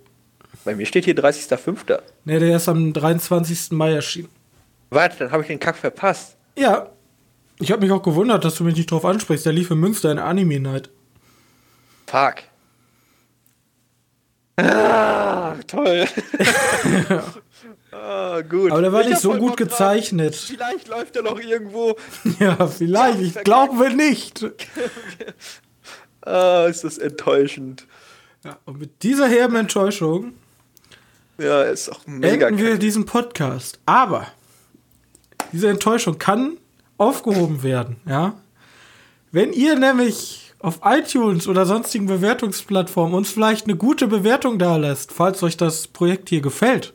Bei 0.66 0.76
mir 0.76 0.86
steht 0.86 1.06
hier 1.06 1.16
30.05. 1.16 2.02
Ne, 2.26 2.40
der 2.40 2.56
ist 2.56 2.68
am 2.68 2.92
23. 2.92 3.72
Mai 3.72 3.94
erschienen. 3.94 4.30
Warte, 4.90 5.20
dann 5.20 5.32
habe 5.32 5.44
ich 5.44 5.48
den 5.48 5.60
Kack 5.60 5.76
verpasst. 5.76 6.36
Ja. 6.58 6.90
Ich 7.60 7.72
habe 7.72 7.82
mich 7.82 7.92
auch 7.92 8.02
gewundert, 8.02 8.44
dass 8.46 8.56
du 8.56 8.64
mich 8.64 8.76
nicht 8.76 8.90
drauf 8.90 9.06
ansprichst. 9.06 9.46
Der 9.46 9.54
lief 9.54 9.70
in 9.70 9.80
Münster 9.80 10.12
in 10.12 10.20
Anime 10.20 10.60
Night. 10.60 10.90
Fuck. 12.08 12.36
Ah, 14.60 15.56
toll. 15.68 16.08
ah, 17.92 18.42
gut. 18.42 18.72
Aber 18.72 18.82
der 18.82 18.92
war 18.92 19.02
ich 19.02 19.10
nicht 19.10 19.22
so 19.22 19.36
gut 19.36 19.56
gezeichnet. 19.56 20.36
Vielleicht 20.36 20.88
läuft 20.88 21.16
er 21.16 21.22
noch 21.22 21.40
irgendwo. 21.40 21.96
ja, 22.40 22.68
vielleicht. 22.68 23.22
Ich 23.22 23.44
glaube 23.44 23.94
nicht. 23.94 24.44
ah, 26.22 26.66
ist 26.66 26.84
das 26.84 26.98
enttäuschend. 26.98 27.86
Ja, 28.44 28.58
und 28.66 28.80
mit 28.80 29.04
dieser 29.04 29.28
herben 29.28 29.58
Enttäuschung 29.58 30.34
ja, 31.38 31.62
ist 31.64 31.90
auch 31.90 32.08
mega 32.08 32.48
enden 32.48 32.60
wir 32.60 32.78
diesen 32.80 33.06
Podcast. 33.06 33.80
Aber 33.86 34.26
diese 35.52 35.70
Enttäuschung 35.70 36.18
kann 36.18 36.58
aufgehoben 36.98 37.62
werden, 37.62 37.98
ja. 38.08 38.34
Wenn 39.32 39.54
ihr 39.54 39.78
nämlich 39.78 40.47
auf 40.60 40.80
iTunes 40.84 41.48
oder 41.48 41.66
sonstigen 41.66 42.08
Bewertungsplattformen 42.08 43.16
uns 43.16 43.30
vielleicht 43.30 43.66
eine 43.66 43.76
gute 43.76 44.08
Bewertung 44.08 44.58
da 44.58 44.78
lässt, 44.78 45.12
falls 45.12 45.44
euch 45.44 45.58
das 45.58 45.88
Projekt 45.88 46.30
hier 46.30 46.42
gefällt. 46.42 46.94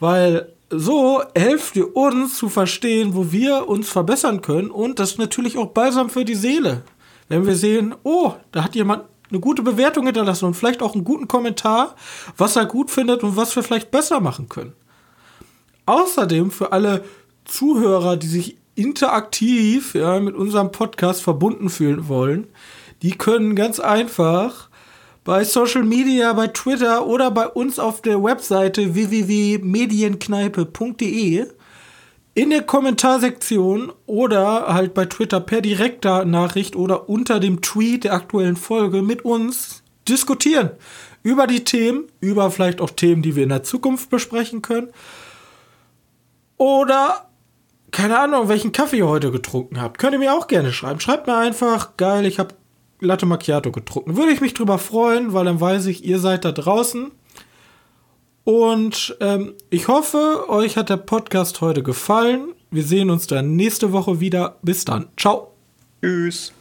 Weil 0.00 0.52
so 0.68 1.22
helft 1.34 1.76
ihr 1.76 1.96
uns 1.96 2.36
zu 2.36 2.48
verstehen, 2.48 3.14
wo 3.14 3.30
wir 3.30 3.68
uns 3.68 3.88
verbessern 3.88 4.42
können 4.42 4.70
und 4.70 4.98
das 4.98 5.12
ist 5.12 5.18
natürlich 5.18 5.58
auch 5.58 5.68
balsam 5.68 6.10
für 6.10 6.24
die 6.24 6.34
Seele. 6.34 6.82
Wenn 7.28 7.46
wir 7.46 7.56
sehen, 7.56 7.94
oh, 8.02 8.34
da 8.52 8.64
hat 8.64 8.74
jemand 8.74 9.04
eine 9.30 9.40
gute 9.40 9.62
Bewertung 9.62 10.06
hinterlassen 10.06 10.46
und 10.46 10.54
vielleicht 10.54 10.82
auch 10.82 10.94
einen 10.94 11.04
guten 11.04 11.28
Kommentar, 11.28 11.96
was 12.36 12.56
er 12.56 12.66
gut 12.66 12.90
findet 12.90 13.22
und 13.22 13.36
was 13.36 13.54
wir 13.56 13.62
vielleicht 13.62 13.90
besser 13.90 14.20
machen 14.20 14.48
können. 14.48 14.72
Außerdem 15.86 16.50
für 16.50 16.72
alle 16.72 17.04
Zuhörer, 17.44 18.16
die 18.16 18.26
sich 18.26 18.56
interaktiv 18.76 19.94
ja, 19.94 20.20
mit 20.20 20.36
unserem 20.36 20.70
Podcast 20.70 21.22
verbunden 21.22 21.68
fühlen 21.68 22.06
wollen, 22.08 22.46
die 23.02 23.10
können 23.12 23.54
ganz 23.56 23.80
einfach 23.80 24.70
bei 25.24 25.42
Social 25.44 25.82
Media, 25.82 26.32
bei 26.34 26.46
Twitter 26.46 27.04
oder 27.06 27.32
bei 27.32 27.48
uns 27.48 27.80
auf 27.80 28.00
der 28.00 28.22
Webseite 28.22 28.94
www.medienkneipe.de 28.94 31.46
in 32.34 32.50
der 32.50 32.62
Kommentarsektion 32.62 33.92
oder 34.04 34.72
halt 34.72 34.94
bei 34.94 35.06
Twitter 35.06 35.40
per 35.40 35.62
direkter 35.62 36.24
Nachricht 36.24 36.76
oder 36.76 37.08
unter 37.08 37.40
dem 37.40 37.60
Tweet 37.62 38.04
der 38.04 38.12
aktuellen 38.12 38.56
Folge 38.56 39.02
mit 39.02 39.24
uns 39.24 39.82
diskutieren 40.06 40.70
über 41.22 41.46
die 41.48 41.64
Themen, 41.64 42.04
über 42.20 42.52
vielleicht 42.52 42.80
auch 42.80 42.90
Themen, 42.90 43.22
die 43.22 43.34
wir 43.34 43.42
in 43.42 43.48
der 43.48 43.64
Zukunft 43.64 44.10
besprechen 44.10 44.62
können. 44.62 44.90
Oder 46.56 47.26
keine 47.96 48.18
Ahnung, 48.18 48.48
welchen 48.48 48.72
Kaffee 48.72 48.98
ihr 48.98 49.08
heute 49.08 49.30
getrunken 49.30 49.80
habt. 49.80 49.96
Könnt 49.96 50.12
ihr 50.12 50.18
mir 50.18 50.34
auch 50.34 50.48
gerne 50.48 50.70
schreiben. 50.70 51.00
Schreibt 51.00 51.26
mir 51.26 51.34
einfach, 51.38 51.96
geil, 51.96 52.26
ich 52.26 52.38
habe 52.38 52.54
Latte 53.00 53.24
Macchiato 53.24 53.72
getrunken. 53.72 54.18
Würde 54.18 54.32
ich 54.32 54.42
mich 54.42 54.52
drüber 54.52 54.76
freuen, 54.76 55.32
weil 55.32 55.46
dann 55.46 55.62
weiß 55.62 55.86
ich, 55.86 56.04
ihr 56.04 56.18
seid 56.18 56.44
da 56.44 56.52
draußen. 56.52 57.10
Und 58.44 59.16
ähm, 59.20 59.54
ich 59.70 59.88
hoffe, 59.88 60.44
euch 60.50 60.76
hat 60.76 60.90
der 60.90 60.98
Podcast 60.98 61.62
heute 61.62 61.82
gefallen. 61.82 62.52
Wir 62.70 62.84
sehen 62.84 63.08
uns 63.08 63.28
dann 63.28 63.56
nächste 63.56 63.92
Woche 63.92 64.20
wieder. 64.20 64.58
Bis 64.60 64.84
dann. 64.84 65.08
Ciao. 65.16 65.54
Tschüss. 66.02 66.52